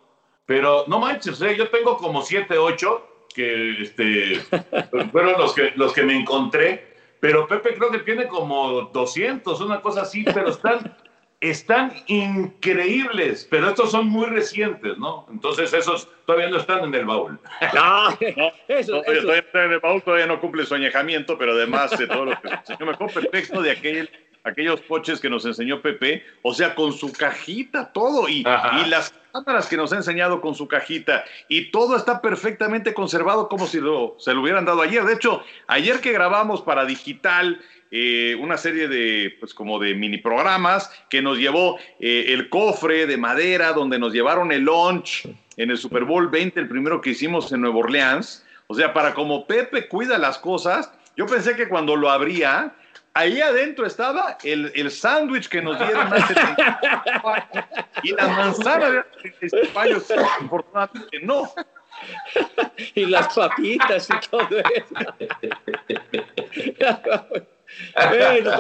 pero 0.47 0.85
no 0.87 0.99
manches, 0.99 1.43
¿eh? 1.43 1.57
yo 1.59 1.69
tengo 1.69 1.99
como 1.99 2.23
7, 2.23 2.57
8 2.57 3.07
que 3.35 3.83
este, 3.83 4.41
fueron 5.13 5.33
los 5.39 5.55
que, 5.55 5.73
los 5.77 5.93
que 5.93 6.03
me 6.05 6.17
encontré, 6.17 6.87
pero 7.21 7.47
Pepe 7.47 7.75
creo 7.75 7.91
que 7.91 7.99
tiene 8.01 8.27
como 8.27 8.83
200, 8.93 9.61
una 9.61 9.81
cosa 9.81 10.03
así, 10.03 10.25
pero 10.25 10.51
están, 10.51 10.97
están 11.41 11.93
increíbles, 12.07 13.47
pero 13.51 13.69
estos 13.69 13.91
son 13.91 14.09
muy 14.09 14.27
recientes, 14.27 14.97
¿no? 14.99 15.27
Entonces 15.31 15.73
esos 15.73 16.09
todavía 16.27 16.49
no 16.49 16.59
están 16.59 16.85
en 16.85 16.95
el 16.95 17.05
baúl. 17.05 17.39
No, 17.75 18.11
No, 18.11 18.53
eso, 18.69 18.93
No, 18.97 19.03
eso- 19.03 19.23
todavía 19.23 19.41
está 19.41 19.65
en 19.65 19.73
el 19.73 19.81
baúl, 19.81 20.03
todavía 20.03 20.27
no 20.27 20.41
cumple 20.41 20.65
su 20.65 20.75
añejamiento, 20.75 21.37
pero 21.37 21.53
además 21.53 21.97
de 21.99 22.07
todo 22.07 22.25
lo 22.27 22.41
que 22.41 22.49
enseñó, 22.49 22.87
me 22.87 22.93
acuerdo 22.93 23.21
perfecto 23.21 23.61
de 23.63 23.71
aquel, 23.73 24.11
aquellos 24.45 24.83
coches 24.83 25.21
que 25.21 25.31
nos 25.31 25.45
enseñó 25.47 25.81
Pepe, 25.81 26.23
o 26.43 26.55
sea, 26.55 26.75
con 26.75 26.93
su 26.93 27.13
cajita, 27.13 27.93
todo, 27.93 28.29
y, 28.29 28.43
las 28.43 29.13
cámaras 29.33 29.67
que 29.67 29.77
nos 29.77 29.93
ha 29.93 29.97
enseñado 29.97 30.41
con 30.41 30.55
su 30.55 30.69
cajita, 30.69 31.25
y 31.49 31.71
todo 31.71 31.97
está 31.97 32.21
perfectamente 32.21 32.95
conservado 32.95 33.49
como 33.49 33.67
si 33.67 33.81
lo, 33.81 34.15
se 34.19 34.35
lo 34.35 34.43
hubieran 34.43 34.67
dado 34.67 34.83
ayer. 34.83 35.03
De 35.05 35.15
hecho, 35.15 35.43
ayer 35.67 36.01
que 36.01 36.13
grabamos 36.13 36.61
para 36.61 36.85
digital, 36.85 37.61
eh, 37.91 38.37
una 38.39 38.57
serie 38.59 38.87
de, 38.87 39.35
pues 39.41 39.55
como 39.55 39.79
de 39.79 39.95
mini 39.95 40.19
programas 40.19 40.91
que 41.09 41.23
nos 41.23 41.39
llevó 41.39 41.79
eh, 41.99 42.27
el 42.29 42.49
cofre 42.49 43.07
de 43.07 43.17
madera 43.17 43.73
donde 43.73 43.99
nos 43.99 44.13
llevaron 44.13 44.53
el 44.53 44.63
lunch 44.63 45.29
en 45.57 45.71
el 45.71 45.79
Super 45.79 46.05
Bowl 46.05 46.29
20, 46.29 46.61
el 46.61 46.69
primero 46.69 47.01
que 47.01 47.11
hicimos 47.11 47.51
en 47.53 47.61
Nueva 47.61 47.79
Orleans. 47.79 48.45
O 48.67 48.75
sea, 48.75 48.93
para 48.93 49.15
como 49.15 49.47
Pepe 49.47 49.89
cuida 49.89 50.19
las 50.19 50.39
cosas, 50.39 50.91
yo 51.17 51.27
pensé 51.27 51.55
que 51.55 51.69
cuando 51.69 51.97
lo 51.97 52.11
abría, 52.11 52.75
ahí 53.15 53.41
adentro 53.41 53.87
estaba 53.87 54.37
el, 54.43 54.71
el 54.75 54.91
sándwich 54.91 55.49
que 55.49 55.63
nos 55.63 55.79
dieron 55.79 56.13
hace 56.13 56.35
35 56.35 57.29
años 57.29 57.65
y 58.03 58.13
la 58.13 58.29
manzana 58.29 58.91
de 58.91 58.99
hace 58.99 59.31
35 59.39 59.81
años. 59.81 60.11
Afortunadamente 60.11 61.21
no. 61.23 61.53
y 62.95 63.07
las 63.07 63.35
papitas 63.35 64.09
y 64.11 64.29
todo 64.29 64.59
eso. 64.59 64.95
Bueno, 68.09 68.51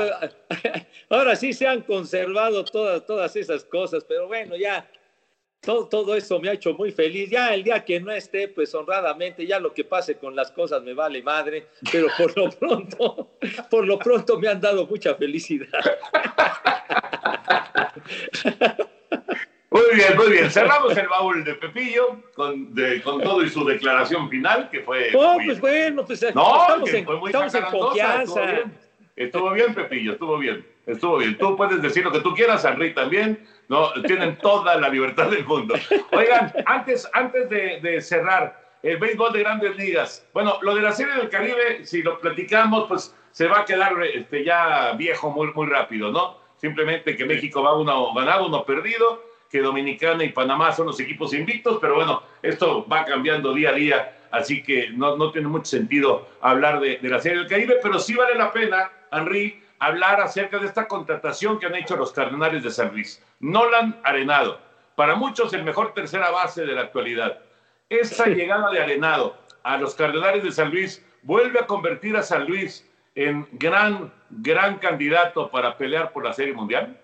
ahora 1.10 1.36
sí 1.36 1.52
se 1.52 1.68
han 1.68 1.82
conservado 1.82 2.64
todas, 2.64 3.04
todas 3.06 3.36
esas 3.36 3.64
cosas, 3.64 4.04
pero 4.04 4.26
bueno, 4.26 4.56
ya 4.56 4.88
todo, 5.64 5.86
todo 5.88 6.14
eso 6.14 6.38
me 6.40 6.48
ha 6.48 6.52
hecho 6.52 6.72
muy 6.74 6.92
feliz. 6.92 7.30
Ya 7.30 7.54
el 7.54 7.64
día 7.64 7.84
que 7.84 8.00
no 8.00 8.12
esté, 8.12 8.48
pues 8.48 8.74
honradamente, 8.74 9.46
ya 9.46 9.58
lo 9.58 9.72
que 9.72 9.84
pase 9.84 10.16
con 10.16 10.34
las 10.36 10.50
cosas 10.52 10.82
me 10.82 10.94
vale 10.94 11.22
madre, 11.22 11.66
pero 11.90 12.08
por 12.16 12.36
lo 12.36 12.50
pronto, 12.58 13.30
por 13.70 13.86
lo 13.86 13.98
pronto 13.98 14.38
me 14.38 14.48
han 14.48 14.60
dado 14.60 14.86
mucha 14.86 15.14
felicidad. 15.14 15.68
Muy 19.70 19.82
bien, 19.94 20.16
muy 20.16 20.30
bien. 20.30 20.50
Cerramos 20.50 20.96
el 20.96 21.08
baúl 21.08 21.42
de 21.42 21.54
Pepillo 21.54 22.22
con, 22.34 22.72
de- 22.74 23.02
con 23.02 23.20
todo 23.20 23.42
y 23.42 23.48
su 23.48 23.64
declaración 23.64 24.28
final, 24.30 24.70
que 24.70 24.80
fue. 24.82 25.10
Muy- 25.12 25.46
pues 25.46 25.60
bueno, 25.60 26.04
pues 26.06 26.22
no, 26.34 26.60
estamos, 26.62 26.94
en, 26.94 27.04
fue 27.04 27.16
muy 27.18 27.28
estamos 27.30 27.54
en 27.54 27.60
jacarandosa, 27.62 27.86
confianza. 27.88 28.22
Estuvo 28.44 28.46
bien. 28.46 28.78
Estuvo 29.16 29.50
bien, 29.52 29.74
Pepillo, 29.74 30.12
estuvo 30.12 30.38
bien. 30.38 30.66
Estuvo 30.86 31.16
bien. 31.18 31.38
Tú 31.38 31.56
puedes 31.56 31.80
decir 31.82 32.04
lo 32.04 32.12
que 32.12 32.20
tú 32.20 32.34
quieras, 32.34 32.64
Henry 32.64 32.94
también. 32.94 33.44
No, 33.68 33.92
tienen 34.06 34.36
toda 34.38 34.76
la 34.76 34.88
libertad 34.88 35.30
del 35.30 35.44
mundo. 35.44 35.74
Oigan, 36.12 36.52
antes, 36.66 37.08
antes 37.12 37.48
de, 37.48 37.80
de 37.80 38.00
cerrar 38.00 38.62
el 38.82 38.98
béisbol 38.98 39.32
de 39.32 39.40
grandes 39.40 39.76
ligas, 39.76 40.28
bueno, 40.34 40.58
lo 40.60 40.74
de 40.74 40.82
la 40.82 40.92
Serie 40.92 41.14
del 41.14 41.30
Caribe, 41.30 41.86
si 41.86 42.02
lo 42.02 42.18
platicamos, 42.18 42.86
pues 42.86 43.14
se 43.30 43.48
va 43.48 43.60
a 43.60 43.64
quedar 43.64 43.94
este, 44.02 44.44
ya 44.44 44.92
viejo 44.92 45.30
muy, 45.30 45.48
muy 45.54 45.66
rápido, 45.66 46.12
¿no? 46.12 46.38
Simplemente 46.56 47.16
que 47.16 47.24
México 47.24 47.62
va 47.62 47.74
uno 47.76 48.12
ganado, 48.14 48.46
uno 48.46 48.64
perdido, 48.64 49.24
que 49.50 49.60
Dominicana 49.60 50.22
y 50.24 50.28
Panamá 50.28 50.72
son 50.72 50.86
los 50.86 51.00
equipos 51.00 51.32
invictos, 51.32 51.78
pero 51.80 51.94
bueno, 51.94 52.22
esto 52.42 52.86
va 52.86 53.04
cambiando 53.04 53.54
día 53.54 53.70
a 53.70 53.74
día, 53.74 54.16
así 54.30 54.62
que 54.62 54.90
no, 54.90 55.16
no 55.16 55.32
tiene 55.32 55.48
mucho 55.48 55.66
sentido 55.66 56.28
hablar 56.40 56.80
de, 56.80 56.98
de 56.98 57.08
la 57.08 57.20
Serie 57.20 57.38
del 57.38 57.48
Caribe, 57.48 57.78
pero 57.82 57.98
sí 57.98 58.14
vale 58.14 58.36
la 58.36 58.52
pena, 58.52 58.90
Henry, 59.10 59.63
hablar 59.86 60.20
acerca 60.20 60.58
de 60.58 60.66
esta 60.66 60.88
contratación 60.88 61.58
que 61.58 61.66
han 61.66 61.74
hecho 61.74 61.96
los 61.96 62.12
Cardenales 62.12 62.62
de 62.62 62.70
San 62.70 62.92
Luis. 62.92 63.22
Nolan 63.40 64.00
Arenado, 64.04 64.58
para 64.96 65.14
muchos 65.14 65.52
el 65.52 65.64
mejor 65.64 65.94
tercera 65.94 66.30
base 66.30 66.64
de 66.64 66.74
la 66.74 66.82
actualidad. 66.82 67.38
Esta 67.88 68.26
llegada 68.26 68.70
de 68.70 68.80
Arenado 68.80 69.36
a 69.62 69.76
los 69.76 69.94
Cardenales 69.94 70.42
de 70.42 70.52
San 70.52 70.70
Luis 70.70 71.04
vuelve 71.22 71.60
a 71.60 71.66
convertir 71.66 72.16
a 72.16 72.22
San 72.22 72.46
Luis 72.46 72.88
en 73.14 73.46
gran, 73.52 74.12
gran 74.30 74.78
candidato 74.78 75.50
para 75.50 75.76
pelear 75.76 76.12
por 76.12 76.24
la 76.24 76.32
Serie 76.32 76.54
Mundial? 76.54 77.00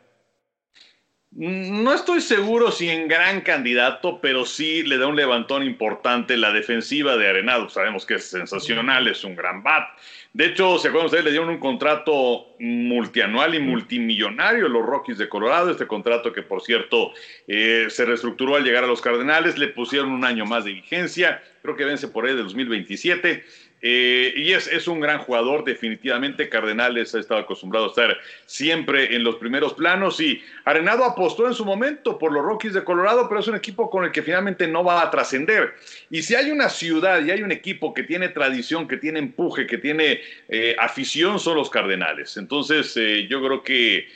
No 1.32 1.94
estoy 1.94 2.20
seguro 2.20 2.72
si 2.72 2.88
en 2.88 3.06
gran 3.06 3.42
candidato, 3.42 4.20
pero 4.20 4.44
sí 4.44 4.82
le 4.82 4.98
da 4.98 5.06
un 5.06 5.14
levantón 5.14 5.62
importante 5.62 6.36
la 6.36 6.52
defensiva 6.52 7.16
de 7.16 7.28
Arenado. 7.28 7.68
Sabemos 7.68 8.04
que 8.04 8.14
es 8.14 8.28
sensacional, 8.28 9.06
es 9.06 9.22
un 9.22 9.36
gran 9.36 9.62
bat. 9.62 9.90
De 10.32 10.46
hecho, 10.46 10.78
¿se 10.78 10.88
acuerdan 10.88 11.06
ustedes? 11.06 11.24
Le 11.24 11.30
dieron 11.30 11.48
un 11.48 11.58
contrato 11.58 12.56
multianual 12.58 13.54
y 13.54 13.60
multimillonario 13.60 14.66
a 14.66 14.68
los 14.68 14.84
Rockies 14.84 15.18
de 15.18 15.28
Colorado. 15.28 15.70
Este 15.70 15.86
contrato 15.86 16.32
que, 16.32 16.42
por 16.42 16.62
cierto, 16.62 17.12
eh, 17.46 17.86
se 17.90 18.04
reestructuró 18.04 18.56
al 18.56 18.64
llegar 18.64 18.82
a 18.82 18.88
los 18.88 19.00
Cardenales. 19.00 19.56
Le 19.56 19.68
pusieron 19.68 20.10
un 20.10 20.24
año 20.24 20.46
más 20.46 20.64
de 20.64 20.72
vigencia. 20.72 21.42
Creo 21.62 21.76
que 21.76 21.84
vence 21.84 22.08
por 22.08 22.26
ahí 22.26 22.34
de 22.34 22.42
2027. 22.42 23.44
Eh, 23.82 24.34
y 24.36 24.52
es, 24.52 24.66
es, 24.66 24.86
un 24.88 25.00
gran 25.00 25.18
jugador, 25.20 25.64
definitivamente. 25.64 26.48
Cardenales 26.48 27.14
ha 27.14 27.20
estado 27.20 27.40
acostumbrado 27.40 27.86
a 27.86 27.88
estar 27.88 28.18
siempre 28.44 29.14
en 29.14 29.24
los 29.24 29.36
primeros 29.36 29.72
planos. 29.74 30.20
Y 30.20 30.42
Arenado 30.64 31.04
apostó 31.04 31.46
en 31.46 31.54
su 31.54 31.64
momento 31.64 32.18
por 32.18 32.32
los 32.32 32.44
Rockies 32.44 32.74
de 32.74 32.84
Colorado, 32.84 33.28
pero 33.28 33.40
es 33.40 33.48
un 33.48 33.56
equipo 33.56 33.88
con 33.88 34.04
el 34.04 34.12
que 34.12 34.22
finalmente 34.22 34.66
no 34.68 34.84
va 34.84 35.02
a 35.02 35.10
trascender. 35.10 35.74
Y 36.10 36.22
si 36.22 36.34
hay 36.34 36.50
una 36.50 36.68
ciudad 36.68 37.24
y 37.24 37.30
hay 37.30 37.42
un 37.42 37.52
equipo 37.52 37.94
que 37.94 38.02
tiene 38.02 38.28
tradición, 38.28 38.86
que 38.86 38.98
tiene 38.98 39.18
empuje, 39.18 39.66
que 39.66 39.78
tiene 39.78 40.20
eh, 40.48 40.76
afición, 40.78 41.38
son 41.38 41.56
los 41.56 41.70
Cardenales. 41.70 42.36
Entonces, 42.36 42.94
eh, 42.96 43.26
yo 43.28 43.42
creo 43.42 43.62
que 43.62 44.08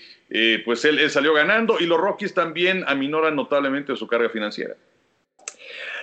pues 0.64 0.84
él, 0.84 1.08
salió 1.10 1.32
ganando 1.32 1.76
y 1.78 1.86
los 1.86 2.00
Rockies 2.00 2.34
también 2.34 2.82
aminoran 2.88 3.36
notablemente 3.36 3.94
su 3.94 4.08
carga 4.08 4.28
financiera. 4.30 4.74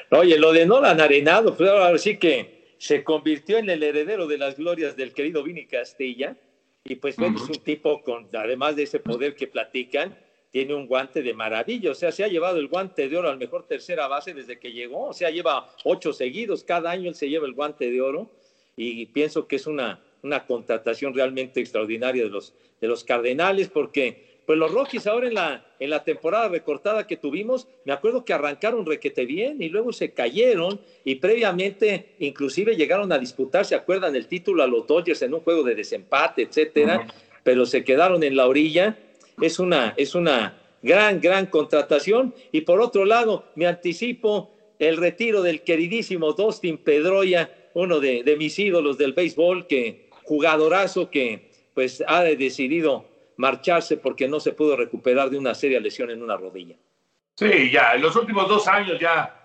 Oye, 0.09 0.39
lo 0.39 0.53
de 0.53 0.65
Nolan 0.65 1.01
Arenado, 1.01 1.57
pues 1.57 1.69
ahora 1.69 1.97
sí 1.97 2.17
que 2.17 2.60
se 2.81 3.03
convirtió 3.03 3.59
en 3.59 3.69
el 3.69 3.83
heredero 3.83 4.25
de 4.25 4.39
las 4.39 4.57
glorias 4.57 4.97
del 4.97 5.13
querido 5.13 5.43
Vini 5.43 5.67
Castilla. 5.67 6.35
Y 6.83 6.95
pues 6.95 7.15
bueno, 7.15 7.37
es 7.37 7.47
un 7.47 7.63
tipo 7.63 8.01
con, 8.01 8.27
además 8.33 8.75
de 8.75 8.81
ese 8.81 8.99
poder 8.99 9.35
que 9.35 9.45
platican, 9.45 10.17
tiene 10.49 10.73
un 10.73 10.87
guante 10.87 11.21
de 11.21 11.35
maravilla. 11.35 11.91
O 11.91 11.93
sea, 11.93 12.11
se 12.11 12.23
ha 12.23 12.27
llevado 12.27 12.57
el 12.57 12.69
guante 12.69 13.07
de 13.07 13.15
oro 13.15 13.29
al 13.29 13.37
mejor 13.37 13.67
tercera 13.67 14.07
base 14.07 14.33
desde 14.33 14.57
que 14.57 14.71
llegó. 14.71 15.09
O 15.09 15.13
sea, 15.13 15.29
lleva 15.29 15.69
ocho 15.83 16.11
seguidos. 16.11 16.63
Cada 16.63 16.89
año 16.89 17.09
él 17.09 17.13
se 17.13 17.29
lleva 17.29 17.45
el 17.45 17.53
guante 17.53 17.91
de 17.91 18.01
oro. 18.01 18.31
Y 18.75 19.05
pienso 19.05 19.47
que 19.47 19.57
es 19.57 19.67
una, 19.67 20.03
una 20.23 20.47
contratación 20.47 21.13
realmente 21.13 21.59
extraordinaria 21.59 22.23
de 22.23 22.31
los, 22.31 22.55
de 22.81 22.87
los 22.87 23.03
Cardenales 23.03 23.67
porque 23.67 24.30
pues 24.45 24.57
los 24.57 24.71
Rockies 24.71 25.07
ahora 25.07 25.27
en 25.27 25.35
la, 25.35 25.65
en 25.79 25.89
la 25.89 26.03
temporada 26.03 26.49
recortada 26.49 27.05
que 27.05 27.17
tuvimos, 27.17 27.67
me 27.85 27.93
acuerdo 27.93 28.25
que 28.25 28.33
arrancaron 28.33 28.85
requete 28.85 29.25
bien 29.25 29.61
y 29.61 29.69
luego 29.69 29.93
se 29.93 30.11
cayeron 30.11 30.79
y 31.05 31.15
previamente 31.15 32.15
inclusive 32.19 32.75
llegaron 32.75 33.11
a 33.11 33.19
disputar, 33.19 33.65
¿se 33.65 33.75
acuerdan? 33.75 34.15
El 34.15 34.27
título 34.27 34.63
a 34.63 34.67
los 34.67 34.87
Dodgers 34.87 35.21
en 35.21 35.33
un 35.33 35.41
juego 35.41 35.63
de 35.63 35.75
desempate, 35.75 36.41
etcétera, 36.41 37.07
pero 37.43 37.65
se 37.65 37.83
quedaron 37.83 38.23
en 38.23 38.35
la 38.35 38.47
orilla. 38.47 38.97
Es 39.39 39.59
una, 39.59 39.93
es 39.97 40.15
una 40.15 40.57
gran, 40.81 41.21
gran 41.21 41.45
contratación. 41.45 42.33
Y 42.51 42.61
por 42.61 42.81
otro 42.81 43.05
lado, 43.05 43.45
me 43.55 43.67
anticipo 43.67 44.51
el 44.79 44.97
retiro 44.97 45.41
del 45.41 45.61
queridísimo 45.61 46.33
Dustin 46.33 46.77
Pedroya, 46.77 47.49
uno 47.73 47.99
de, 47.99 48.23
de 48.23 48.35
mis 48.35 48.57
ídolos 48.57 48.97
del 48.97 49.13
béisbol, 49.13 49.67
que 49.67 50.09
jugadorazo 50.23 51.09
que 51.09 51.51
pues 51.73 52.03
ha 52.07 52.23
decidido 52.23 53.05
marcharse 53.41 53.97
porque 53.97 54.27
no 54.27 54.39
se 54.39 54.53
pudo 54.53 54.77
recuperar 54.77 55.29
de 55.29 55.37
una 55.37 55.53
seria 55.53 55.79
lesión 55.79 56.11
en 56.11 56.21
una 56.21 56.37
rodilla. 56.37 56.75
Sí, 57.35 57.71
ya, 57.71 57.93
en 57.95 58.01
los 58.01 58.15
últimos 58.15 58.47
dos 58.47 58.67
años 58.67 58.99
ya, 58.99 59.35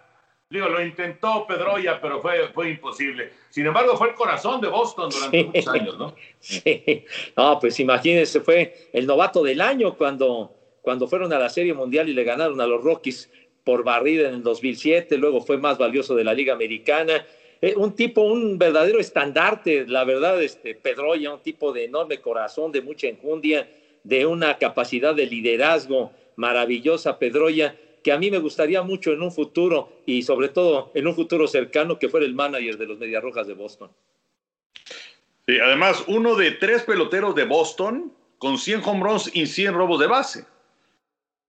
digo, 0.50 0.68
lo 0.68 0.84
intentó 0.84 1.46
Pedroya, 1.46 1.98
pero 2.00 2.20
fue, 2.20 2.48
fue 2.52 2.70
imposible. 2.70 3.32
Sin 3.48 3.66
embargo, 3.66 3.96
fue 3.96 4.10
el 4.10 4.14
corazón 4.14 4.60
de 4.60 4.68
Boston 4.68 5.08
durante 5.10 5.44
muchos 5.44 5.68
años, 5.68 5.98
¿no? 5.98 6.14
Sí, 6.38 7.04
no, 7.36 7.58
pues 7.58 7.80
imagínense, 7.80 8.40
fue 8.40 8.90
el 8.92 9.06
novato 9.06 9.42
del 9.42 9.60
año 9.60 9.96
cuando, 9.96 10.54
cuando 10.82 11.08
fueron 11.08 11.32
a 11.32 11.38
la 11.38 11.48
Serie 11.48 11.72
Mundial 11.72 12.08
y 12.08 12.12
le 12.12 12.22
ganaron 12.22 12.60
a 12.60 12.66
los 12.66 12.84
Rockies 12.84 13.30
por 13.64 13.82
barrida 13.82 14.28
en 14.28 14.34
el 14.36 14.42
2007, 14.42 15.16
luego 15.16 15.40
fue 15.40 15.56
más 15.56 15.78
valioso 15.78 16.14
de 16.14 16.22
la 16.22 16.34
Liga 16.34 16.52
Americana. 16.52 17.26
Eh, 17.60 17.74
un 17.76 17.96
tipo, 17.96 18.20
un 18.20 18.58
verdadero 18.58 19.00
estandarte, 19.00 19.86
la 19.86 20.04
verdad, 20.04 20.40
este 20.42 20.74
Pedroya, 20.74 21.32
un 21.32 21.40
tipo 21.40 21.72
de 21.72 21.84
enorme 21.84 22.20
corazón, 22.20 22.70
de 22.70 22.82
mucha 22.82 23.08
enjundia, 23.08 23.66
de 24.06 24.24
una 24.24 24.56
capacidad 24.56 25.16
de 25.16 25.26
liderazgo 25.26 26.12
maravillosa, 26.36 27.18
Pedroya, 27.18 27.76
que 28.04 28.12
a 28.12 28.18
mí 28.18 28.30
me 28.30 28.38
gustaría 28.38 28.82
mucho 28.82 29.12
en 29.12 29.20
un 29.20 29.32
futuro 29.32 29.88
y 30.06 30.22
sobre 30.22 30.48
todo 30.48 30.92
en 30.94 31.08
un 31.08 31.14
futuro 31.14 31.48
cercano 31.48 31.98
que 31.98 32.08
fuera 32.08 32.24
el 32.24 32.34
manager 32.34 32.78
de 32.78 32.86
los 32.86 32.98
Medias 32.98 33.20
Rojas 33.20 33.48
de 33.48 33.54
Boston. 33.54 33.90
Sí, 35.46 35.58
además, 35.58 36.04
uno 36.06 36.36
de 36.36 36.52
tres 36.52 36.84
peloteros 36.84 37.34
de 37.34 37.44
Boston 37.44 38.12
con 38.38 38.58
100 38.58 38.82
home 38.84 39.02
runs 39.02 39.30
y 39.34 39.46
100 39.46 39.74
robos 39.74 39.98
de 39.98 40.06
base. 40.06 40.46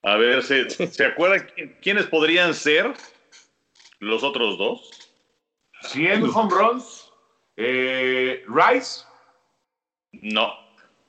A 0.01 0.15
ver, 0.15 0.41
¿se, 0.41 0.67
¿se 0.69 1.05
acuerdan 1.05 1.47
quiénes 1.79 2.07
podrían 2.07 2.55
ser 2.55 2.91
los 3.99 4.23
otros 4.23 4.57
dos? 4.57 5.11
100 5.81 6.23
home 6.23 6.49
runs. 6.49 7.11
Eh, 7.55 8.43
Rice. 8.47 9.03
No. 10.11 10.66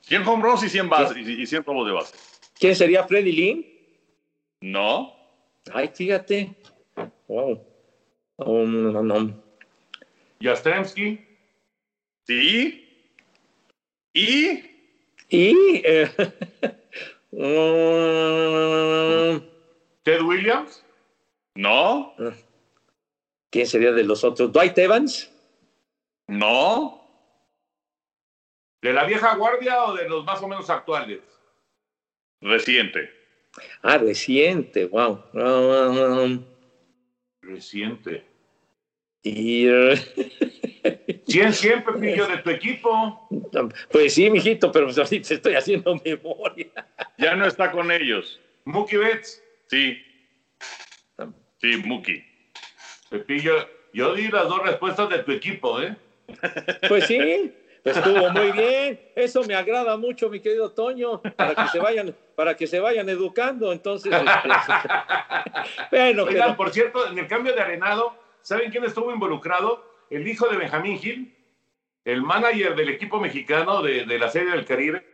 100 0.09 0.27
home 0.27 0.43
runs 0.43 0.63
y 0.63 0.69
100, 0.71 0.89
base, 0.89 1.21
y 1.21 1.47
100 1.47 1.65
robos 1.65 1.87
de 1.87 1.93
base. 1.93 2.17
¿Quién 2.59 2.75
sería 2.75 3.05
Freddy 3.05 3.33
Lynn? 3.33 3.67
No. 4.63 5.15
Ay, 5.73 5.91
fíjate. 5.95 6.57
Wow. 7.27 7.63
Oh, 8.37 8.65
no, 8.65 9.03
no. 9.03 9.43
Jastrzemski. 10.41 11.21
Sí. 12.27 12.89
¿Y? 14.15 14.65
¿Y? 15.29 15.55
Eh, 15.85 16.09
um, 17.33 17.41
Ted 20.05 20.23
Williams. 20.23 20.83
No. 21.55 22.15
¿Quién 23.51 23.67
sería 23.67 23.93
de 23.93 24.05
los 24.05 24.25
otros? 24.25 24.51
¿Dwight 24.53 24.79
Evans? 24.79 25.31
No. 26.29 27.08
¿De 28.81 28.93
la 28.93 29.05
vieja 29.05 29.35
guardia 29.35 29.85
o 29.85 29.95
de 29.95 30.09
los 30.09 30.25
más 30.25 30.41
o 30.43 30.49
menos 30.49 30.71
actuales? 30.71 31.21
Reciente. 32.41 33.11
Ah, 33.83 33.99
reciente, 33.99 34.87
wow. 34.87 35.21
Reciente. 37.43 38.25
Y. 39.23 39.67
¿Quién 41.27 41.53
siempre 41.53 41.95
pillo 41.95 42.27
de 42.29 42.39
tu 42.39 42.51
equipo? 42.51 43.29
Pues 43.91 44.15
sí, 44.15 44.31
mijito, 44.31 44.71
pero 44.71 44.87
pues 44.87 44.99
ahorita 44.99 45.35
estoy 45.35 45.55
haciendo 45.55 45.97
memoria. 46.05 46.69
Ya 47.19 47.35
no 47.35 47.47
está 47.47 47.73
con 47.73 47.91
ellos. 47.91 48.41
Mookie 48.65 48.97
Betts. 48.97 49.43
Sí. 49.67 49.99
Sí, 51.61 51.77
Mookie. 51.85 52.25
Pepillo, 53.11 53.69
yo 53.93 54.15
di 54.15 54.29
las 54.29 54.49
dos 54.49 54.63
respuestas 54.63 55.09
de 55.09 55.19
tu 55.25 55.33
equipo, 55.33 55.81
¿eh? 55.83 55.97
Pues 56.89 57.07
sí, 57.07 57.53
estuvo 57.85 58.31
muy 58.31 58.53
bien. 58.53 59.01
Eso 59.15 59.45
me 59.45 59.55
agrada 59.55 59.97
mucho, 59.97 60.29
mi 60.29 60.41
querido 60.41 60.71
Toño, 60.73 61.21
para 61.37 61.55
que 61.55 61.69
se 61.69 61.79
vayan, 61.79 62.15
para 62.35 62.57
que 62.57 62.67
se 62.67 62.81
vayan 62.81 63.09
educando. 63.09 63.73
Entonces, 63.73 64.13
este, 64.13 64.89
bueno, 65.91 66.25
Oigan, 66.25 66.43
pero... 66.43 66.57
por 66.57 66.71
cierto, 66.71 67.09
en 67.09 67.19
el 67.19 67.27
cambio 67.27 67.55
de 67.55 67.61
arenado, 67.61 68.15
¿saben 68.43 68.71
quién 68.71 68.85
estuvo 68.85 69.13
involucrado? 69.13 69.85
El 70.11 70.27
hijo 70.27 70.49
de 70.49 70.57
Benjamín 70.57 70.99
Gil, 70.99 71.35
el 72.05 72.23
manager 72.23 72.75
del 72.75 72.89
equipo 72.89 73.21
mexicano 73.21 73.83
de, 73.83 74.07
de 74.07 74.19
la 74.19 74.29
Serie 74.31 74.53
del 74.53 74.65
Caribe. 74.65 75.07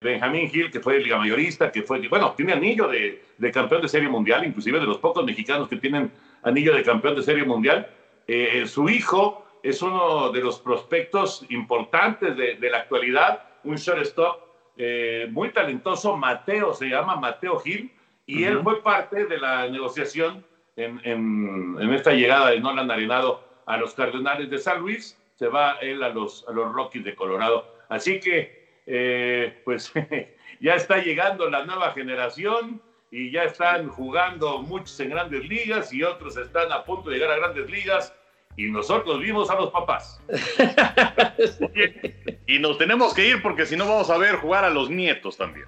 Benjamín 0.00 0.50
Gil, 0.50 0.70
que 0.70 0.80
fue 0.80 0.96
el 0.96 1.04
liga 1.04 1.16
mayorista, 1.16 1.72
que 1.72 1.82
fue, 1.82 2.06
bueno, 2.08 2.34
tiene 2.36 2.52
anillo 2.52 2.86
de, 2.88 3.22
de, 3.38 3.50
campeón 3.50 3.82
de 3.82 3.88
serie 3.88 4.08
mundial, 4.08 4.44
inclusive 4.44 4.78
de 4.78 4.86
los 4.86 4.98
pocos 4.98 5.24
mexicanos 5.24 5.68
que 5.68 5.76
tienen 5.76 6.12
anillo 6.42 6.74
de 6.74 6.82
campeón 6.82 7.16
de 7.16 7.22
serie 7.22 7.44
mundial. 7.44 7.88
Eh, 8.26 8.66
su 8.66 8.88
hijo 8.88 9.45
es 9.68 9.82
uno 9.82 10.30
de 10.30 10.40
los 10.40 10.60
prospectos 10.60 11.44
importantes 11.50 12.36
de, 12.36 12.54
de 12.54 12.70
la 12.70 12.78
actualidad, 12.78 13.42
un 13.64 13.74
shortstop 13.74 14.40
eh, 14.76 15.26
muy 15.30 15.50
talentoso, 15.50 16.16
Mateo, 16.16 16.72
se 16.72 16.86
llama 16.86 17.16
Mateo 17.16 17.58
Gil, 17.58 17.90
y 18.26 18.44
uh 18.44 18.46
-huh. 18.46 18.50
él 18.50 18.60
fue 18.62 18.82
parte 18.82 19.26
de 19.26 19.38
la 19.38 19.68
negociación 19.68 20.44
en, 20.76 21.00
en, 21.02 21.76
en, 21.80 21.92
esta 21.92 22.12
llegada 22.12 22.50
de 22.50 22.60
Nolan 22.60 22.90
Arenado 22.90 23.42
a 23.66 23.76
los 23.76 23.94
Cardenales 23.94 24.48
de 24.50 24.58
San 24.58 24.80
Luis, 24.80 25.18
se 25.34 25.48
va 25.48 25.78
él 25.80 26.00
a 26.04 26.10
los, 26.10 26.46
a 26.48 26.52
los 26.52 26.72
Rockies 26.72 27.04
de 27.04 27.16
Colorado. 27.16 27.66
Así 27.88 28.20
que, 28.20 28.80
eh, 28.86 29.62
pues, 29.64 29.92
ya 30.60 30.74
está 30.76 30.98
llegando 30.98 31.50
la 31.50 31.64
nueva 31.64 31.90
generación 31.92 32.80
y 33.10 33.32
ya 33.32 33.44
están 33.44 33.88
jugando 33.88 34.58
muchos 34.58 35.00
en 35.00 35.10
grandes 35.10 35.48
ligas 35.48 35.92
y 35.92 36.04
otros 36.04 36.36
están 36.36 36.70
a 36.70 36.84
punto 36.84 37.10
de 37.10 37.16
llegar 37.16 37.32
a 37.32 37.38
grandes 37.38 37.68
ligas 37.68 38.14
y 38.56 38.70
nosotros 38.70 39.20
vimos 39.20 39.50
a 39.50 39.56
los 39.56 39.70
papás. 39.70 40.20
y 42.46 42.58
nos 42.58 42.78
tenemos 42.78 43.12
que 43.12 43.28
ir 43.28 43.42
porque 43.42 43.66
si 43.66 43.76
no 43.76 43.86
vamos 43.86 44.08
a 44.10 44.16
ver 44.16 44.36
jugar 44.36 44.64
a 44.64 44.70
los 44.70 44.88
nietos 44.88 45.36
también. 45.36 45.66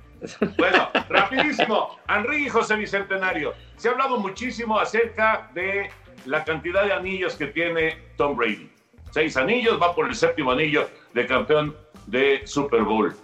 Bueno, 0.56 0.88
rapidísimo. 1.08 1.98
Henry 2.08 2.46
y 2.46 2.48
José 2.48 2.76
Bicentenario. 2.76 3.54
Se 3.76 3.88
ha 3.88 3.92
hablado 3.92 4.18
muchísimo 4.18 4.78
acerca 4.78 5.50
de 5.54 5.90
la 6.24 6.44
cantidad 6.44 6.84
de 6.84 6.92
anillos 6.92 7.36
que 7.36 7.48
tiene 7.48 7.98
Tom 8.16 8.36
Brady. 8.36 8.70
Seis 9.10 9.36
anillos, 9.36 9.80
va 9.80 9.94
por 9.94 10.08
el 10.08 10.14
séptimo 10.14 10.52
anillo 10.52 10.88
de 11.14 11.26
campeón 11.26 11.76
de 12.06 12.46
Super 12.46 12.82
Bowl. 12.82 13.14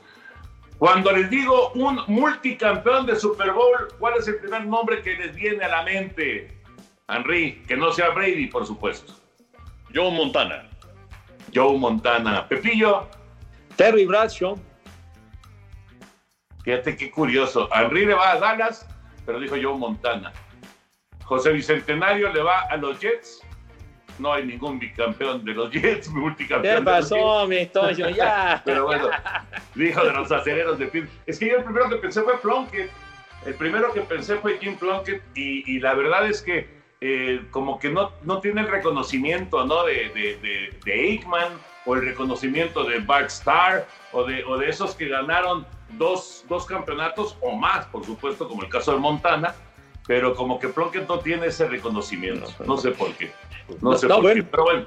Cuando 0.78 1.12
les 1.12 1.30
digo 1.30 1.70
un 1.74 2.00
multicampeón 2.08 3.06
de 3.06 3.16
Super 3.16 3.52
Bowl, 3.52 3.88
¿cuál 3.98 4.14
es 4.18 4.28
el 4.28 4.36
primer 4.36 4.66
nombre 4.66 5.02
que 5.02 5.14
les 5.14 5.34
viene 5.34 5.64
a 5.64 5.68
la 5.68 5.82
mente? 5.82 6.48
Henry, 7.08 7.62
que 7.66 7.76
no 7.76 7.92
sea 7.92 8.10
Brady, 8.10 8.46
por 8.46 8.66
supuesto. 8.66 9.14
Joe 9.94 10.10
Montana. 10.10 10.68
Joe 11.54 11.78
Montana. 11.78 12.48
Pepillo. 12.48 13.08
Terry 13.76 14.04
Bradshaw. 14.04 14.58
Fíjate 16.64 16.96
qué 16.96 17.10
curioso. 17.10 17.68
Henry 17.72 18.06
le 18.06 18.14
va 18.14 18.32
a 18.32 18.38
Dallas, 18.38 18.88
pero 19.24 19.38
dijo 19.38 19.54
Joe 19.60 19.78
Montana. 19.78 20.32
José 21.24 21.52
Bicentenario 21.52 22.32
le 22.32 22.42
va 22.42 22.62
a 22.62 22.76
los 22.76 22.98
Jets. 22.98 23.40
No 24.18 24.32
hay 24.32 24.44
ningún 24.46 24.78
bicampeón 24.78 25.44
de 25.44 25.52
los 25.54 25.70
Jets, 25.70 26.08
multicampeón. 26.10 26.76
¿Qué 26.78 26.82
pasó, 26.82 27.46
mi 27.46 27.66
Toño? 27.66 28.10
Ya. 28.10 28.62
Pero 28.64 28.86
bueno, 28.86 29.10
dijo 29.74 30.04
de 30.04 30.12
los 30.12 30.32
aceleros 30.32 30.78
de 30.78 30.86
Pittsburgh. 30.86 31.22
Es 31.26 31.38
que 31.38 31.48
yo 31.48 31.58
el 31.58 31.64
primero 31.64 31.88
que 31.88 31.96
pensé 31.96 32.22
fue 32.22 32.38
Plunkett. 32.40 32.90
El 33.46 33.54
primero 33.54 33.92
que 33.92 34.00
pensé 34.00 34.36
fue 34.36 34.58
Jim 34.58 34.76
Plunkett. 34.76 35.22
Y, 35.36 35.76
y 35.76 35.78
la 35.80 35.94
verdad 35.94 36.26
es 36.26 36.42
que 36.42 36.83
eh, 37.00 37.42
como 37.50 37.78
que 37.78 37.90
no, 37.90 38.12
no 38.22 38.40
tiene 38.40 38.62
el 38.62 38.68
reconocimiento 38.68 39.64
¿no? 39.66 39.84
de, 39.84 40.08
de, 40.10 40.36
de, 40.38 40.78
de 40.84 40.92
Aikman 40.92 41.52
o 41.86 41.94
el 41.94 42.04
reconocimiento 42.04 42.84
de 42.84 42.98
Bart 43.00 43.28
Starr 43.30 43.86
o 44.12 44.24
de, 44.24 44.44
o 44.44 44.56
de 44.56 44.68
esos 44.70 44.94
que 44.94 45.08
ganaron 45.08 45.66
dos, 45.98 46.44
dos 46.48 46.64
campeonatos 46.66 47.36
o 47.40 47.54
más, 47.56 47.86
por 47.86 48.04
supuesto, 48.06 48.48
como 48.48 48.62
el 48.62 48.68
caso 48.68 48.92
de 48.92 48.98
Montana 48.98 49.54
pero 50.06 50.34
como 50.34 50.58
que 50.58 50.68
Plunkett 50.68 51.08
no 51.08 51.18
tiene 51.20 51.46
ese 51.46 51.66
reconocimiento. 51.66 52.50
No 52.66 52.76
sé 52.76 52.90
por 52.90 53.10
qué. 53.14 53.32
No, 53.80 53.96
sé 53.96 54.06
No, 54.06 54.16
por 54.16 54.24
bueno. 54.24 54.42
qué. 54.44 54.48
Pero 54.50 54.62
bueno. 54.64 54.86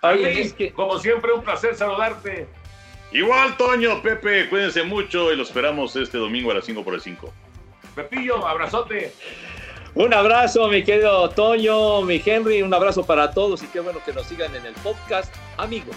Oye, 0.00 0.30
Henry, 0.30 0.40
es 0.40 0.52
que- 0.54 0.72
Como 0.72 0.98
siempre, 0.98 1.30
un 1.34 1.42
placer 1.42 1.74
saludarte. 1.74 2.46
Igual, 3.12 3.54
Toño, 3.58 4.00
Pepe, 4.00 4.48
cuídense 4.48 4.82
mucho 4.82 5.30
y 5.30 5.36
lo 5.36 5.42
esperamos 5.42 5.94
este 5.96 6.16
domingo 6.16 6.52
a 6.52 6.54
las 6.54 6.64
5 6.64 6.82
por 6.82 6.94
el 6.94 7.02
5. 7.02 7.30
Pepillo, 7.94 8.46
abrazote. 8.46 9.12
Un 9.96 10.12
abrazo, 10.12 10.68
mi 10.68 10.84
querido 10.84 11.30
Toño, 11.30 12.02
mi 12.02 12.20
Henry, 12.22 12.60
un 12.60 12.74
abrazo 12.74 13.02
para 13.02 13.30
todos 13.30 13.62
y 13.62 13.66
qué 13.68 13.80
bueno 13.80 13.98
que 14.04 14.12
nos 14.12 14.26
sigan 14.26 14.54
en 14.54 14.66
el 14.66 14.74
podcast, 14.74 15.34
amigos. 15.56 15.96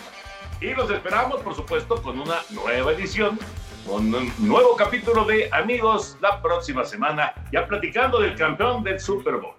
Y 0.62 0.74
los 0.74 0.90
esperamos, 0.90 1.42
por 1.42 1.54
supuesto, 1.54 2.02
con 2.02 2.18
una 2.18 2.38
nueva 2.52 2.94
edición, 2.94 3.38
con 3.86 4.16
un 4.16 4.32
nuevo 4.38 4.78
capítulo 4.78 5.26
de 5.26 5.50
Amigos 5.52 6.18
la 6.22 6.42
próxima 6.42 6.86
semana, 6.86 7.34
ya 7.52 7.68
platicando 7.68 8.22
del 8.22 8.36
campeón 8.36 8.86
del 8.86 9.02
Super 9.02 9.36
Bowl. 9.36 9.59